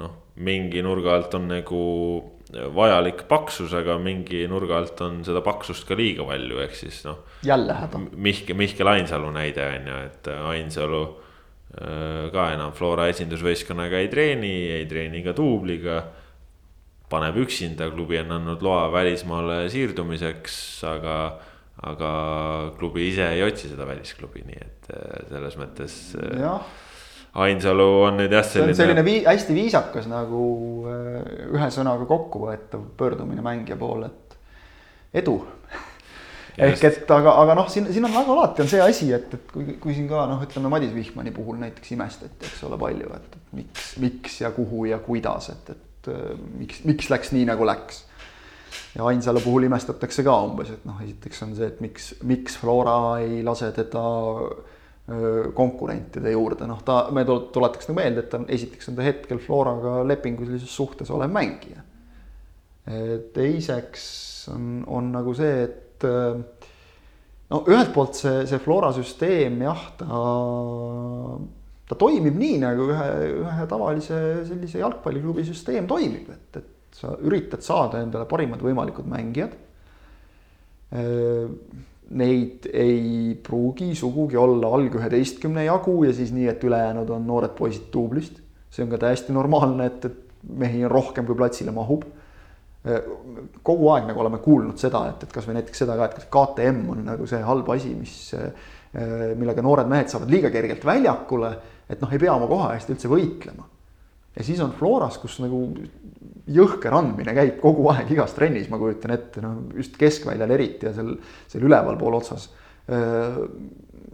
[0.00, 0.12] noh,
[0.44, 1.82] mingi nurga alt on nagu
[2.52, 7.24] vajalik paksus, aga mingi nurga alt on seda paksust ka liiga palju, ehk siis noh.
[7.46, 8.00] jälle häda.
[8.14, 14.54] Mihkel, Mihkel Ainsalu näide on ju, et Ainsalu äh, ka enam Flora esindusvõistkonnaga ei treeni,
[14.78, 16.04] ei treeni ka duubliga
[17.10, 20.56] paneb üksinda, klubi on andnud loa välismaale siirdumiseks,
[20.94, 21.18] aga.
[21.86, 22.10] aga
[22.78, 25.96] klubi ise ei otsi seda välisklubi, nii et äh, selles mõttes.
[26.16, 26.38] Äh,
[27.36, 28.72] Ainsalu on nüüd jah selline.
[28.72, 30.44] see on selline vii, hästi viisakas nagu
[30.88, 31.18] äh,
[31.52, 35.36] ühe sõnaga kokkuvõetav pöördumine mängija poole, et edu
[36.56, 39.50] ehk et aga, aga noh, siin, siin on väga alati on see asi, et, et
[39.52, 43.36] kui, kui siin ka noh, ütleme Madis Vihmani puhul näiteks imestati, eks ole, palju, et
[43.58, 48.04] miks, miks ja kuhu ja kuidas, et, et äh, miks, miks läks nii, nagu läks.
[48.96, 52.96] ja Ainsalu puhul imestatakse ka umbes, et noh, esiteks on see, et miks, miks Flora
[53.20, 54.06] ei lase teda
[54.46, 54.75] äh,
[55.54, 59.38] konkurentide juurde, noh, ta, me tuletaks nagu meelde, et ta on, esiteks on ta hetkel
[59.42, 61.84] Floraga lepingulises suhtes olev mängija.
[63.34, 64.06] teiseks
[64.54, 66.06] on, on nagu see, et
[67.50, 70.08] no ühelt poolt see, see Flora süsteem jah, ta
[71.86, 73.10] ta toimib nii, nagu ühe,
[73.44, 74.16] ühe tavalise
[74.48, 79.54] sellise jalgpalliklubi süsteem toimib, et, et sa üritad saada endale parimad võimalikud mängijad.
[82.06, 87.56] Neid ei pruugi sugugi olla alg üheteistkümne jagu ja siis nii, et ülejäänud on noored
[87.58, 88.42] poisid duublist.
[88.70, 92.04] see on ka täiesti normaalne, et, et mehi on rohkem, kui platsile mahub.
[93.66, 97.00] kogu aeg nagu oleme kuulnud seda, et, et kasvõi näiteks seda ka, et KTM on
[97.08, 98.34] nagu see halb asi, mis,
[99.34, 101.50] millega noored mehed saavad liiga kergelt väljakule
[101.88, 103.66] et noh, ei pea oma koha eest üldse võitlema.
[104.36, 105.62] ja siis on Floras, kus nagu
[106.46, 110.92] jõhker andmine käib kogu aeg igas trennis, ma kujutan ette, no just keskväljal eriti ja
[110.94, 111.14] seal,
[111.50, 112.50] seal ülevalpool otsas.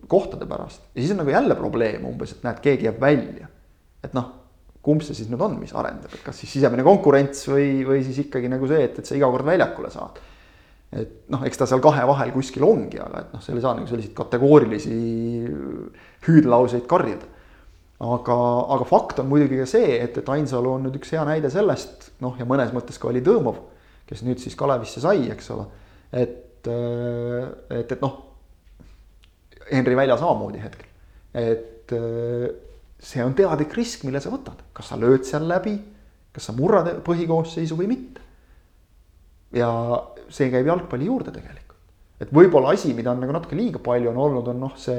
[0.09, 3.48] kohtade pärast ja siis on nagu jälle probleem umbes, et näed, keegi jääb välja.
[4.02, 4.30] et noh,
[4.82, 8.18] kumb see siis nüüd on, mis arendab, et kas siis sisemine konkurents või, või siis
[8.24, 10.18] ikkagi nagu see, et, et sa iga kord väljakule saad
[10.92, 13.76] et noh, eks ta seal kahe vahel kuskil ongi, aga et noh, seal ei saa
[13.76, 14.96] nagu selliseid kategoorilisi
[16.26, 17.28] hüüdlauseid karjuda
[18.03, 18.37] aga,
[18.74, 22.11] aga fakt on muidugi ka see, et, et Ainsalu on nüüd üks hea näide sellest,
[22.24, 23.61] noh ja mõnes mõttes ka oli Tõõmov,
[24.09, 25.69] kes nüüd siis Kalevisse sai, eks ole.
[26.11, 28.19] et, et, et noh,
[29.70, 30.89] Henri Välja samamoodi hetkel,
[31.39, 31.95] et
[33.03, 35.77] see on teadlik risk, mille sa võtad, kas sa lööd seal läbi,
[36.35, 38.20] kas sa murrad põhikoosseisu või mitte.
[39.53, 39.69] ja
[40.33, 41.79] see käib jalgpalli juurde tegelikult,
[42.24, 44.97] et võib-olla asi, mida on nagu natuke liiga palju on olnud, on noh, see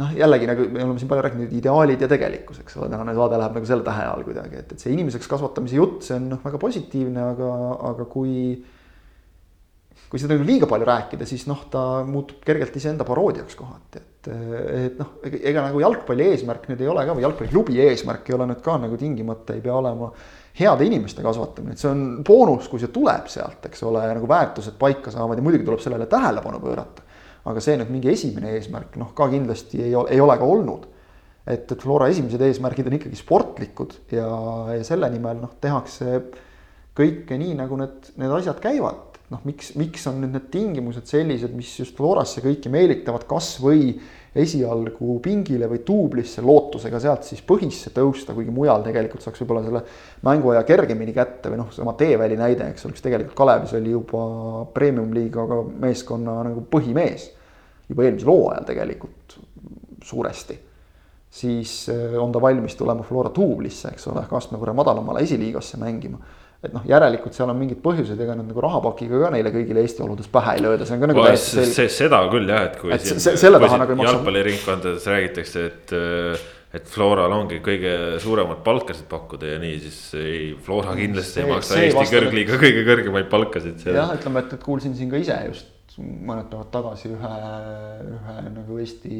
[0.00, 3.40] noh, jällegi nagu me oleme siin palju rääkinud, ideaalid ja tegelikkus, eks ole, tänane saade
[3.40, 6.42] läheb nagu selle tähe all kuidagi, et, et see inimeseks kasvatamise jutt, see on noh,
[6.44, 7.52] väga positiivne, aga,
[7.92, 8.34] aga kui.
[10.06, 14.28] kui seda nagu liiga palju rääkida, siis noh, ta muutub kergelt iseenda paroodiaks kohati, et,
[14.30, 18.46] et noh, ega nagu jalgpalli eesmärk nüüd ei ole ka või jalgpalliklubi eesmärk ei ole
[18.52, 20.12] nüüd ka nagu tingimata ei pea olema
[20.56, 24.78] heade inimeste kasvatamine, et see on boonus, kui see tuleb sealt, eks ole, nagu väärtused
[24.78, 27.05] paika saavad ja muidugi tuleb sellele tähelepanu pöörata
[27.46, 30.86] aga see nüüd mingi esimene eesmärk, noh ka kindlasti ei ole, ei ole ka olnud.
[31.46, 34.26] et, et Flora esimesed eesmärgid on ikkagi sportlikud ja,
[34.74, 36.20] ja selle nimel noh, tehakse
[36.96, 39.18] kõike nii, nagu need, need asjad käivad.
[39.30, 43.96] noh, miks, miks on nüüd need tingimused sellised, mis just Florasse kõiki meelitavad, kas või
[44.36, 49.82] esialgu pingile või duublisse lootusega sealt siis põhisse tõusta, kuigi mujal tegelikult saaks võib-olla selle
[50.26, 54.22] mänguaja kergemini kätte või noh, sama Teeväli näide, eks ole, kes tegelikult Kalevis oli juba
[54.76, 57.30] premium-liigaga meeskonna nagu põhimees.
[57.88, 59.36] Juba eelmisel hooajal tegelikult
[60.04, 60.58] suuresti.
[61.36, 66.20] siis eh, on ta valmis tulema Flora duublisse, eks ole, astme võrra madalamale esiliigasse mängima
[66.64, 70.02] et noh, järelikult seal on mingid põhjused, ega nad nagu rahapakiga ka neile kõigile Eesti
[70.06, 71.92] oludes pähe ei lööda, see on ka nagu täiesti selge.
[71.92, 74.14] seda küll jah, et kui et siin, se selle taha nagu ei maksa.
[74.14, 75.96] jalgpalliringkondades räägitakse, et
[76.76, 81.52] et Floral ongi kõige suuremat palkasid pakkuda ja nii, siis ei, Flora kindlasti see, ei
[81.52, 83.86] maksa Eesti kõrgliiga kõige kõrgemaid palkasid.
[83.86, 87.32] jah, ütleme, et, et kuulsin siin ka ise just mõned päevad tagasi ühe,
[88.16, 89.16] ühe nagu Eesti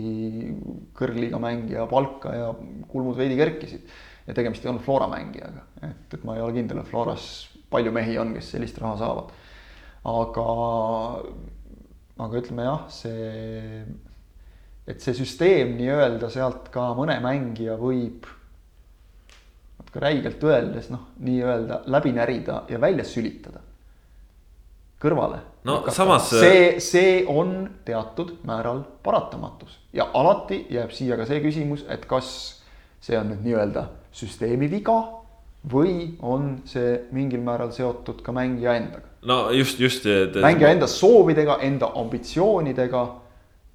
[0.96, 2.50] kõrgliiga mängija palka ja
[2.90, 3.90] kulmud veidi kerkisid
[4.26, 7.26] ja tegemist ei olnud Flora mängijaga, et, et ma ei ole kindel, et Floras
[7.70, 9.30] palju mehi on, kes sellist raha saavad.
[10.06, 10.48] aga,
[12.26, 13.84] aga ütleme jah, see,
[14.86, 18.28] et see süsteem nii-öelda sealt ka mõne mängija võib
[19.78, 23.62] natuke räigelt öeldes noh, nii-öelda läbi närida ja välja sülitada
[25.02, 25.42] kõrvale.
[25.66, 25.96] No Hakata.
[25.96, 26.30] samas.
[26.30, 32.30] see, see on teatud määral paratamatus ja alati jääb siia ka see küsimus, et kas
[33.02, 34.96] see on nüüd nii-öelda süsteemi viga
[35.66, 39.10] või on see mingil määral seotud ka mängija endaga?
[39.26, 40.06] no just, just.
[40.42, 43.02] mängija enda soovidega, enda ambitsioonidega.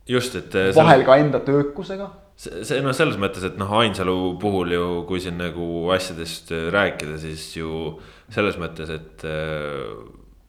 [0.08, 0.56] just, et.
[0.76, 2.10] vahel ka enda töökusega.
[2.36, 7.20] see, see noh, selles mõttes, et noh, Ainsalu puhul ju, kui siin nagu asjadest rääkida,
[7.22, 8.00] siis ju
[8.32, 9.92] selles mõttes, et äh,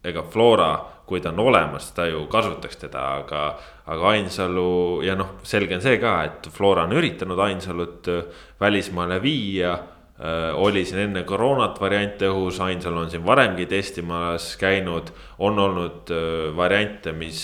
[0.06, 0.72] ega Flora,
[1.06, 3.42] kui ta on olemas, ta ju kasutaks teda, aga,
[3.86, 8.22] aga Ainsalu ja noh, selge on see ka, et Flora on üritanud Ainsalut äh,
[8.60, 9.76] välismaale viia
[10.22, 15.08] Äh, oli siin enne koroonat variante õhus, Ainsalu on siin varemgi testimas käinud,
[15.42, 17.40] on olnud äh, variante, mis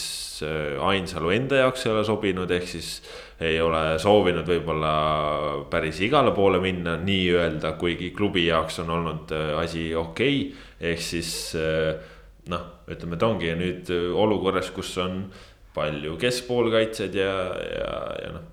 [0.46, 2.90] äh, Ainsalu enda jaoks ei ole sobinud, ehk siis
[3.42, 4.92] ei ole soovinud võib-olla
[5.72, 11.32] päris igale poole minna nii-öelda, kuigi klubi jaoks on olnud asi okei okay., ehk siis
[12.48, 15.26] noh, ütleme, et ongi nüüd olukorras, kus on
[15.76, 17.90] palju keskpoolkaitsjaid ja, ja,
[18.22, 18.46] ja noh,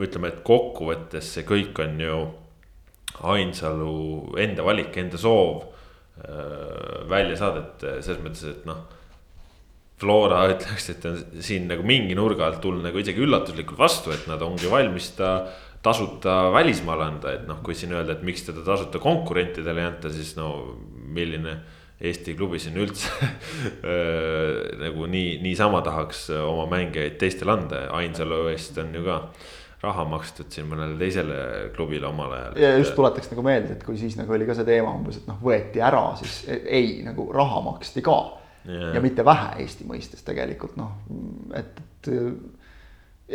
[0.00, 2.22] ütleme, et kokkuvõttes see kõik on ju
[3.28, 5.66] Ainsalu enda valik, enda soov
[6.24, 8.86] äh, välja saada, et äh, selles mõttes, et noh.
[10.02, 14.24] Flora ütleks, et on siin nagu mingi nurga alt tulnud nagu isegi üllatuslikult vastu, et
[14.30, 15.36] nad ongi valmis ta
[15.82, 20.10] tasuta välismaale anda, et noh, kui siin öelda, et miks teda tasuta konkurentidele ei anta,
[20.14, 20.48] siis no
[21.12, 21.56] milline
[22.02, 23.32] Eesti klubi siin üldse äh,
[24.82, 29.20] nagu nii, niisama tahaks oma mängijaid teistele anda, Ainsalu eest on ju ka
[29.82, 31.38] raha makstud siin mõnele teisele
[31.74, 32.60] klubile omal ajal.
[32.62, 35.26] ja just tuletaks nagu meelde, et kui siis nagu oli ka see teema umbes, et
[35.30, 38.18] noh, võeti ära, siis ei, nagu raha maksti ka
[38.66, 40.94] ja mitte vähe Eesti mõistes tegelikult noh,
[41.58, 42.10] et, et.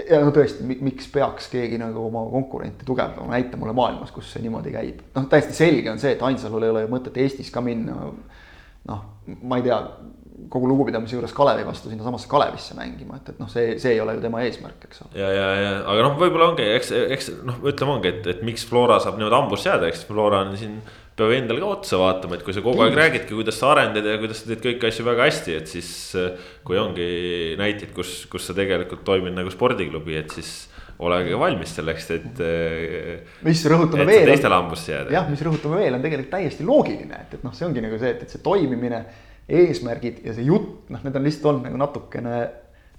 [0.07, 4.45] ja no tõesti, miks peaks keegi nagu oma konkurenti tugevdama, näita mulle maailmas, kus see
[4.45, 5.03] niimoodi käib.
[5.15, 8.11] noh, täiesti selge on see, et Ainsalul ei ole ju mõtet Eestis ka minna.
[8.88, 9.03] Noh,
[9.43, 9.81] ma ei tea
[10.51, 14.18] kogu lugupidamise juures Kalevi vastu sinnasamasse Kalevisse mängima, et, et noh, see, see ei ole
[14.18, 15.18] ju tema eesmärk, eks ole.
[15.18, 18.64] ja, ja, ja aga noh, võib-olla ongi, eks, eks noh, ütleme ongi, et, et miks
[18.69, 20.80] Flora saab niimoodi hambusse jääda, eks Flora on siin.
[21.18, 24.19] peab endale ka otsa vaatama, et kui sa kogu aeg räägidki, kuidas sa arendad ja
[24.22, 25.91] kuidas sa teed kõiki asju väga hästi, et siis.
[26.68, 27.07] kui ongi
[27.57, 30.68] näiteid, kus, kus sa tegelikult toimid nagu spordiklubi, et siis
[31.06, 32.40] olege valmis selleks, et.
[33.45, 34.26] mis rõhutame veel.
[34.32, 35.14] teistele hambusse jääda.
[35.14, 38.14] jah, mis rõhutame veel on tegelikult täiesti loogiline, et, et noh, see ongi nagu see,
[38.15, 39.03] et, et see toimimine
[39.48, 42.40] eesmärgid ja see jutt, noh, need on lihtsalt olnud nagu natukene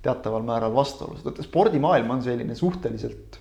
[0.05, 3.41] teataval määral vastuolus, et spordimaailm on selline suhteliselt.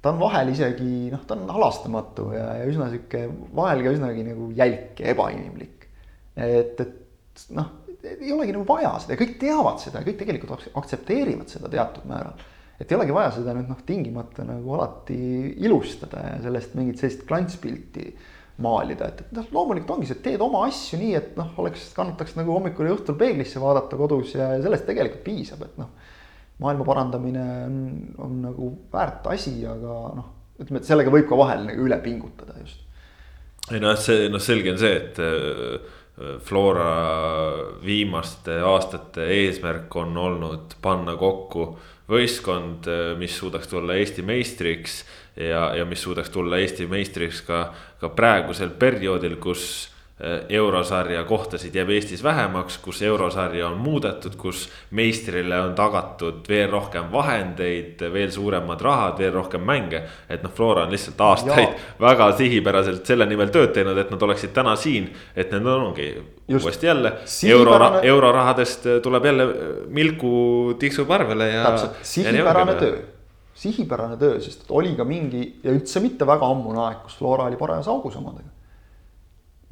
[0.00, 4.24] ta on vahel isegi noh, ta on halastamatu ja, ja üsna sihuke vahel ka üsnagi
[4.30, 5.88] nagu jälk ja ebainimlik.
[6.36, 10.70] et, et noh, ei olegi nagu vaja seda ja kõik teavad seda ja kõik tegelikult
[10.78, 12.38] aktsepteerivad seda teatud määral.
[12.80, 15.16] Et ei olegi vaja seda nüüd noh, tingimata nagu alati
[15.60, 18.06] ilustada ja sellest mingit sellist klantspilti
[18.60, 21.90] maalida, et, et noh, loomulikult ongi see, et teed oma asju nii, et noh, oleks,
[21.96, 25.92] kannataks nagu hommikul ja õhtul peeglisse vaadata kodus ja, ja sellest tegelikult piisab, et noh.
[26.60, 27.78] maailma parandamine on,
[28.20, 30.28] on nagu väärt asi, aga noh,
[30.60, 32.84] ütleme, et sellega võib ka vahel nagu üle pingutada just.
[33.70, 35.96] ei noh, see noh, selge on see, et äh,
[36.44, 36.90] Flora
[37.80, 41.70] viimaste aastate eesmärk on olnud panna kokku
[42.10, 45.04] võistkond, äh, mis suudaks tulla Eesti meistriks
[45.36, 47.62] ja, ja mis suudaks tulla Eesti meistriks ka,
[48.00, 49.99] ka praegusel perioodil, kus eh,
[50.48, 57.08] eurosarja kohtasid jääb Eestis vähemaks, kus eurosarja on muudetud, kus meistrile on tagatud veel rohkem
[57.12, 60.02] vahendeid, veel suuremad rahad, veel rohkem mänge.
[60.28, 61.78] et noh, Flora on lihtsalt aastaid ja.
[62.00, 65.08] väga sihipäraselt selle nimel tööd teinud, et nad oleksid täna siin.
[65.36, 66.10] et need ongi
[66.48, 66.64] Just.
[66.64, 67.86] uuesti jälle Sihipärane...
[67.86, 69.48] euro, eurorahadest tuleb jälle
[69.88, 71.64] Milku tiksub arvele ja.
[71.64, 72.98] täpselt, sihipärane töö
[73.60, 77.58] sihipärane töö, sest oli ka mingi ja üldse mitte väga ammune aeg, kus Flora oli
[77.60, 78.48] parajas augus omadega.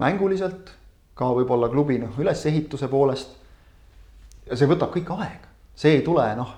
[0.03, 0.73] Mänguliselt,
[1.19, 3.37] ka võib-olla klubi noh, ülesehituse poolest.
[4.49, 6.55] ja see võtab kõik aega, see ei tule noh,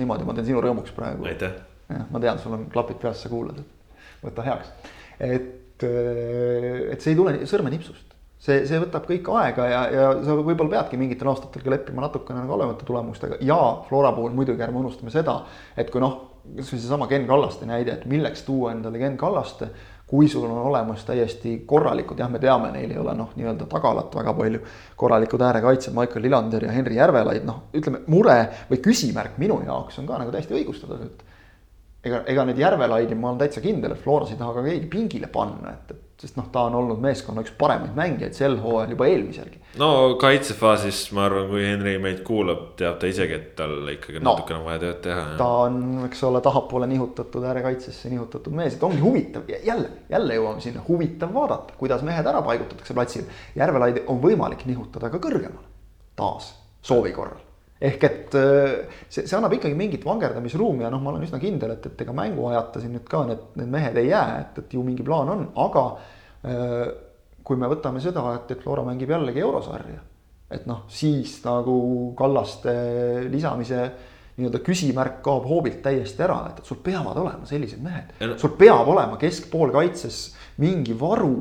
[0.00, 1.26] niimoodi ma teen sinu rõõmuks praegu.
[1.28, 1.58] aitäh.
[1.88, 4.72] jah, ma tean, sul on klapid peas, sa kuulad, et võta heaks.
[5.20, 10.78] et, et see ei tule sõrmenipsust see, see võtab kõik aega ja, ja sa võib-olla
[10.78, 13.58] peadki mingitel aastatel ka leppima natukene nagu halvemate tulemustega ja
[13.88, 15.42] Flora puhul muidugi ärme unustame seda,
[15.76, 16.16] et kui noh,
[16.56, 19.70] kasvõi seesama Ken Kallaste näide, et milleks tuua endale Ken Kallaste,
[20.10, 24.14] kui sul on olemas täiesti korralikud, jah, me teame, neil ei ole noh, nii-öelda tagalat
[24.18, 24.60] väga palju,
[24.98, 28.38] korralikud äärekaitsjad, Michael Lillander ja Henri Järvelaid, noh, ütleme mure
[28.72, 33.30] või küsimärk minu jaoks on ka nagu täiesti õigustatud, et ega, ega neid Järvelaidi ma
[33.30, 36.48] olen täitsa kindel, et Floras ei taha ka keegi pingile panna, et, et sest noh,
[36.52, 39.60] ta on olnud meeskonna üks paremaid mängijaid sel hooajal juba eelmiselgi.
[39.80, 39.88] no
[40.20, 44.60] kaitsefaasis ma arvan, kui Henri meid kuulab, teab ta isegi, et tal ikkagi no, natukene
[44.60, 45.26] on vaja tööd teha.
[45.40, 50.64] ta on, eks ole, tahapoole nihutatud, äärekaitsesse nihutatud mees, et ongi huvitav jälle, jälle jõuame
[50.64, 53.28] sinna, huvitav vaadata, kuidas mehed ära paigutatakse platsil.
[53.56, 55.70] Järvelaidi on võimalik nihutada ka kõrgemale,
[56.20, 56.52] taas
[56.84, 57.40] soovi korral
[57.80, 61.86] ehk et see, see annab ikkagi mingit vangerdamisruumi ja noh, ma olen üsna kindel, et,
[61.88, 65.06] et ega mänguajata siin nüüd ka need, need mehed ei jää, et, et ju mingi
[65.06, 65.86] plaan on, aga
[67.44, 70.02] kui me võtame seda, et, et Flora mängib jällegi eurosarja,
[70.52, 71.74] et noh, siis nagu
[72.18, 72.74] Kallaste
[73.32, 73.80] lisamise
[74.40, 78.88] nii-öelda küsimärk kaob hoobilt täiesti ära, et, et sul peavad olema sellised mehed, sul peab
[78.88, 80.20] olema keskpoolkaitses
[80.62, 81.34] mingi varu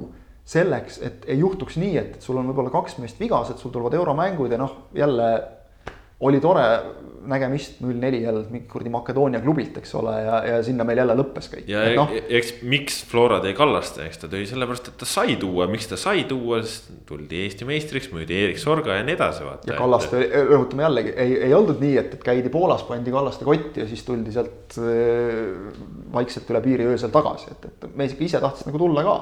[0.49, 3.95] selleks, et ei juhtuks nii, et, et sul on võib-olla kaks meest vigased, sul tulevad
[3.99, 5.29] euromängud ja noh, jälle
[6.19, 6.65] oli tore
[7.29, 11.15] nägemist null neli jälle mingi kuradi Makedoonia klubilt, eks ole, ja, ja sinna meil jälle
[11.19, 11.65] lõppes kõik.
[11.69, 12.05] ja no,
[12.39, 15.99] eks miks Flora tõi Kallaste, eks ta tõi sellepärast, et ta sai tuua, miks ta
[15.99, 19.69] sai tuua, sest tuldi Eesti meistriks, müüdi Erik Sorga ja nii edasi, vaata.
[19.69, 23.83] ja Kallaste, rõhutame jällegi, ei, ei olnud nii, et, et käidi Poolas, pandi Kallaste kotti
[23.83, 25.69] ja siis tuldi sealt äh,
[26.15, 29.19] vaikselt üle piiri öösel tagasi, et, et mees ikka ise tahtis nagu tulla ka.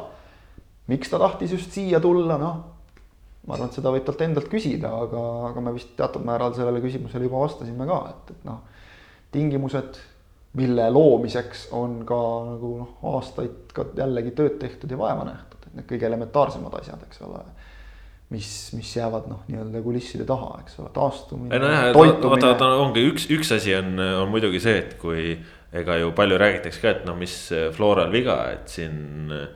[0.93, 2.76] miks ta tahtis just siia tulla, noh
[3.47, 6.81] ma arvan, et seda võib talt endalt küsida, aga, aga me vist teatud määral sellele
[6.83, 8.59] küsimusele juba vastasime ka, et, et noh,
[9.35, 10.01] tingimused,
[10.57, 15.79] mille loomiseks on ka nagu noh, aastaid ka jällegi tööd tehtud ja vaeva nähtud, et
[15.79, 17.43] need kõige elementaarsemad asjad, eks ole.
[18.35, 21.61] mis, mis jäävad noh, nii-öelda kulisside taha, eks ole, taastumine.
[21.63, 25.37] nojah, vaata, vaata ongi üks, üks asi on, on muidugi see, et kui
[25.77, 27.37] ega ju palju räägitakse ka, et noh, mis
[27.75, 29.47] Floral viga, et siin Äh,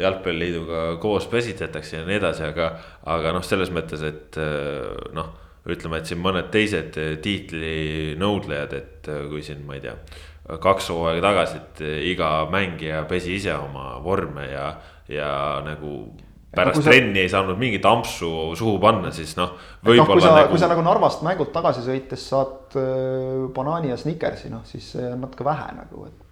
[0.00, 2.70] jalgpalliliiduga koos pesitsetakse ja nii edasi, aga,
[3.12, 5.34] aga noh, selles mõttes, et äh, noh,
[5.68, 9.98] ütleme, et siin mõned teised tiitlinõudlejad, et äh, kui siin, ma ei tea,
[10.48, 14.70] kaks hooaega tagasi, et iga mängija pesi ise oma vorme ja,
[15.12, 15.28] ja
[15.66, 16.06] nagu
[16.54, 16.88] pärast sa...
[16.88, 19.52] trenni ei saanud mingit ampsu suhu panna, siis noh.
[19.84, 24.00] noh, kui sa nagu..., kui sa nagu Narvast mängult tagasi sõites saad äh, banaani ja
[24.00, 26.27] Snickersi, noh siis see on natuke vähe nagu, et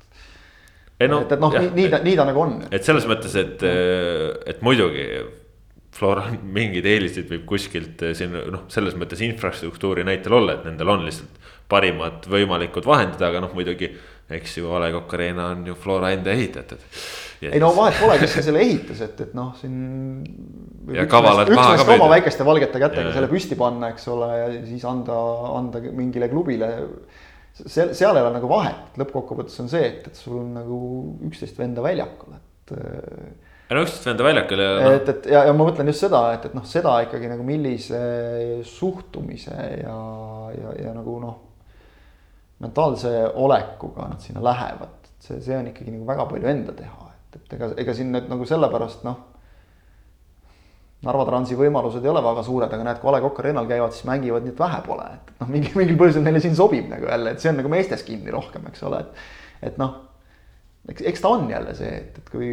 [0.96, 2.54] No, et, et noh, nii, nii ta, nii ta nagu on.
[2.72, 3.64] et selles mõttes, et,
[4.48, 5.04] et muidugi
[5.96, 10.92] Floral mingeid eeliseid võib kuskilt eh, siin noh, selles mõttes infrastruktuuri näitel olla, et nendel
[10.92, 13.90] on lihtsalt parimad võimalikud vahendid, aga noh, muidugi.
[14.30, 16.82] eks ju, A Le Coq Arena on ju Flora enda ehitatud.
[17.46, 19.76] ei no vahet pole, kes selle ehitas, et, et noh, siin.
[21.86, 21.94] ka.
[21.94, 23.14] oma väikeste valgete kätega ja.
[23.18, 25.18] selle püsti panna, eks ole, ja siis anda,
[25.58, 26.70] anda mingile klubile
[27.64, 30.78] seal, seal ei ole nagu vahet, lõppkokkuvõttes on see, et, et sul on nagu
[31.28, 32.74] üksteist venda väljakul, et.
[33.70, 34.92] no üksteist venda väljakul ja no..
[34.98, 38.00] et, et ja, ja ma mõtlen just seda, et, et noh, seda ikkagi nagu millise
[38.68, 39.96] suhtumise ja,
[40.56, 41.38] ja, ja nagu noh.
[42.64, 47.40] mentaalse olekuga nad sinna lähevad, see, see on ikkagi nagu väga palju enda teha, et,
[47.40, 49.35] et ega, ega siin nüüd nagu sellepärast noh
[51.06, 53.94] Narva Transi võimalused ei ole väga suured, aga näed, kui A Le Coq Arena'l käivad,
[53.94, 57.08] siis mängivad nii, et vähe pole, et noh, mingi, mingil põhjusel neile siin sobib nagu
[57.08, 59.24] jälle, et see on nagu meestes kinni rohkem, eks ole, et.
[59.70, 59.94] et noh,
[60.92, 62.50] eks, eks ta on jälle see, et, et kui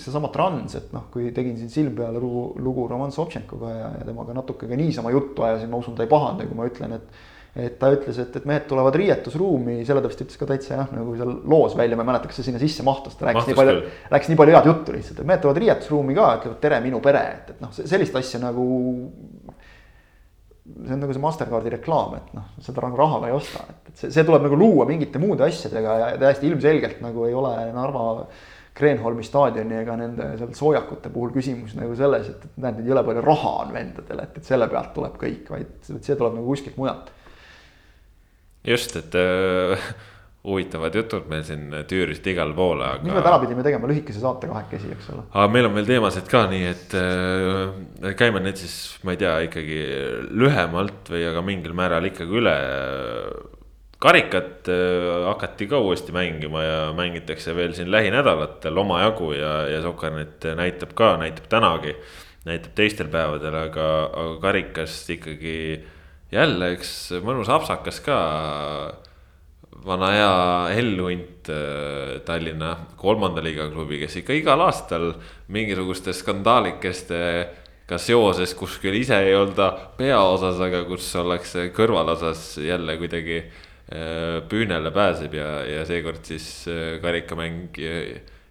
[0.00, 4.06] seesama Trans, et noh, kui tegin siin silm peale lugu, lugu Roman Sobtšenkoga ja, ja
[4.08, 7.26] temaga natuke ka niisama juttu ajasin, ma usun, ta ei pahanda, kui ma ütlen, et
[7.56, 10.90] et ta ütles, et, et mehed tulevad riietusruumi, selle ta vist ütles ka täitsa jah,
[10.94, 13.54] nagu seal loos välja, ma ei mäleta, kas see sinna sisse mahtus, ta rääkis mahtus
[13.54, 16.82] nii palju, rääkis nii palju head juttu lihtsalt, et mehed tulevad riietusruumi ka, ütlevad tere,
[16.84, 18.68] minu pere, et, et noh, sellist asja nagu.
[20.68, 24.04] see on nagu see Mastercardi reklaam, et noh, seda nagu rahaga ei osta, et, et
[24.04, 28.06] see, see tuleb nagu luua mingite muude asjadega ja täiesti ilmselgelt nagu ei ole Narva.
[28.78, 33.24] Kreenholmi staadioni ega nende seal soojakute puhul küsimus nagu selles, et, näed, nüüd jõle palju
[33.24, 37.08] raha on vendadel, et, et selle pealt tuleb kõik, vaid see tuleb nagu kuskilt mujalt
[38.66, 39.88] just, et äh,
[40.48, 43.04] huvitavad jutud meil siin tüürisid igale poole, aga.
[43.04, 45.24] mis me täna pidime tegema, lühikese saate kahekesi, eks ole.
[45.32, 49.34] aga meil on veel teemasid ka, nii et äh, käime need siis, ma ei tea,
[49.48, 49.80] ikkagi
[50.30, 52.54] lühemalt või aga mingil määral ikkagi üle.
[53.98, 60.46] karikat äh, hakati ka uuesti mängima ja mängitakse veel siin lähinädalatel omajagu ja, ja Sokanet
[60.56, 61.96] näitab ka, näitab tänagi.
[62.46, 65.58] näitab teistel päevadel, aga, aga karikast ikkagi
[66.32, 66.94] jälle üks
[67.24, 68.18] mõnus apsakas ka.
[69.78, 75.12] vana hea Hellhunt äh, Tallinna kolmanda liiga klubi, kes ikka igal aastal
[75.54, 77.20] mingisuguste skandaalikeste
[77.88, 84.90] ka seoses kuskil ise ei olda peaosas, aga kus ollakse kõrvalosas jälle kuidagi äh, püünele
[84.92, 87.78] pääseb ja, ja seekord siis äh, karikamäng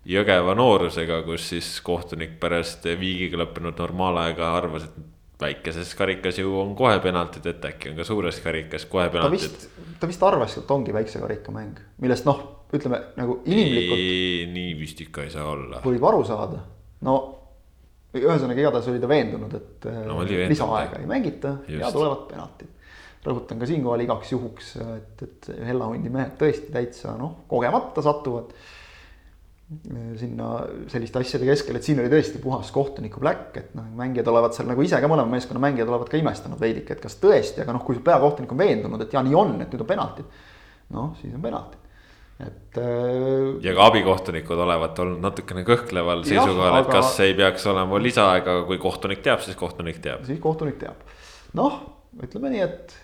[0.08, 6.76] Jõgeva noorusega, kus siis kohtunik pärast viigiga lõppenud normaalaega arvas, et väikeses karikas ju on
[6.76, 9.68] kohe penaltid, et äkki on ka suures karikas kohe penaltid.
[10.00, 12.40] ta vist arvas, et ongi väikse karika mäng, millest noh,
[12.74, 14.06] ütleme nagu inimlikult.
[14.54, 15.82] nii vist ikka ei saa olla.
[15.86, 16.64] võib aru saada,
[17.06, 17.18] no
[18.18, 21.82] ühesõnaga igatahes oli ta veendunud, et no, lisaaega ei mängita Just.
[21.84, 22.74] ja tulevad penaltid.
[23.28, 28.54] rõhutan ka siinkohal igaks juhuks, et, et Hellahundi mehed tõesti täitsa noh, kogemata satuvad
[29.68, 30.52] sinna
[30.88, 34.70] selliste asjade keskel, et siin oli tõesti puhas kohtuniku black, et noh, mängijad olevat seal
[34.70, 37.84] nagu ise ka mõlema meeskonna mängijad olevat ka imestanud veidike, et kas tõesti, aga noh,
[37.84, 40.40] kui peakohtunik on veendunud, et ja nii on, et nüüd on penaltid.
[40.96, 42.00] noh, siis on penaltid,
[42.48, 43.58] et äh,.
[43.66, 47.02] ja ka abikohtunikud olevat olnud natukene kõhkleval seisukohal, et aga...
[47.02, 50.24] kas ei peaks olema lisaaega, kui kohtunik teab, siis kohtunik teab.
[50.30, 51.04] siis kohtunik teab,
[51.60, 51.82] noh,
[52.24, 52.96] ütleme nii, et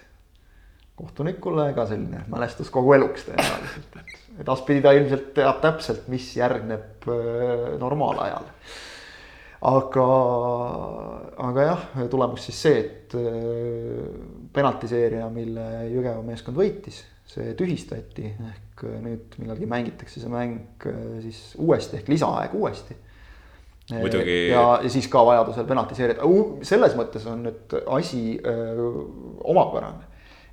[0.95, 3.99] kohtunikule ka selline mälestus kogu eluks tõenäoliselt,
[4.41, 8.49] edaspidi ta ilmselt teab täpselt, mis järgneb äh, normaalajal.
[9.63, 10.07] aga,
[11.39, 14.01] aga jah, tulemus siis see, et äh,
[14.53, 21.53] penaltiseeria, mille Jõgeva meeskond võitis, see tühistati ehk nüüd millalgi mängitakse see mäng äh, siis
[21.61, 22.97] uuesti ehk lisaaeg uuesti
[23.91, 24.49] muidugi.
[24.49, 26.27] ja, ja siis ka vajadusel penaltiseerida,
[26.65, 28.91] selles mõttes on nüüd asi öö,
[29.53, 30.05] omapärane,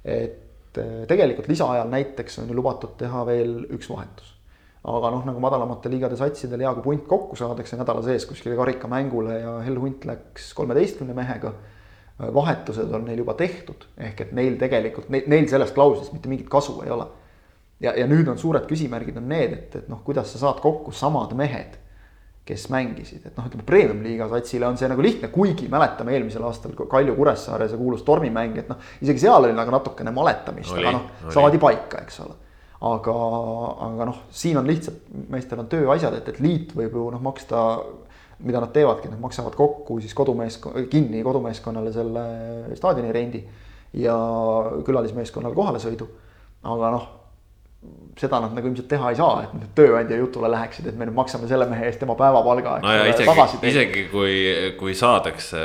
[0.05, 4.37] et Eh, tegelikult lisaajal näiteks on ju lubatud teha veel üks vahetus.
[4.81, 9.35] aga noh, nagu madalamate liigade satsidel hea, kui punt kokku saadakse nädala sees kuskile karikamängule
[9.41, 11.53] ja Hell Hunt läks kolmeteistkümne mehega.
[12.21, 16.49] Eh, vahetused on neil juba tehtud, ehk et neil tegelikult, neil sellest klauslist mitte mingit
[16.49, 17.09] kasu ei ole.
[17.81, 20.93] ja, ja nüüd on suured küsimärgid on need, et, et noh, kuidas sa saad kokku
[20.93, 21.79] samad mehed
[22.51, 26.75] kes mängisid, et noh, ütleme premium-liiga satsile on see nagu lihtne, kuigi mäletame eelmisel aastal
[26.79, 31.09] Kalju Kuressaare see kuulus tormimäng, et noh, isegi seal oli nagu natukene maletamist, aga noh,
[31.33, 32.37] saadi paika, eks ole.
[32.91, 33.15] aga,
[33.87, 37.65] aga noh, siin on lihtsalt, meestel on tööasjad, et, et liit võib ju noh, maksta,
[38.41, 42.27] mida nad teevadki, nad maksavad kokku siis kodumeeskonna, kinni kodumeeskonnale selle
[42.79, 43.45] staadioni rendi
[44.01, 44.17] ja
[44.87, 46.09] külalismeeskonnale kohalesõidu.
[46.65, 47.09] aga noh
[48.21, 51.17] seda nad nagu ilmselt teha ei saa, et nad tööandja jutule läheksid, et me nüüd
[51.17, 52.77] maksame selle mehe eest tema päevapalga.
[52.85, 54.35] no ja isegi, isegi kui,
[54.81, 55.61] kui saadakse,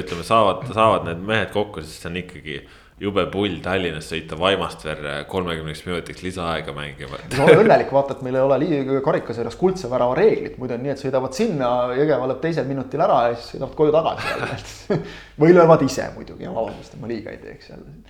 [0.00, 2.60] ütleme, saavad, saavad need mehed kokku, siis see on ikkagi
[2.98, 7.20] jube pull Tallinnast sõita Vaimastverre kolmekümneks minutiks lisaaega mängima.
[7.36, 10.94] no ole õnnelik, vaata, et meil ei ole karikasarjas kuldse värava reeglit, muidu on nii,
[10.96, 14.98] et sõidavad sinna, Jõgeva lööb teisel minutil ära ja siis sõidavad koju tagasi
[15.44, 18.00] või löövad ise muidugi vabandust, et ma liiga ei teeks jälle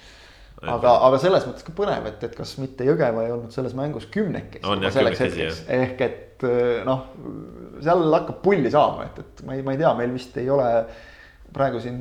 [0.67, 4.09] aga, aga selles mõttes ka põnev, et, et kas mitte Jõgeva ei olnud selles mängus
[4.15, 4.65] kümnekesi.
[5.75, 7.05] ehk et eh, noh,
[7.85, 10.69] seal hakkab pulli saama, et, et ma ei, ma ei tea, meil vist ei ole
[11.55, 12.01] praegu siin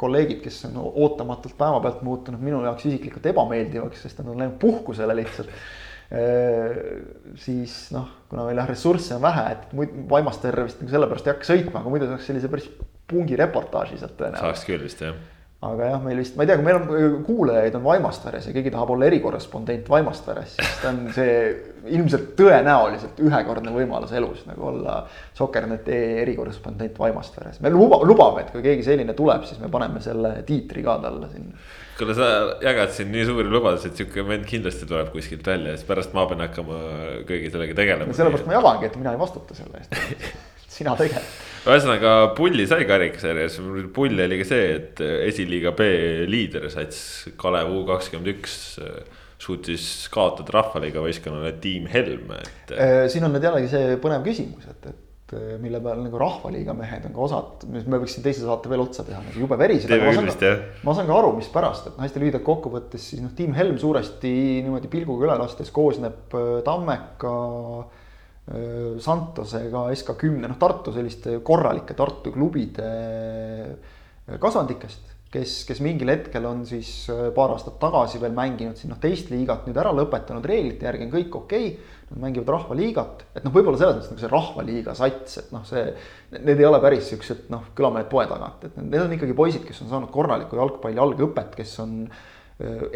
[0.00, 5.14] kolleegid, kes on ootamatult päevapealt muutunud minu jaoks isiklikult ebameeldivaks, sest nad on läinud puhkusele
[5.20, 5.52] lihtsalt
[6.10, 6.24] e,.
[7.38, 11.36] siis noh, kuna meil jah ressursse on vähe, et muid Vaimasterre vist nagu sellepärast ei
[11.36, 12.68] hakka sõitma, aga muidu saaks sellise päris
[13.06, 14.48] pungi reportaaži sealt tõenäoliselt.
[14.48, 15.35] saaks küll vist jah
[15.74, 18.72] aga jah, meil vist, ma ei tea, kui meil on kuulajaid on Vaimastveres ja keegi
[18.74, 21.32] tahab olla erikorrespondent Vaimastveres, siis ta on see
[21.96, 24.98] ilmselt tõenäoliselt ühekordne võimalus elus nagu olla
[25.38, 27.60] Soker.ee erikorrespondent Vaimastveres.
[27.64, 31.30] me luba, lubame, et kui keegi selline tuleb, siis me paneme selle tiitri ka talle
[31.32, 31.64] sinna.
[31.98, 32.30] kuule, sa
[32.64, 36.14] jagad siin nii suuri lubadusi, et sihuke vend kindlasti tuleb kuskilt välja ja siis pärast
[36.16, 36.80] ma pean hakkama
[37.28, 38.16] kõigi sellega tegelema.
[38.16, 40.32] sellepärast ma jagangi, et mina ei vastuta selle eest
[40.78, 43.58] sina tegeled ühesõnaga pulli sai karikasarjas,
[43.94, 45.88] pull oli ka see, et esiliiga B
[46.30, 48.58] liider sats Kalev U kakskümmend üks
[49.42, 52.72] suutis kaotada rahvaliiga võistkonnale Tiim Helm, et.
[52.72, 56.74] Äh, siin on nüüd jällegi see põnev küsimus, et, et äh, mille peal nagu rahvaliiga
[56.76, 59.92] mehed on ka osad, me võiks siin teise saate veel otsa teha, nagu jube verised.
[60.86, 64.32] ma saan ka aru, mispärast, et hästi lühidalt kokkuvõttes siis noh, Tiim Helm suuresti
[64.64, 67.95] niimoodi pilguga üle lastes koosneb äh, Tammeka Äh,
[68.46, 76.62] Santosega SK10, noh Tartu selliste korralike Tartu klubide äh, kasvandikest, kes, kes mingil hetkel on
[76.68, 80.86] siis äh, paar aastat tagasi veel mänginud siin noh, teist liigat nüüd ära lõpetanud, reeglite
[80.86, 81.92] järgi on kõik okei okay,.
[82.06, 85.88] Nad mängivad rahvaliigat, et noh, võib-olla selles mõttes nagu see rahvaliiga sats, et noh, see,
[86.36, 89.80] need ei ole päris siuksed noh, külamehed poe tagant, et need on ikkagi poisid, kes
[89.82, 91.96] on saanud korralikku jalgpalli algõpet, kes on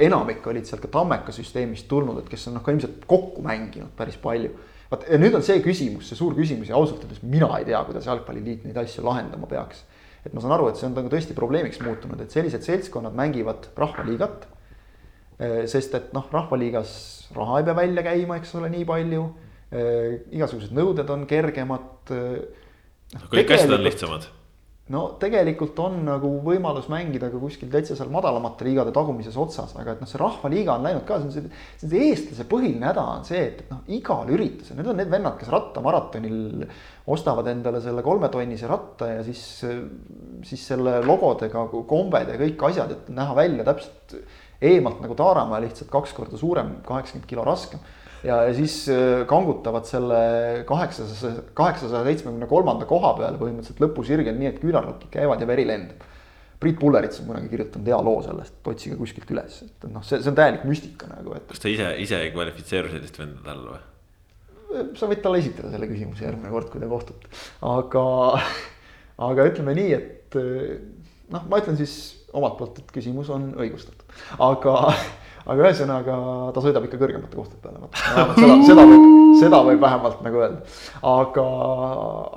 [0.06, 3.90] enamik olid sealt ka Tammeka süsteemist tulnud, et kes on noh, ka ilmselt kokku mänginud
[3.98, 4.54] päris palju
[4.90, 7.80] vot ja nüüd on see küsimus, see suur küsimus ja ausalt öeldes mina ei tea,
[7.86, 9.84] kuidas jalgpalliliit neid asju lahendama peaks.
[10.24, 13.70] et ma saan aru, et see on nagu tõesti probleemiks muutunud, et sellised seltskonnad mängivad
[13.76, 14.42] rahvaliigat.
[15.40, 16.90] Eh, sest et noh, rahvaliigas
[17.32, 19.22] raha ei pea välja käima, eks ole, nii palju.
[19.72, 22.12] Eh, igasugused nõuded on kergemad.
[22.12, 24.28] Eh, kõik asjad on lihtsamad
[24.90, 29.94] no tegelikult on nagu võimalus mängida ka kuskil täitsa seal madalamate liigade tagumises otsas, aga
[29.94, 33.04] et noh, see rahvaliiga on läinud ka, see on see, see, see eestlase põhiline häda
[33.14, 36.66] on see, et, et noh, igal üritusel, need on need vennad, kes rattamaratonil
[37.14, 39.44] ostavad endale selle kolmetonnise ratta ja siis,
[40.48, 44.18] siis selle logodega kombed ja kõik asjad, et näha välja täpselt
[44.60, 47.80] eemalt nagu Taaramäe, lihtsalt kaks korda suurem, kaheksakümmend kilo raskem
[48.24, 50.20] ja, ja siis äh, kangutavad selle
[50.68, 56.06] kaheksasaja, kaheksasaja seitsmekümne kolmanda koha peale põhimõtteliselt lõpusirgel, nii et küünarnukid käivad ja veri lendab.
[56.60, 60.18] Priit Pullerits on kunagi kirjutanud hea loo sellest, et otsige kuskilt üles, et noh, see,
[60.20, 61.46] see on täielik müstika nagu, et.
[61.48, 63.86] kas ta ise, ise ei kvalifitseeru sellist vendade alla või?
[64.94, 67.30] sa võid talle esitada selle küsimuse järgmine kord, kui te kohtute,
[67.66, 68.04] aga,
[69.30, 70.36] aga ütleme nii, et
[71.32, 71.94] noh, ma ütlen siis
[72.36, 74.04] omalt poolt, et küsimus on õigustatud,
[74.44, 74.76] aga
[75.46, 76.16] aga ühesõnaga
[76.54, 77.88] ta sõidab ikka kõrgemate kohtade peale,
[78.36, 79.06] seda, seda võib,
[79.40, 80.76] seda võib vähemalt nagu öelda.
[81.12, 81.46] aga,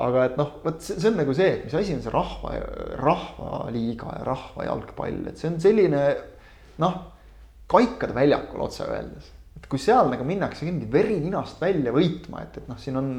[0.08, 2.56] aga et noh, vot see, see on nagu see, et mis asi on see rahva,
[3.02, 6.04] rahvaliiga ja rahvajalgpall, et see on selline
[6.84, 7.00] noh,
[7.72, 9.32] kaikade väljakul otse öeldes.
[9.60, 13.14] et kui seal nagu minnakse mingi veri ninast välja võitma, et, et noh, siin on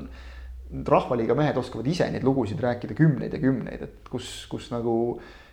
[0.84, 5.43] rahvaliiga mehed oskavad ise neid lugusid rääkida kümneid ja kümneid, et kus, kus nagu Ehm,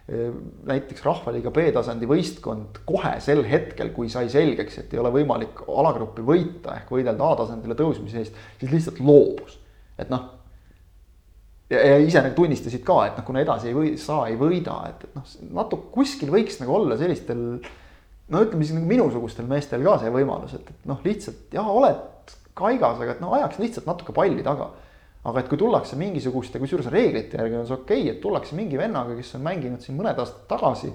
[0.68, 6.26] näiteks Rahvaliiga B-tasandi võistkond kohe sel hetkel, kui sai selgeks, et ei ole võimalik alagruppi
[6.26, 9.56] võita ehk võidelda A-tasandile tõusmise eest, siis lihtsalt loobus,
[10.02, 10.26] et noh.
[11.72, 15.08] ja, ise nagu tunnistasid ka, et noh, kuna edasi ei või, saa, ei võida, et,
[15.08, 15.32] et noh,
[15.62, 17.46] natuke kuskil võiks nagu olla sellistel.
[18.32, 22.36] no ütleme siis nagu minusugustel meestel ka see võimalus, et, et noh, lihtsalt jah, oled
[22.58, 24.74] kaigas, aga et noh, ajaks lihtsalt natuke palli taga
[25.24, 28.80] aga et kui tullakse mingisuguste, kusjuures reeglite järgi on see okei okay,, et tullakse mingi
[28.80, 30.94] vennaga, kes on mänginud siin mõned aastad tagasi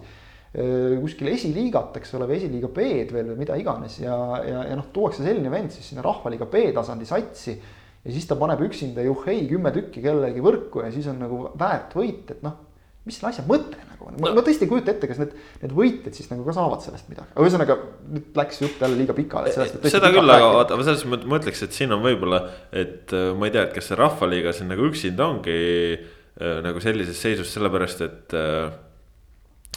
[1.02, 4.16] kuskil esiliigat, eks ole, või esiliiga B-d veel või mida iganes ja,
[4.46, 7.56] ja, ja noh, tuuakse selline vend siis sinna rahvaliiga B-tasandi satsi.
[8.04, 11.92] ja siis ta paneb üksinda juhhei kümme tükki kellelegi võrku ja siis on nagu väärt
[11.98, 12.65] võit, et noh
[13.06, 16.16] mis selle asja mõte nagu on, ma tõesti ei kujuta ette, kas need, need võitjad
[16.16, 17.76] siis nagu ka saavad sellest midagi, aga ühesõnaga
[18.12, 19.52] nüüd läks jutt jälle liiga pikale.
[19.54, 22.42] seda küll, aga vaata, ma selles mõttes ma ütleks, et siin on võib-olla,
[22.74, 25.60] et äh, ma ei tea, et kas see rahvaliiga siin nagu üksinda ongi
[25.94, 28.66] äh, nagu sellises seisus, sellepärast et äh,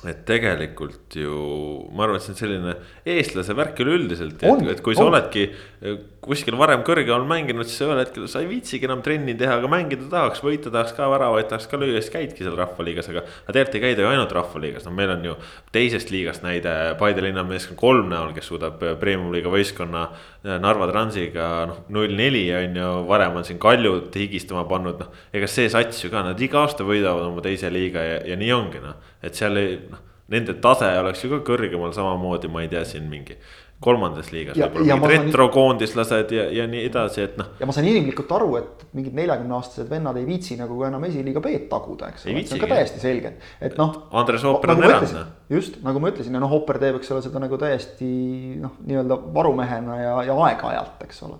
[0.07, 1.37] et tegelikult ju
[1.91, 2.75] ma arvan, et see on selline
[3.17, 5.11] eestlase värk üleüldiselt, et, et kui sa on.
[5.11, 5.49] oledki
[5.79, 10.09] kuskil varem kõrgemal mänginud, siis ühel hetkel sa ei viitsigi enam trenni teha, aga mängida
[10.11, 13.23] tahaks, võita tahaks ka väravaid, tahaks ka lüüa, siis käidki seal rahvaliigas, aga.
[13.45, 15.35] aga tegelikult ei käida ju ainult rahvaliigas, no meil on ju
[15.75, 21.47] teisest liigast näide Paide linnameeskond kolm näol, kes suudab eh, premium-liiga võistkonna eh, Narva Transiga
[21.71, 25.23] noh, null neli on ju, varem on siin Kaljut higistama pannud, noh.
[25.31, 28.51] ega see sats ju ka, nad iga aasta võidavad oma teise liiga ja, ja nii
[28.57, 32.69] ongi noh, et seal ei noh nende tase oleks ju ka kõrgemal samamoodi, ma ei
[32.69, 33.39] tea, siin mingi
[33.83, 37.53] kolmandas liigas võib-olla mingid retrokoondislased ja, ja nii edasi, et noh.
[37.61, 41.43] ja ma saan inimlikult aru, et mingid neljakümne aastased vennad ei viitsi nagu enam esiliiga
[41.43, 43.95] B-d taguda, eks ole, see on ka täiesti selge, et noh.
[44.19, 45.37] Andres Hopper on nagu erand.
[45.49, 48.09] Just nagu ma ütlesin ja noh, Hopper teeb, eks ole, seda nagu täiesti
[48.59, 51.39] noh, nii-öelda varumehena ja, ja aeg-ajalt, eks ole.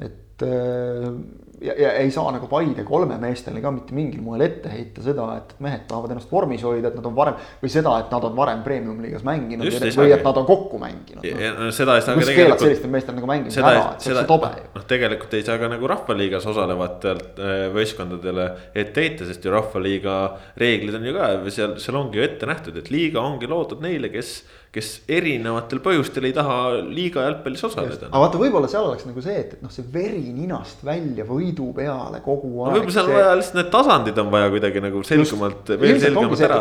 [0.00, 1.12] et et äh,
[1.60, 5.26] ja, ja ei saa nagu Paide kolme meestele ka mitte mingil moel ette heita seda,
[5.38, 8.36] et mehed tahavad ennast vormis hoida, et nad on varem või seda, et nad on
[8.38, 11.66] varem premium-liigas mänginud Just, ei või et nad on kokku mänginud Ja- no.
[11.68, 14.22] ja seda ei saa ka tegelikult- sellistel meestel nagu mängimise seda ära,, et see seda
[14.22, 14.68] oleks tobe ju.
[14.78, 20.16] noh, tegelikult ei saa ka nagu rahvaliigas osalevatelt äh, võistkondadele ette heita, sest ju rahvaliiga
[20.60, 24.08] reeglid on ju ka seal, seal ongi ju ette nähtud, et liiga ongi loodud neile,
[24.12, 24.40] kes,
[24.70, 28.06] kes erinevatel põhjustel ei taha liiga jalgpallis osaleda.
[28.06, 31.72] aga vaata, võib-olla seal oleks nagu see, et, et noh, see veri ninast välja võidu
[31.74, 32.76] peale kogu no aeg.
[32.76, 35.74] võib-olla seal on vaja lihtsalt need tasandid on vaja kuidagi nagu selgemalt.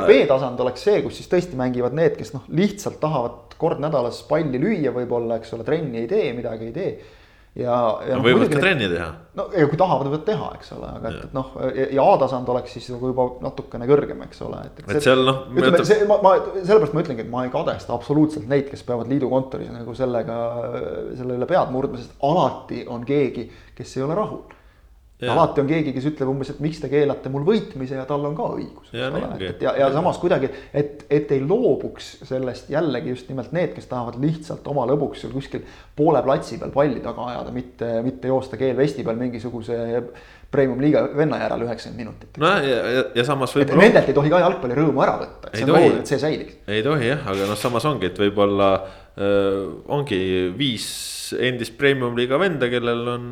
[0.10, 4.61] B-tasand oleks see, kus siis tõesti mängivad need, kes noh, lihtsalt tahavad kord nädalas palli
[4.61, 6.91] lüüa võib-olla, eks ole, trenni ei tee, midagi ei tee.
[7.60, 7.77] ja,
[8.07, 9.07] ja no võivad ka trenni teha.
[9.38, 11.49] no ja kui tahavad, võivad teha, eks ole, aga et, et noh,
[11.95, 14.84] ja A-tasand oleks siis nagu juba natukene kõrgem, eks ole, et.
[14.86, 18.48] et seal noh, ütleme, see, ma, ma sellepärast ma ütlengi, et ma ei kadesta absoluutselt
[18.52, 20.38] neid, kes peavad liidu kontoris nagu sellega,
[21.19, 24.59] selle üle pead murdma, sest alati on keegi, kes ei ole rahul.
[25.19, 25.33] Jaa.
[25.35, 28.37] alati on keegi, kes ütleb umbes, et miks te keelate mul võitmise ja tal on
[28.37, 28.93] ka õigus.
[28.93, 29.49] Nii ongi.
[29.51, 33.89] et ja, ja samas kuidagi, et, et ei loobuks sellest jällegi just nimelt need, kes
[33.91, 35.65] tahavad lihtsalt oma lõbuks seal kuskil
[35.99, 39.79] poole platsi peal palli taga ajada, mitte, mitte joosta keelvesti peal mingisuguse
[40.53, 42.39] premium-liiga venna järel üheksakümmend minutit.
[42.41, 43.84] nojah, ja, ja, ja samas võib-olla.
[43.84, 46.57] nendelt ei tohi ka jalgpallirõõmu ära võtta, see on oluline, et see säiliks.
[46.67, 49.61] ei tohi jah, aga noh, samas ongi, et võib-olla äh,
[49.93, 50.19] ongi
[50.57, 50.89] viis
[51.38, 53.26] endist premium-liiga venda, kellel on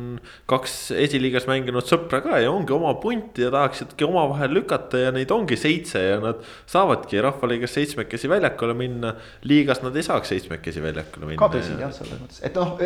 [0.50, 5.32] kaks esiliigas mänginud sõpra ka ja ongi oma punti ja tahaksidki omavahel lükata ja neid
[5.34, 9.16] ongi seitse ja nad saavadki rahvaliigas seitsmekesi väljakule minna.
[9.42, 11.40] liigas nad ei saaks seitsmekesi väljakule minna.
[11.42, 12.78] ka tõsi jah, selles mõttes, et noh,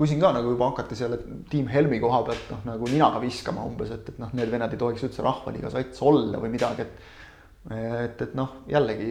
[0.00, 1.18] kui siin ka nagu juba hakati selle
[1.50, 4.80] tiim Helmi koha pealt noh, nagu ninaga viskama umbes, et, et noh, need vennad ei
[4.80, 7.18] tohiks üldse rahvaliiga sats olla või midagi, et
[7.76, 9.10] et, et noh, jällegi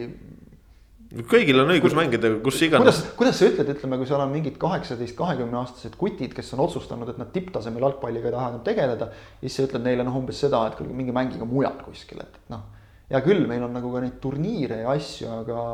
[1.30, 4.58] kõigil on õigus mängida kus kuidas iganes., kuidas sa ütled, ütleme, kui seal on mingid
[4.62, 9.10] kaheksateist, kahekümne aastased kutid, kes on otsustanud, et nad tipptasemel jalgpalliga ei taha enam tegeleda.
[9.40, 12.66] siis sa ütled neile noh, umbes seda, et kuulge minge mängige mujal kuskil, et noh.
[13.10, 15.64] Hea küll, meil on nagu ka neid turniire ja asju, aga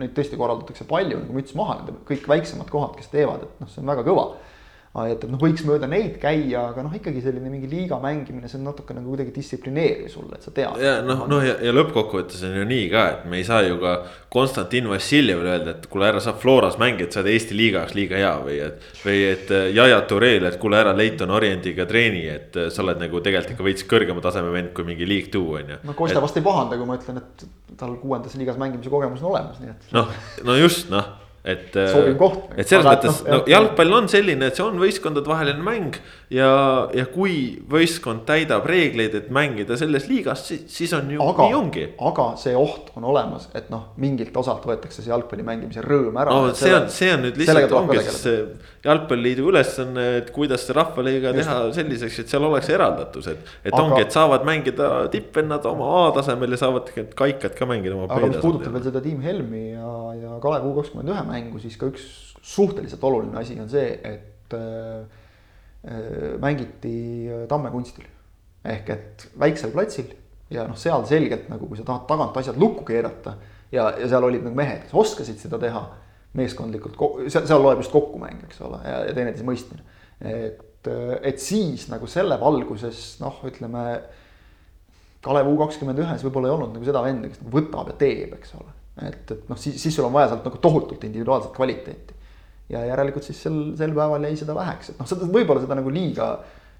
[0.00, 3.82] neid tõesti korraldatakse palju nagu müts maha, kõik väiksemad kohad, kes teevad, et noh, see
[3.84, 4.26] on väga kõva
[4.94, 8.60] et, et noh, võiks mööda neid käia, aga noh, ikkagi selline mingi liiga mängimine, see
[8.60, 10.78] on natuke nagu kuidagi distsiplineeriv sulle, et sa tead.
[10.78, 13.80] ja noh, noh ja, ja lõppkokkuvõttes on ju nii ka, et me ei saa ju
[13.82, 13.96] ka
[14.34, 17.96] Konstantin Vassiljevile öelda, et kuule, ära sa Floras mängi, et sa oled Eesti liiga jaoks
[17.98, 18.86] liiga hea või et.
[19.02, 23.02] või et äh, Yaya Tourele, et kuule, ära Leighton Orientiga treeni, et äh, sa oled
[23.02, 25.82] nagu tegelikult ikka veits kõrgema taseme vend kui mingi League Two on ju.
[25.90, 27.46] no Kostja vast ei pahanda, kui ma ütlen, et
[27.80, 29.92] tal kuuendas liigas mängimise kogemus on olemas, nii et.
[29.96, 30.14] noh,
[30.46, 31.10] no just noh,
[31.44, 31.76] et.
[31.76, 32.52] Sobiv koht.
[32.56, 33.50] et selles Aga mõttes noh, no, jah.
[33.54, 35.98] jalgpall on selline, et see on võistkondade vaheline mäng.
[36.32, 36.50] ja,
[36.96, 41.58] ja kui võistkond täidab reegleid, et mängida selles liigas, siis, siis on ju aga nii
[41.58, 41.88] ongi.
[42.10, 46.32] aga see oht on olemas, et noh, mingilt osalt võetakse see jalgpalli mängimise rõõm ära.
[46.32, 48.26] no see on, see on nüüd lihtsalt ongi siis
[48.84, 53.52] jalgpalliliidu ülesanne, et kuidas see rahvaliiga teha selliseks, et seal oleks eraldatus, et.
[53.64, 57.96] et Aga- ongi, et saavad mängida tippvennad oma A-tasemel ja saavad tegelikult kaikad ka mängida
[57.96, 58.76] oma aga mis puudutab B-tasemel.
[58.76, 62.04] veel seda Tiim Helmi ja, ja Kalev U kakskümmend ühe mängu, siis ka üks
[62.44, 65.04] suhteliselt oluline asi on see, et äh,
[65.88, 66.96] äh, mängiti
[67.30, 68.04] äh, Tamme kunstil.
[68.64, 70.06] ehk et väiksel platsil
[70.48, 73.34] ja noh, seal selgelt nagu, kui sa tahad tagant asjad lukku keerata
[73.72, 75.82] ja, ja seal olid nagu mehed, kes oskasid seda teha
[76.38, 76.96] meeskondlikult,
[77.28, 79.84] seal, seal loeb just kokkumäng, eks ole, ja, ja teineteise mõistmine.
[80.24, 83.84] et, et siis nagu selle valguses noh, ütleme
[85.24, 88.34] Kalev U kakskümmend ühes võib-olla ei olnud nagu seda venda, kes nagu võtab ja teeb,
[88.36, 88.73] eks ole.
[89.02, 92.14] et, et noh, siis, siis sul on vaja sealt nagu tohutult individuaalset kvaliteeti.
[92.72, 95.92] ja järelikult siis sel, sel päeval jäi seda väheks, et noh, seda võib-olla seda nagu
[95.92, 96.28] liiga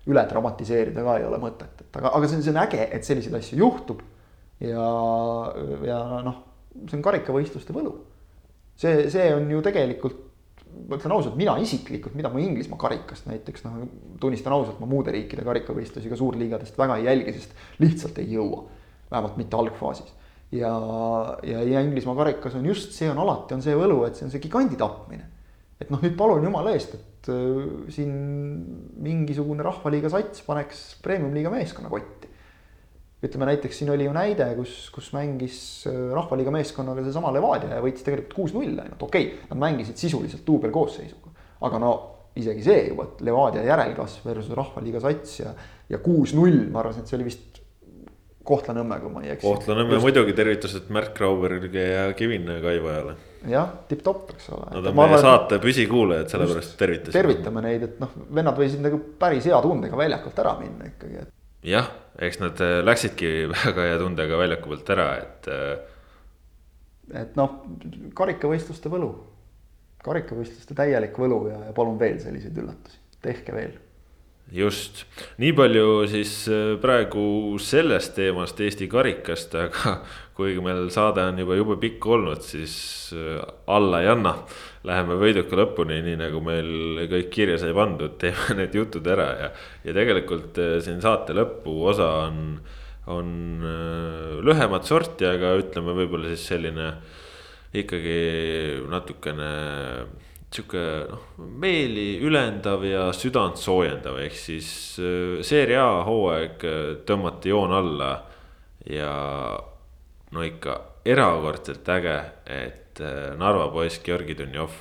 [0.09, 3.07] üle dramatiseerida ka ei ole mõtet, et aga, aga see on, see on äge, et
[3.07, 4.03] selliseid asju juhtub.
[4.65, 4.89] ja,
[5.85, 6.43] ja noh,
[6.85, 7.97] see on karikavõistluste võlu.
[8.81, 10.23] see, see on ju tegelikult
[10.89, 13.85] ma ütlen ausalt, mina isiklikult, mida ma Inglismaa karikast näiteks noh,
[14.21, 18.65] tunnistan ausalt, ma muude riikide karikavõistlusi ka suurliigadest väga ei jälgi, sest lihtsalt ei jõua.
[19.11, 20.11] vähemalt mitte algfaasis.
[20.55, 20.73] ja,
[21.47, 24.35] ja, ja Inglismaa karikas on just see on alati on see võlu, et see on
[24.35, 25.31] see gigandi tapmine.
[25.81, 27.65] et noh, nüüd palun jumala eest, et äh,
[27.95, 28.15] siin
[29.05, 32.33] mingisugune rahvaliiga sats paneks premium-liiga meeskonna kotti
[33.25, 35.59] ütleme näiteks siin oli ju näide, kus, kus mängis
[35.89, 40.45] äh, rahvaliiga meeskonnaga seesama Levadia ja võitis tegelikult kuus-null ainult, okei okay,, nad mängisid sisuliselt
[40.47, 41.33] duubelkoosseisuga.
[41.65, 41.93] aga no
[42.37, 45.55] isegi see juba, et Levadia järelkasv versus rahvaliiga sats ja,
[45.89, 47.54] ja kuus-null, ma arvasin, et see oli vist
[48.45, 49.47] Kohtla-Nõmme, kui ma ei eksi.
[49.47, 53.15] Kohtla-Nõmme muidugi tervitused Märt Graubergile ja Kevin Kaivojale.
[53.49, 54.67] jah, tipp-topp, eks ole.
[54.75, 57.17] Nad on meie saate püsikuulajad, sellepärast tervitasime.
[57.17, 61.33] tervitame neid, et noh, vennad võisid nagu päris hea tundega väljakult ära minna ikkagi, et
[61.65, 61.89] jah,
[62.29, 65.75] eks nad äh, läksidki väga hea tundega väljaku pealt ära, et äh,
[67.25, 67.63] et noh,
[68.17, 69.11] karikavõistluste võlu,
[70.05, 73.75] karikavõistluste täielik võlu ja, ja palun veel selliseid üllatusi, tehke veel.
[74.53, 75.05] Just,
[75.41, 79.97] nii palju siis äh, praegu sellest teemast Eesti karikast, aga
[80.37, 82.77] kuigi meil saade on juba jube pikk olnud, siis
[83.17, 84.37] äh, alla ei anna.
[84.85, 89.51] Läheme võiduka lõpuni, nii nagu meil kõik kirja sai pandud, teeme need jutud ära ja,
[89.87, 92.59] ja tegelikult äh, siin saate lõpuosa on,
[93.13, 93.31] on
[94.45, 96.93] lühemat sorti, aga ütleme, võib-olla siis selline
[97.75, 98.21] ikkagi
[98.89, 99.49] natukene
[100.55, 104.69] sihuke noh, meeli ülendav ja südant soojendav, ehk siis
[105.03, 108.13] äh, seeria A hooaeg äh, tõmmati joon alla.
[108.85, 109.11] ja
[110.31, 110.75] no ikka
[111.09, 114.77] erakordselt äge, et äh, Narva poiss Georgi Dunjov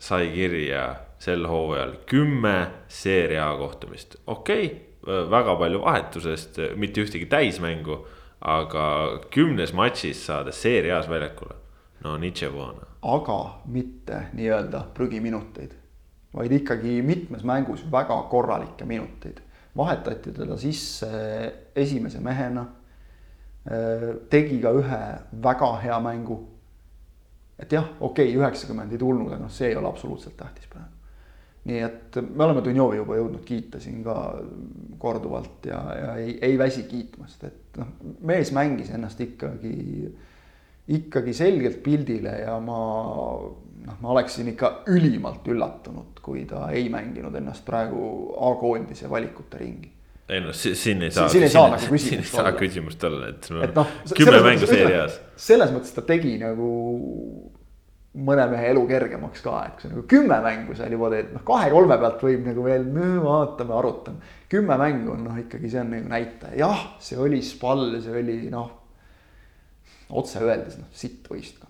[0.00, 0.84] sai kirja
[1.20, 4.86] sel hooajal kümme seeria A kohtumist, okei okay,,
[5.30, 8.06] väga palju vahetusest, mitte ühtegi täismängu.
[8.40, 11.54] aga kümnes matšis saada seeria A-s väljakule,
[12.00, 15.72] no Nitševoona aga mitte nii-öelda prügiminuteid,
[16.34, 19.40] vaid ikkagi mitmes mängus väga korralikke minuteid.
[19.76, 21.08] vahetati teda sisse
[21.76, 22.66] esimese mehena.
[24.30, 25.02] tegi ka ühe
[25.42, 26.48] väga hea mängu.
[27.58, 30.90] et jah, okei okay,, üheksakümmend ei tulnud, aga noh, see ei ole absoluutselt tähtis praegu.
[31.64, 34.42] nii et me oleme Dunjovi juba jõudnud kiita siin ka
[34.98, 40.12] korduvalt ja, ja ei, ei väsi kiitmast, et noh, mees mängis ennast ikkagi
[40.90, 42.80] ikkagi selgelt pildile ja ma
[43.86, 48.02] noh, ma oleksin ikka ülimalt üllatunud, kui ta ei mänginud ennast praegu
[48.50, 49.92] A-koondise valikute ringi.
[50.30, 51.28] ei noh, siin ei saa.
[51.28, 52.10] siin ei saa nagu küsimust olla.
[52.10, 53.62] siin ei saa küsimust olla, et no,.
[53.66, 53.94] et noh.
[54.16, 55.20] kümme mängu seerias.
[55.36, 56.68] selles mõttes ta tegi nagu
[58.10, 61.46] mõne mehe elu kergemaks ka, et kui sa nagu kümme mängu seal juba teed, noh
[61.46, 64.34] kahe-kolme pealt võib nagu veel no, vaatame, arutame.
[64.50, 68.42] kümme mängu on noh, ikkagi see on nagu näitaja, jah, see oli spall, see oli
[68.50, 68.79] noh
[70.10, 71.68] otse öeldes noh, sitt võistkond.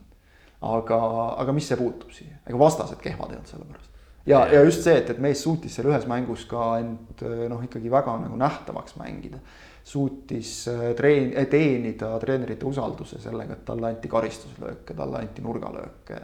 [0.61, 0.99] aga,
[1.41, 3.91] aga mis see puutub siia, ega vastased kehvad ei olnud sellepärast.
[4.29, 7.93] ja, ja just see, et, et mees suutis seal ühes mängus ka end noh, ikkagi
[7.93, 9.41] väga nagu nähtavaks mängida.
[9.85, 16.21] suutis äh, treen-, äh, teenida treenerite usalduse sellega, et talle anti karistuslööke, talle anti nurgalööke.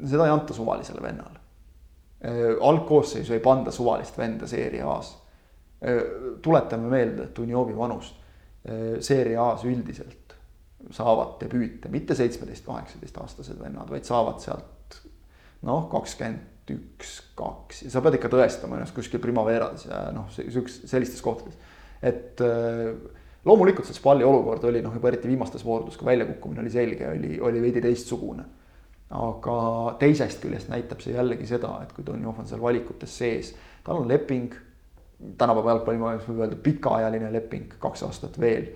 [0.00, 1.42] seda ei anta suvalisele vennale.
[2.24, 5.18] Äh, algkoosseisu ei panda suvalist venda seeria A-s.
[6.42, 8.14] tuletame meelde Dunjovi vanust
[9.02, 10.21] seeria A-s üldiselt
[10.90, 14.98] saavad debüüte, mitte seitsmeteist, kaheksateist aastased vennad, vaid saavad sealt
[15.66, 20.84] noh, kakskümmend üks, kaks ja sa pead ikka tõestama ennast kuskil Primaveras ja noh, siukses,
[20.90, 21.58] sellistes kohtades.
[22.02, 22.94] et äh,
[23.44, 27.38] loomulikult see Spalli olukord oli noh, juba eriti viimastes voorudes, kui väljakukkumine oli selge, oli,
[27.40, 28.44] oli veidi teistsugune.
[29.12, 29.56] aga
[30.00, 33.52] teisest küljest näitab see jällegi seda, et kui Donjov on seal valikutes sees,
[33.84, 34.54] tal on leping,
[35.38, 38.70] tänapäeva jalgpallimaailmas võib öelda pikaajaline leping, kaks aastat veel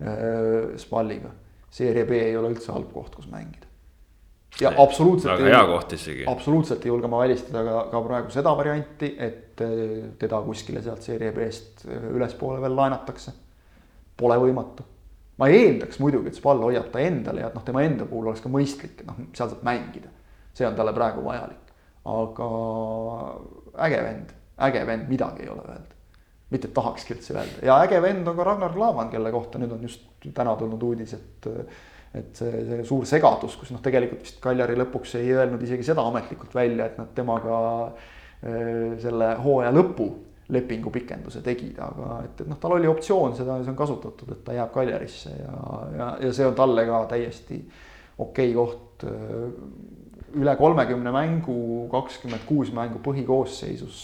[0.00, 1.30] äh, Spalliga
[1.76, 3.68] seeria B ei ole üldse halb koht, kus mängida.
[4.60, 5.34] ja ei, absoluutselt.
[5.36, 6.26] väga hea koht isegi.
[6.30, 11.04] absoluutselt ei julge ma välistada ka, ka praegu seda varianti, et eh, teda kuskile sealt
[11.04, 13.34] seeria B-st eh, ülespoole veel laenatakse.
[14.16, 14.86] Pole võimatu.
[15.36, 18.40] ma eeldaks muidugi, et Spal hoiab ta endale ja et noh, tema enda puhul oleks
[18.44, 20.08] ka mõistlik, et noh, seal saab mängida.
[20.56, 21.74] see on talle praegu vajalik,
[22.08, 22.48] aga
[23.84, 24.32] äge vend,
[24.64, 25.95] äge vend, midagi ei ole öelda
[26.50, 29.82] mitte tahakski üldse öelda ja äge vend on ka Ragnar Klavan, kelle kohta nüüd on
[29.86, 31.50] just täna tulnud uudis, et.
[32.16, 36.04] et see, see suur segadus, kus noh, tegelikult vist Kaljari lõpuks ei öelnud isegi seda
[36.06, 40.06] ametlikult välja, et nad temaga äh, selle hooaja lõpu
[40.54, 44.44] lepingu pikenduse tegid, aga et, et noh, tal oli optsioon seda, see on kasutatud, et
[44.46, 45.56] ta jääb Kaljarisse ja,
[45.96, 47.58] ja, ja see on talle ka täiesti
[48.22, 49.06] okei okay koht.
[50.36, 54.00] üle kolmekümne mängu, kakskümmend kuus mängu põhikoosseisus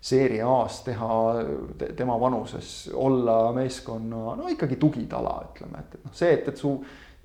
[0.00, 1.08] seeria A-s teha
[1.98, 6.76] tema vanuses, olla meeskonna no ikkagi tugitala, ütleme, et, et noh, see, et, et su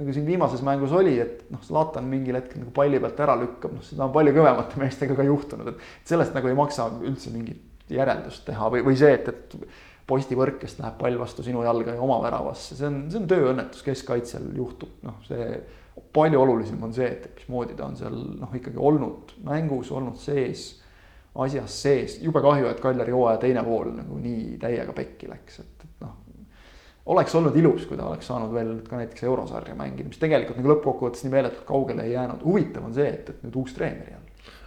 [0.02, 3.76] nagu siin viimases mängus oli, et noh, Zlatan mingil hetkel nagu palli pealt ära lükkab,
[3.77, 7.91] noh, seda on palju kõvemate meestega ka juhtunud, et sellest nagu ei maksa üldse mingit
[7.91, 12.18] järeldust teha või, või see, et, et postivõrkest läheb pall vastu sinu jalga ja oma
[12.23, 15.53] väravasse, see on, see on tööõnnetus, keskkaitsel juhtub, noh, see
[16.15, 20.80] palju olulisem on see, et mismoodi ta on seal noh, ikkagi olnud mängus, olnud sees
[21.35, 25.85] asjas sees, jube kahju, et Kaljari hooaja teine pool nagu nii täiega pekki läks, et,
[25.85, 26.17] et noh.
[27.13, 30.73] oleks olnud ilus, kui ta oleks saanud veel ka näiteks eurosarja mängida, mis tegelikult nagu
[30.73, 34.21] lõppkokkuvõttes nii meeletult kaugele ei jäänud, huvitav on see, et, et nüüd uus treener jälle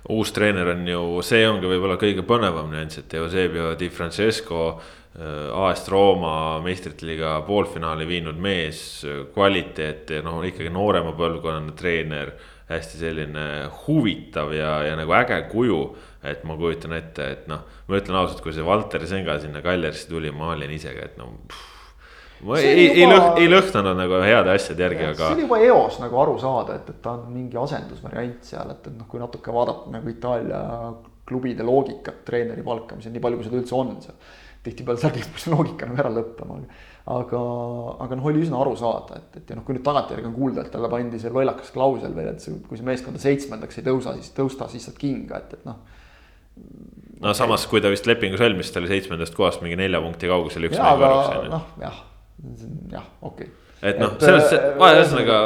[0.09, 5.69] uus treener on ju, see ongi võib-olla kõige põnevam nüanss, et Eusebio Di Francesco äh,
[5.69, 9.05] AS Rooma meistrite liiga poolfinaali viinud mees,
[9.35, 12.35] kvaliteet ja noh, ikkagi noorema põlvkonna treener.
[12.65, 13.43] hästi selline
[13.85, 15.81] huvitav ja, ja nagu äge kuju
[16.25, 20.09] et ma kujutan ette, et noh, ma ütlen ausalt, kui see Valter Senga sinna Kaljarisse
[20.11, 21.31] tuli, ma olin ise ka, et no.
[22.45, 25.27] ma see ei, ei lõh-, ei lõhnanud nagu heade asjade järgi, aga.
[25.29, 28.89] see oli juba eos nagu aru saada, et, et ta on mingi asendusvariant seal, et,
[28.89, 30.63] et noh, kui natuke vaadata nagu Itaalia
[31.29, 34.19] klubide loogikat treeneri palkamisel, nii palju kui seda üldse on seal.
[34.65, 36.55] tihtipeale seal kipub see loogika nagu ära lõppema,
[37.13, 37.41] aga,
[38.01, 40.65] aga noh, oli üsna aru saada, et, et ja noh, kui nüüd tagantjärgi on kuulda,
[40.65, 44.15] et talle pandi see lollakas klausel veel, et see, kui see meeskonda seitsmendaks ei tõusa,
[44.17, 45.83] siis tõusta, siis saad kinga, et, et noh
[47.25, 50.71] no samas, kui ta vist lepingu sõlmis, ta oli seitsmendast kohast mingi nelja punkti kaugusel.
[50.71, 51.13] jaa, aga
[51.51, 52.01] noh, jah,
[52.93, 55.39] jah, okei okay et noh, selles, ühesõnaga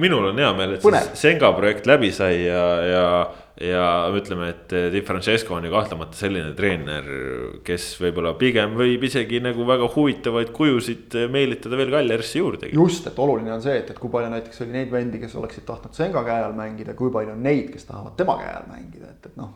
[0.00, 3.04] minul on hea meel, et see Senga projekt läbi sai ja, ja,
[3.60, 7.10] ja ütleme, et Di Francesco on ju kahtlemata selline treener,
[7.66, 12.72] kes võib-olla pigem võib isegi nagu väga huvitavaid kujusid meelitada veel Kaljarisse juurde.
[12.72, 15.68] just, et oluline on see, et, et kui palju näiteks oli neid vendi, kes oleksid
[15.68, 19.12] tahtnud Senga käe all mängida, kui palju on neid, kes tahavad tema käe all mängida,
[19.12, 19.52] et, et noh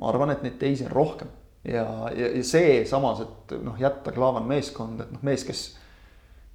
[0.00, 1.30] ma arvan, et neid teisi on rohkem
[1.64, 5.64] ja, ja, ja see samas, et noh, jätta Klaavan meeskonda, et noh, mees, kes,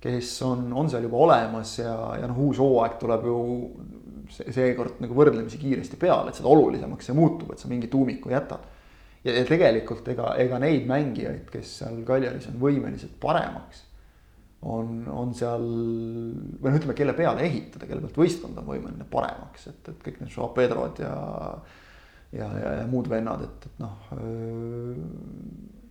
[0.03, 3.39] kes on, on seal juba olemas ja, ja noh, uus hooaeg tuleb ju
[4.29, 8.67] seekord nagu võrdlemisi kiiresti peale, et seda olulisemaks see muutub, et sa mingi tuumiku jätad.
[9.23, 13.85] ja, ja tegelikult ega, ega neid mängijaid, kes seal Kaljaris on võimelised paremaks,
[14.69, 19.69] on, on seal või noh, ütleme, kelle peale ehitada, kelle pealt võistkond on võimeline paremaks,
[19.71, 21.13] et, et kõik need Joao Pedrod ja
[22.35, 23.95] ja, ja, ja muud vennad, et, et noh.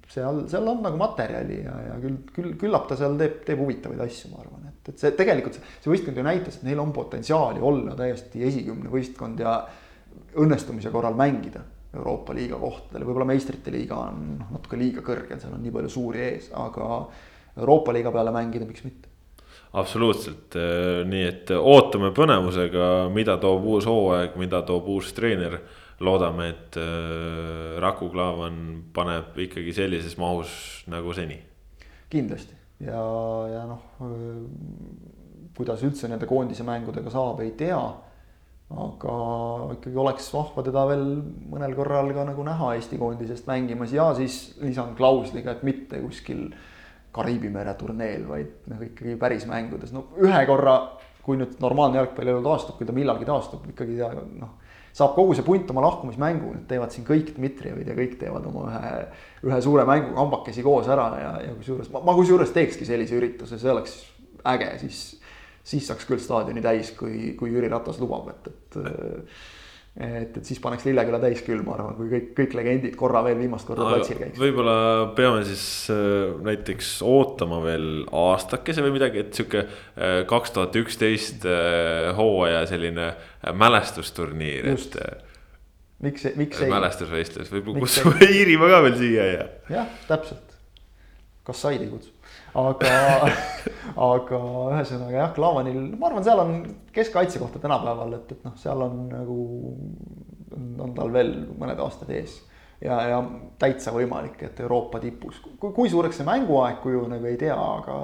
[0.08, 4.04] seal, seal on nagu materjali ja, ja küll, küll, küllap ta seal teeb, teeb huvitavaid
[4.06, 6.94] asju, ma arvan, et, et see tegelikult see, see võistkond ju näitas, et neil on
[6.96, 9.58] potentsiaali olla täiesti esikümne võistkond ja
[10.38, 11.64] õnnestumise korral mängida
[11.96, 15.92] Euroopa liiga kohtadel, võib-olla meistrite liiga on noh, natuke liiga kõrgel, seal on nii palju
[15.92, 16.88] suuri ees, aga
[17.58, 19.08] Euroopa liiga peale mängida, miks mitte?
[19.78, 20.56] Absoluutselt,
[21.08, 25.58] nii et ootame põnevusega, mida toob uus hooaeg, mida toob uus treener
[26.04, 28.58] loodame, et äh, Raku Klaavan
[28.94, 30.50] paneb ikkagi sellises mahus
[30.90, 31.40] nagu seni.
[32.08, 32.54] kindlasti
[32.84, 33.02] ja,
[33.52, 37.80] ja noh, äh, kuidas üldse nende koondise mängudega saab, ei tea.
[38.68, 39.12] aga
[39.78, 41.04] ikkagi oleks vahva teda veel
[41.48, 46.50] mõnel korral ka nagu näha Eesti koondisest mängimas ja siis lisan klausliga, et mitte kuskil
[47.16, 50.74] Kariibi mere turneel, vaid noh, ikkagi päris mängudes, no ühe korra,
[51.24, 53.96] kui nüüd normaalne jalgpallielu taastub, kui ta millalgi taastub, ikkagi
[54.36, 54.52] noh
[54.98, 58.66] saab kogu see punt oma lahkumismängu, need teevad siin kõik Dmitrijevid ja kõik teevad oma
[58.70, 58.92] ühe,
[59.46, 63.60] ühe suure mängu kambakesi koos ära ja, ja kusjuures ma, ma kusjuures teekski sellise ürituse,
[63.60, 64.00] see oleks
[64.48, 65.02] äge, siis,
[65.66, 68.80] siis saaks küll staadioni täis, kui, kui Jüri Ratas lubab, et, et
[69.98, 73.38] et, et siis paneks Lilleküla täis küll, ma arvan, kui kõik, kõik legendid korra veel
[73.40, 74.38] viimast korda platsil käiks.
[74.38, 74.74] võib-olla
[75.18, 81.46] peame siis äh, näiteks ootama veel aastakese või midagi, et sihuke äh, kaks tuhat üksteist
[81.50, 83.10] äh, hooaja selline
[83.58, 85.00] mälestusturniir, et
[86.04, 86.70] miks, miks ei.
[86.70, 89.48] mälestusvõistlus, võib-olla kutsume Iirimaa ka veel siia ja.
[89.80, 90.54] jah, täpselt.
[91.48, 92.14] kas said ei kutsu?
[92.58, 92.92] Aga
[94.08, 94.40] aga
[94.74, 96.52] ühesõnaga jah, Klaavanil, ma arvan, seal on
[96.94, 99.38] keskkaitse kohta tänapäeval, et, et noh, seal on nagu,
[100.84, 102.40] on tal veel mõned aastad ees.
[102.84, 103.22] ja, ja
[103.58, 107.98] täitsa võimalik, et Euroopa tipus, kui, kui suureks see mänguaeg kujuneb, ei tea, aga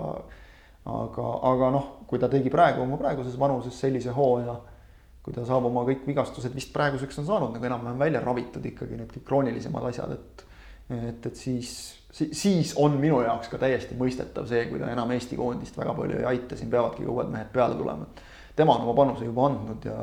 [0.85, 4.57] aga, aga noh, kui ta tegi praegu oma praeguses vanuses sellise hooaja,
[5.25, 8.99] kui ta saab oma kõik vigastused vist praeguseks on saanud nagu enam-vähem välja ravitud ikkagi
[8.99, 10.45] need kõik kroonilisemad asjad, et
[10.93, 11.71] et, et siis
[12.15, 16.21] siis on minu jaoks ka täiesti mõistetav see, kui ta enam Eesti koondist väga palju
[16.21, 18.07] ei aita, siin peavadki uued mehed peale tulema.
[18.57, 19.97] tema on oma panuse juba andnud ja,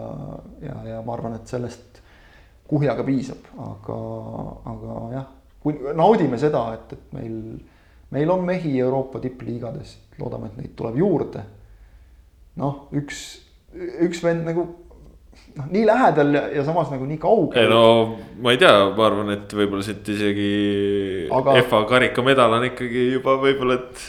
[0.62, 2.02] ja, ja ma arvan, et sellest
[2.68, 4.00] kuhjaga piisab, aga,
[4.72, 5.30] aga jah,
[5.64, 7.40] kui naudime seda, et, et meil,
[8.16, 11.44] meil on mehi Euroopa tippliigades, loodame, et neid tuleb juurde.
[12.60, 13.26] noh, üks,
[14.04, 14.68] üks vend nagu
[15.58, 17.70] noh, nii lähedal ja, samas nagu nii kaugel.
[17.72, 17.84] no
[18.44, 20.50] ma ei tea, ma arvan, et võib-olla siit isegi
[21.34, 21.58] Aga...
[21.68, 24.06] FA karikamedal on ikkagi juba võib-olla, et.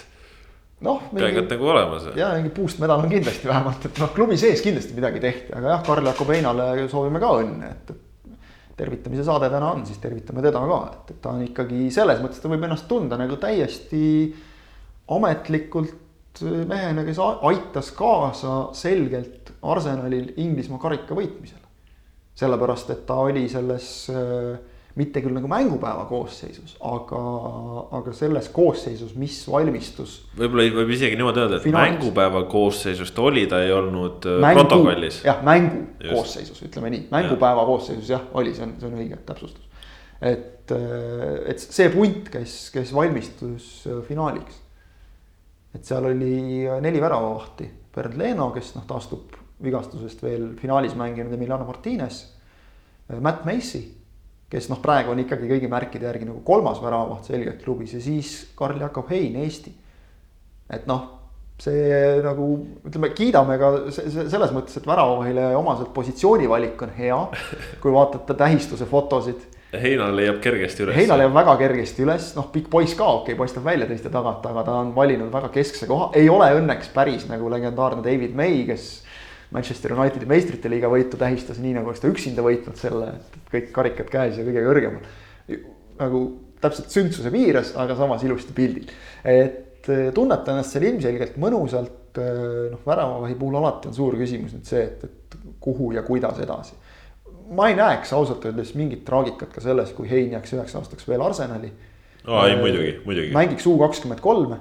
[0.87, 1.03] noh.
[1.11, 2.09] peaaegu nagu olemas.
[2.19, 5.85] ja mingi puustmedal on kindlasti vähemalt, et noh, klubi sees kindlasti midagi tehti, aga jah,
[5.89, 8.39] Karl Jakob Einale soovime ka õnne, et, et.
[8.79, 12.41] tervitamise saade täna on, siis tervitame teda ka, et, et ta on ikkagi selles mõttes,
[12.43, 14.07] ta võib ennast tunda nagu täiesti
[15.13, 16.02] ametlikult
[16.41, 21.61] mehena, kes aitas kaasa selgelt Arsenalil Inglismaa karika võitmisele.
[22.35, 24.55] sellepärast, et ta oli selles äh,
[24.97, 27.21] mitte küll nagu mängupäeva koosseisus, aga,
[27.99, 30.19] aga selles koosseisus, mis valmistus.
[30.39, 31.99] võib-olla võib isegi niimoodi öelda, et finaalis.
[31.99, 35.21] mängupäeva koosseisus ta oli, ta ei olnud äh, mängu, protokollis.
[35.29, 36.15] jah, mängu Just.
[36.15, 37.69] koosseisus, ütleme nii, mängupäeva ja.
[37.69, 39.87] koosseisus jah, oli, see on, see on õige täpsustus.
[40.21, 43.71] et, äh, et see punt, kes, kes valmistus
[44.09, 44.62] finaaliks
[45.75, 51.67] et seal oli neli väravavahti, Bernd Leno, kes noh, taastub vigastusest veel finaalis mänginud Emiliano
[51.69, 52.23] Martines.
[53.21, 53.83] Matt Macy,
[54.53, 58.53] kes noh, praegu on ikkagi kõigi märkide järgi nagu kolmas väravavaht selgelt klubis ja siis
[58.57, 59.75] Karl Jakob Hein, Eesti.
[60.73, 61.03] et noh,
[61.61, 62.47] see nagu
[62.89, 67.19] ütleme, kiidame ka selles mõttes, et väravavahile omaselt positsioonivalik on hea.
[67.83, 70.97] kui vaatate tähistuse fotosid Heina leiab kergesti üles.
[70.99, 74.45] Heina leiab väga kergesti üles, noh, pikk poiss ka, okei okay,, paistab välja teiste tagant,
[74.45, 78.67] aga ta on valinud väga keskse koha, ei ole õnneks päris nagu legendaarne David May,
[78.69, 78.91] kes.
[79.53, 83.67] Manchester Unitedi meistrite liiga võitu tähistas nii nagu oleks ta üksinda võitnud selle, et kõik
[83.75, 85.11] karikad käes ja kõige kõrgemal.
[85.99, 86.23] nagu
[86.63, 88.89] täpselt sündsuse piires, aga samas ilusti pildil.
[89.25, 92.41] et eh, tunneta ennast seal ilmselgelt mõnusalt, eh,
[92.73, 96.81] noh, väravavahi puhul alati on suur küsimus nüüd see, et, et kuhu ja kuidas edasi
[97.57, 101.23] ma ei näeks ausalt öeldes mingit traagikat ka selles, kui Hein jääks üheks aastaks veel
[101.23, 101.73] Arsenali.
[102.27, 103.33] aa ei muidugi, muidugi.
[103.35, 104.61] mängiks U kakskümmend kolme.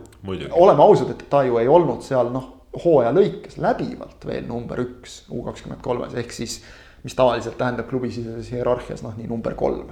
[0.52, 2.48] oleme ausad, et ta ju ei olnud seal noh,
[2.84, 6.62] hooaja lõikes läbivalt veel number üks U kakskümmend kolmes, ehk siis.
[7.04, 9.88] mis tavaliselt tähendab klubisiseses hierarhias noh, nii number kolm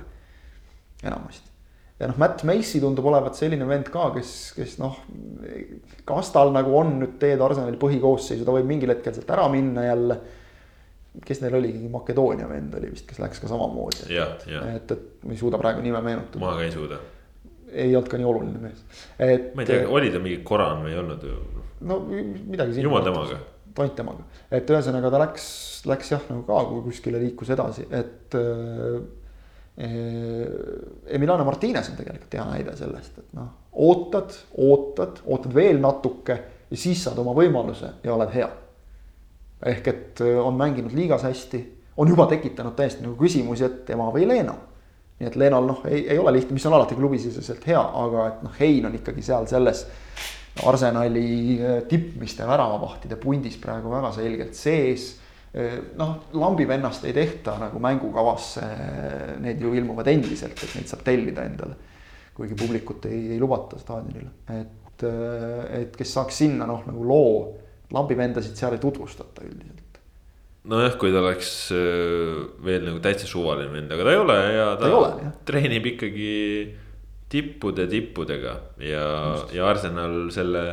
[1.04, 1.48] enamasti.
[2.00, 5.00] ja noh, Matt Macy tundub olevat selline vend ka, kes, kes noh,
[6.06, 9.88] kas tal nagu on nüüd teed Arsenali põhikoosseisu, ta võib mingil hetkel sealt ära minna
[9.88, 10.20] jälle
[11.26, 14.10] kes neil oligi, Makedoonia vend oli vist, kes läks ka samamoodi.
[14.14, 16.42] et, et ma ei suuda praegu nime meenutada.
[16.44, 17.00] ma ka ei suuda.
[17.70, 18.84] ei olnud ka nii oluline mees,
[19.18, 19.54] et.
[19.56, 21.38] ma ei tea, oli ta mingi Koran või ei olnud ju?
[21.90, 22.84] no midagi.
[22.86, 23.40] jumal temaga.
[23.78, 25.48] tont temaga, et ühesõnaga ta läks,
[25.90, 29.00] läks jah nagu ka kuskile liikus edasi, et äh,.
[29.80, 33.46] Emiliano Martines on tegelikult hea näide sellest, et noh,
[33.80, 36.36] ootad, ootad, ootad veel natuke
[36.68, 38.50] ja siis saad oma võimaluse ja oled hea
[39.66, 41.62] ehk et äh, on mänginud liigas hästi,
[41.98, 44.56] on juba tekitanud täiesti nagu küsimusi, et tema või Leeno.
[45.20, 48.44] nii et Leenol noh, ei, ei ole lihtne, mis on alati klubisiseselt hea, aga et
[48.46, 49.86] noh, Hein on ikkagi seal selles.
[50.66, 55.12] Arsenali äh, tippmiste väravavahtide pundis praegu väga selgelt sees.
[55.52, 58.66] Äh, noh, lambivennast ei tehta nagu mängukavasse,
[59.44, 61.76] need ju ilmuvad endiselt, et neid saab tellida endale.
[62.40, 65.02] kuigi publikut ei, ei lubata staadionile, et,
[65.76, 67.34] et kes saaks sinna noh, nagu loo
[67.96, 70.00] lambivendasid seal ei tutvustata üldiselt.
[70.70, 74.68] nojah, kui ta oleks äh, veel nagu täitsa suvaline vend, aga ta ei ole ja
[74.76, 76.30] ta, ta ole, treenib ikkagi
[77.30, 79.08] tippude tippudega ja,
[79.54, 80.64] ja Arsenal selle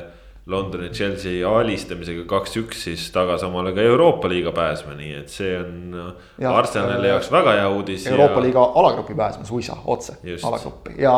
[0.46, 5.96] Londoni Chelsea alistamisega kaks-üks siis tagas omale ka Euroopa liiga pääsme, nii et see on
[6.38, 8.06] ja, Arsenali jaoks väga hea uudis.
[8.06, 8.42] Euroopa ja...
[8.44, 10.14] liiga alagrupi pääsme suisa otse
[10.46, 11.14] alagruppi ja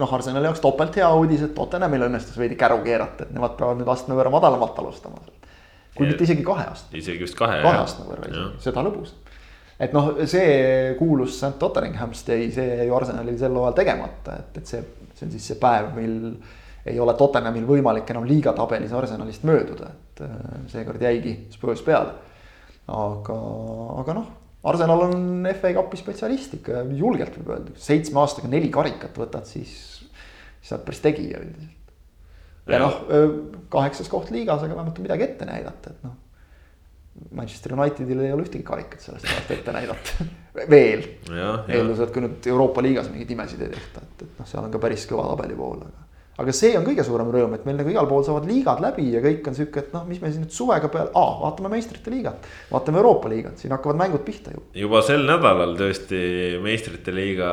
[0.00, 3.82] noh, Arsenali jaoks topelt hea uudis, et Tottenhamil õnnestus veidi käru keerata, et nemad peavad
[3.82, 5.20] nüüd astme võrra madalamalt alustama.
[5.92, 6.96] kui mitte isegi kahe astme.
[6.98, 7.60] isegi vist kahe.
[7.66, 9.12] kahe astme võrra isegi, seda lõbus
[9.82, 14.74] et noh, see kuulus St Totteringhamst jäi, see ju Arsenalil sel hooajal tegemata, et, et
[14.74, 14.80] see,
[15.12, 16.18] see on siis see päev, mil
[16.86, 20.38] ei ole Tottenhamil võimalik enam liigatabelis Arsenalist mööduda, et äh,
[20.72, 22.14] seekord jäigi Spurs peale.
[22.90, 23.36] aga,
[24.02, 24.30] aga noh,
[24.66, 30.02] Arsenal on FA Cupi spetsialist ikka julgelt võib öelda, seitsme aastaga neli karikat võtad, siis,
[30.60, 31.94] siis oled päris tegija üldiselt.
[32.66, 33.00] ja, ja noh,
[33.70, 36.18] kaheksas koht liigas, aga vähemalt on midagi ette näidata, et noh.
[37.36, 40.24] Manchester Unitedil ei ole ühtegi karikat sellest ajast ette näidata
[40.72, 41.02] veel.
[41.28, 44.72] eeldusel, et kui nüüd Euroopa liigas mingeid imesid ei tehta, et, et noh, seal on
[44.72, 46.06] ka päris kõva tabeli pool, aga
[46.42, 49.22] aga see on kõige suurem rõõm, et meil nagu igal pool saavad liigad läbi ja
[49.24, 52.48] kõik on sihuke, et noh, mis me siin nüüd suvega peale, aa, vaatame meistrite liigat.
[52.70, 54.64] vaatame Euroopa liigat, siin hakkavad mängud pihta ju.
[54.82, 56.22] juba sel nädalal tõesti
[56.64, 57.52] meistrite liiga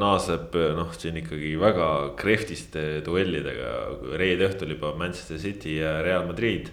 [0.00, 1.90] naaseb noh, siin ikkagi väga
[2.20, 3.74] krehvtiste duellidega.
[4.20, 6.72] reede õhtul juba Manchester City ja Real Madrid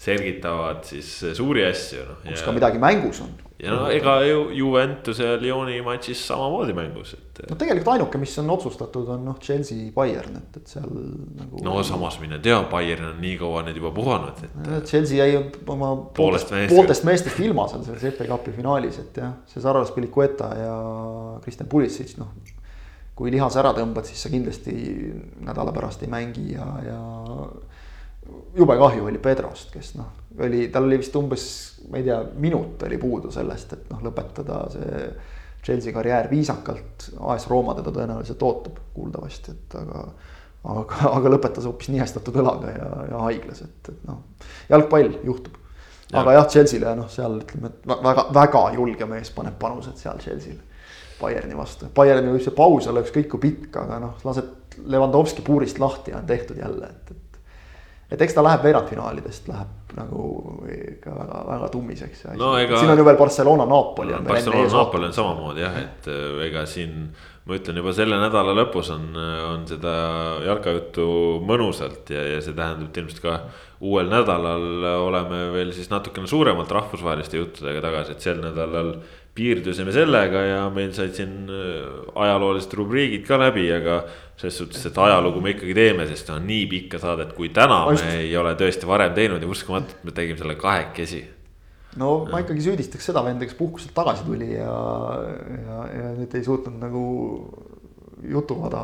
[0.00, 2.20] selgitavad siis suuri asju noh.
[2.24, 2.46] kus ja...
[2.46, 7.40] ka midagi mängus on ja no ega ju Juventuse ja Lyoni matšis samamoodi mängus, et.
[7.50, 10.88] no tegelikult ainuke, mis on otsustatud, on noh, Chelsea, Bayern, et, et seal
[11.36, 11.60] nagu.
[11.64, 14.86] no samas mine tea, Bayern on nii kaua nüüd juba puhanud, et.
[14.88, 16.76] Chelsea jäi oma pooltest, meestest.
[16.76, 20.78] pooltest meestest ilma seal selles FA Cupi finaalis, et jah, see Sarras Pilikueta ja
[21.44, 22.32] Kristjan Pulisic, noh.
[23.18, 24.72] kui lihas ära tõmbad, siis sa kindlasti
[25.44, 27.00] nädala pärast ei mängi ja, ja
[28.56, 31.44] jube kahju oli Pedrost, kes noh, oli, tal oli vist umbes,
[31.90, 35.04] ma ei tea, minut oli puudu sellest, et noh, lõpetada see
[35.64, 37.10] Chelsea karjäär viisakalt.
[37.20, 40.04] AS Rooma teda tõenäoliselt ootab kuuldavasti, et aga,
[40.74, 44.22] aga, aga lõpetas hoopis nihestatud õlaga ja, ja haiglas, et, et noh,
[44.70, 45.58] jalgpall juhtub.
[46.12, 50.66] aga jah, Chelsea'le noh, seal ütleme, et väga, väga julge mees paneb panused seal Chelsea'l.
[51.20, 55.76] Bayerni vastu, Bayerni võib see paus olla ükskõik kui pikk, aga noh, lased Levandovski puurist
[55.82, 57.29] lahti ja on tehtud jälle, et, et
[58.10, 60.24] et eks ta läheb veerandfinaalidest, läheb nagu
[60.70, 62.78] ikka väga, väga tummiseks no, ega...
[62.78, 64.26] siin on ju veel Barcelona, Napoli on.
[64.26, 67.10] Barcelona, Napoli on samamoodi jah, et äh, ega siin
[67.48, 69.94] ma ütlen juba selle nädala lõpus on, on seda
[70.44, 71.06] jalkajuttu
[71.48, 73.38] mõnusalt ja, ja see tähendab, et ilmselt ka
[73.80, 78.92] uuel nädalal oleme veel siis natukene suuremalt rahvusvaheliste juttudega tagasi, et sel nädalal
[79.34, 81.86] piirdusime sellega ja meil said siin äh,
[82.26, 84.02] ajaloolised rubriigid ka läbi, aga
[84.40, 87.82] selles suhtes, et ajalugu me ikkagi teeme, sest ta on nii pikka saadet, kui täna
[87.90, 88.06] Aist.
[88.06, 91.20] me ei ole tõesti varem teinud ja uskumatult, me tegime selle kahekesi.
[92.00, 94.78] no ma ikkagi süüdistaks seda venda, kes puhkuselt tagasi tuli ja,
[95.66, 97.04] ja, ja nüüd ei suutnud nagu
[98.28, 98.82] jutuvada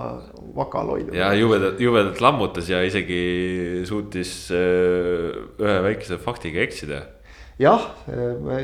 [0.57, 1.17] vakal hoida.
[1.17, 7.03] ja jubedalt, jubedalt lammutas ja isegi suutis äh, ühe väikese faktiga eksida.
[7.61, 7.87] Jah,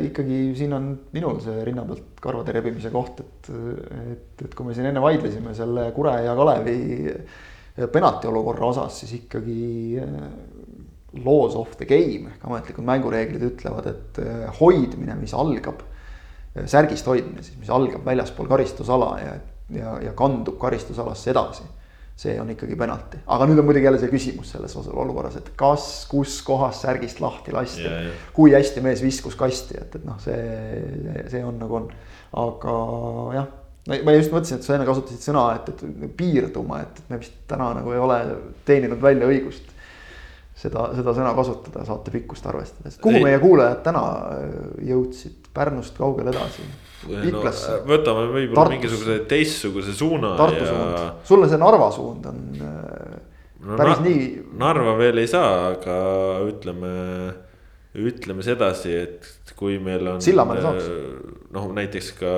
[0.04, 3.50] ikkagi siin on minul see rinna pealt karvade rebimise koht, et,
[4.12, 6.78] et, et kui me siin enne vaidlesime selle Kure ja Kalevi
[7.92, 10.26] penalti olukorra osas, siis ikkagi äh,
[11.24, 14.20] laws of the game ehk ametlikud mängureeglid ütlevad, et
[14.60, 15.82] hoidmine, mis algab,
[16.68, 19.36] särgist hoidmine siis, mis algab väljaspool karistusala ja,
[19.72, 21.68] ja, ja kandub karistusalasse edasi
[22.16, 25.86] see on ikkagi penalti, aga nüüd on muidugi jälle see küsimus selles olukorras, et kas,
[26.10, 27.88] kus kohas särgist lahti lasti
[28.36, 30.38] kui hästi mees viskus kasti, et, et noh, see,
[31.32, 31.90] see on nagu on,
[32.44, 32.76] aga
[33.38, 33.50] jah.
[34.04, 37.40] ma just mõtlesin, et sa enne kasutasid sõna, et, et piirduma, et, et me vist
[37.50, 38.20] täna nagu ei ole
[38.68, 39.72] teeninud välja õigust
[40.62, 43.00] seda, seda sõna kasutada saate pikkust arvestades.
[43.02, 43.26] kuhu ei.
[43.30, 44.06] meie kuulajad täna
[44.92, 46.64] jõudsid, Pärnust kaugele edasi?
[47.08, 47.42] No,
[47.88, 50.34] võtame võib-olla mingisuguse teistsuguse suuna.
[50.40, 50.70] Tartu ja...
[50.70, 53.20] suund, sulle see Narva suund on äh,
[53.66, 54.26] no, päris na nii.
[54.62, 55.98] Narva veel ei saa, aga
[56.48, 56.94] ütleme,
[57.98, 60.24] ütleme sedasi, et kui meil on.
[60.24, 60.90] Sillamäele saaks.
[60.90, 62.34] Äh, noh, näiteks ka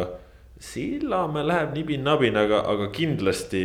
[0.65, 3.61] Sillamäe läheb nibin-nabin, aga, aga kindlasti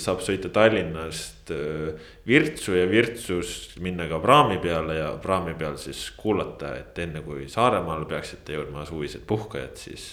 [0.00, 1.90] saab sõita Tallinnast äh,
[2.28, 7.48] Virtsu ja Virtsust minna ka praami peale ja praami peal siis kuulata, et enne kui
[7.50, 10.06] Saaremaale peaksite jõudma suvised puhkajad, siis.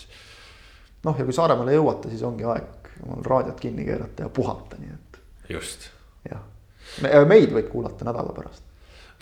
[1.05, 4.93] Noh, ja kui Saaremaale jõuate, siis ongi aeg omal raadiot kinni keerata ja puhata, nii
[4.93, 5.19] et.
[5.57, 5.89] just.
[6.29, 6.41] jah,
[7.03, 8.67] meid võib kuulata nädala pärast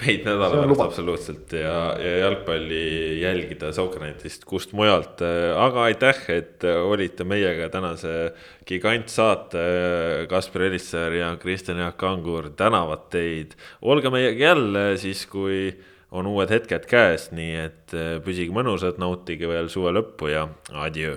[0.01, 5.23] meid nädala pärast absoluutselt ja, ja jalgpalli jälgida Sokranetist, kust mujalt.
[5.57, 8.33] aga aitäh, et olite meiega tänase
[8.67, 9.65] gigantsaate.
[10.29, 13.55] Kaspar Elissaar ja Kristjan Jaak Kangur tänavad teid.
[13.81, 15.69] olge meiega jälle siis, kui
[16.11, 17.95] on uued hetked käes, nii et
[18.25, 21.15] püsige mõnusad, nautige veel suve lõppu ja adjöö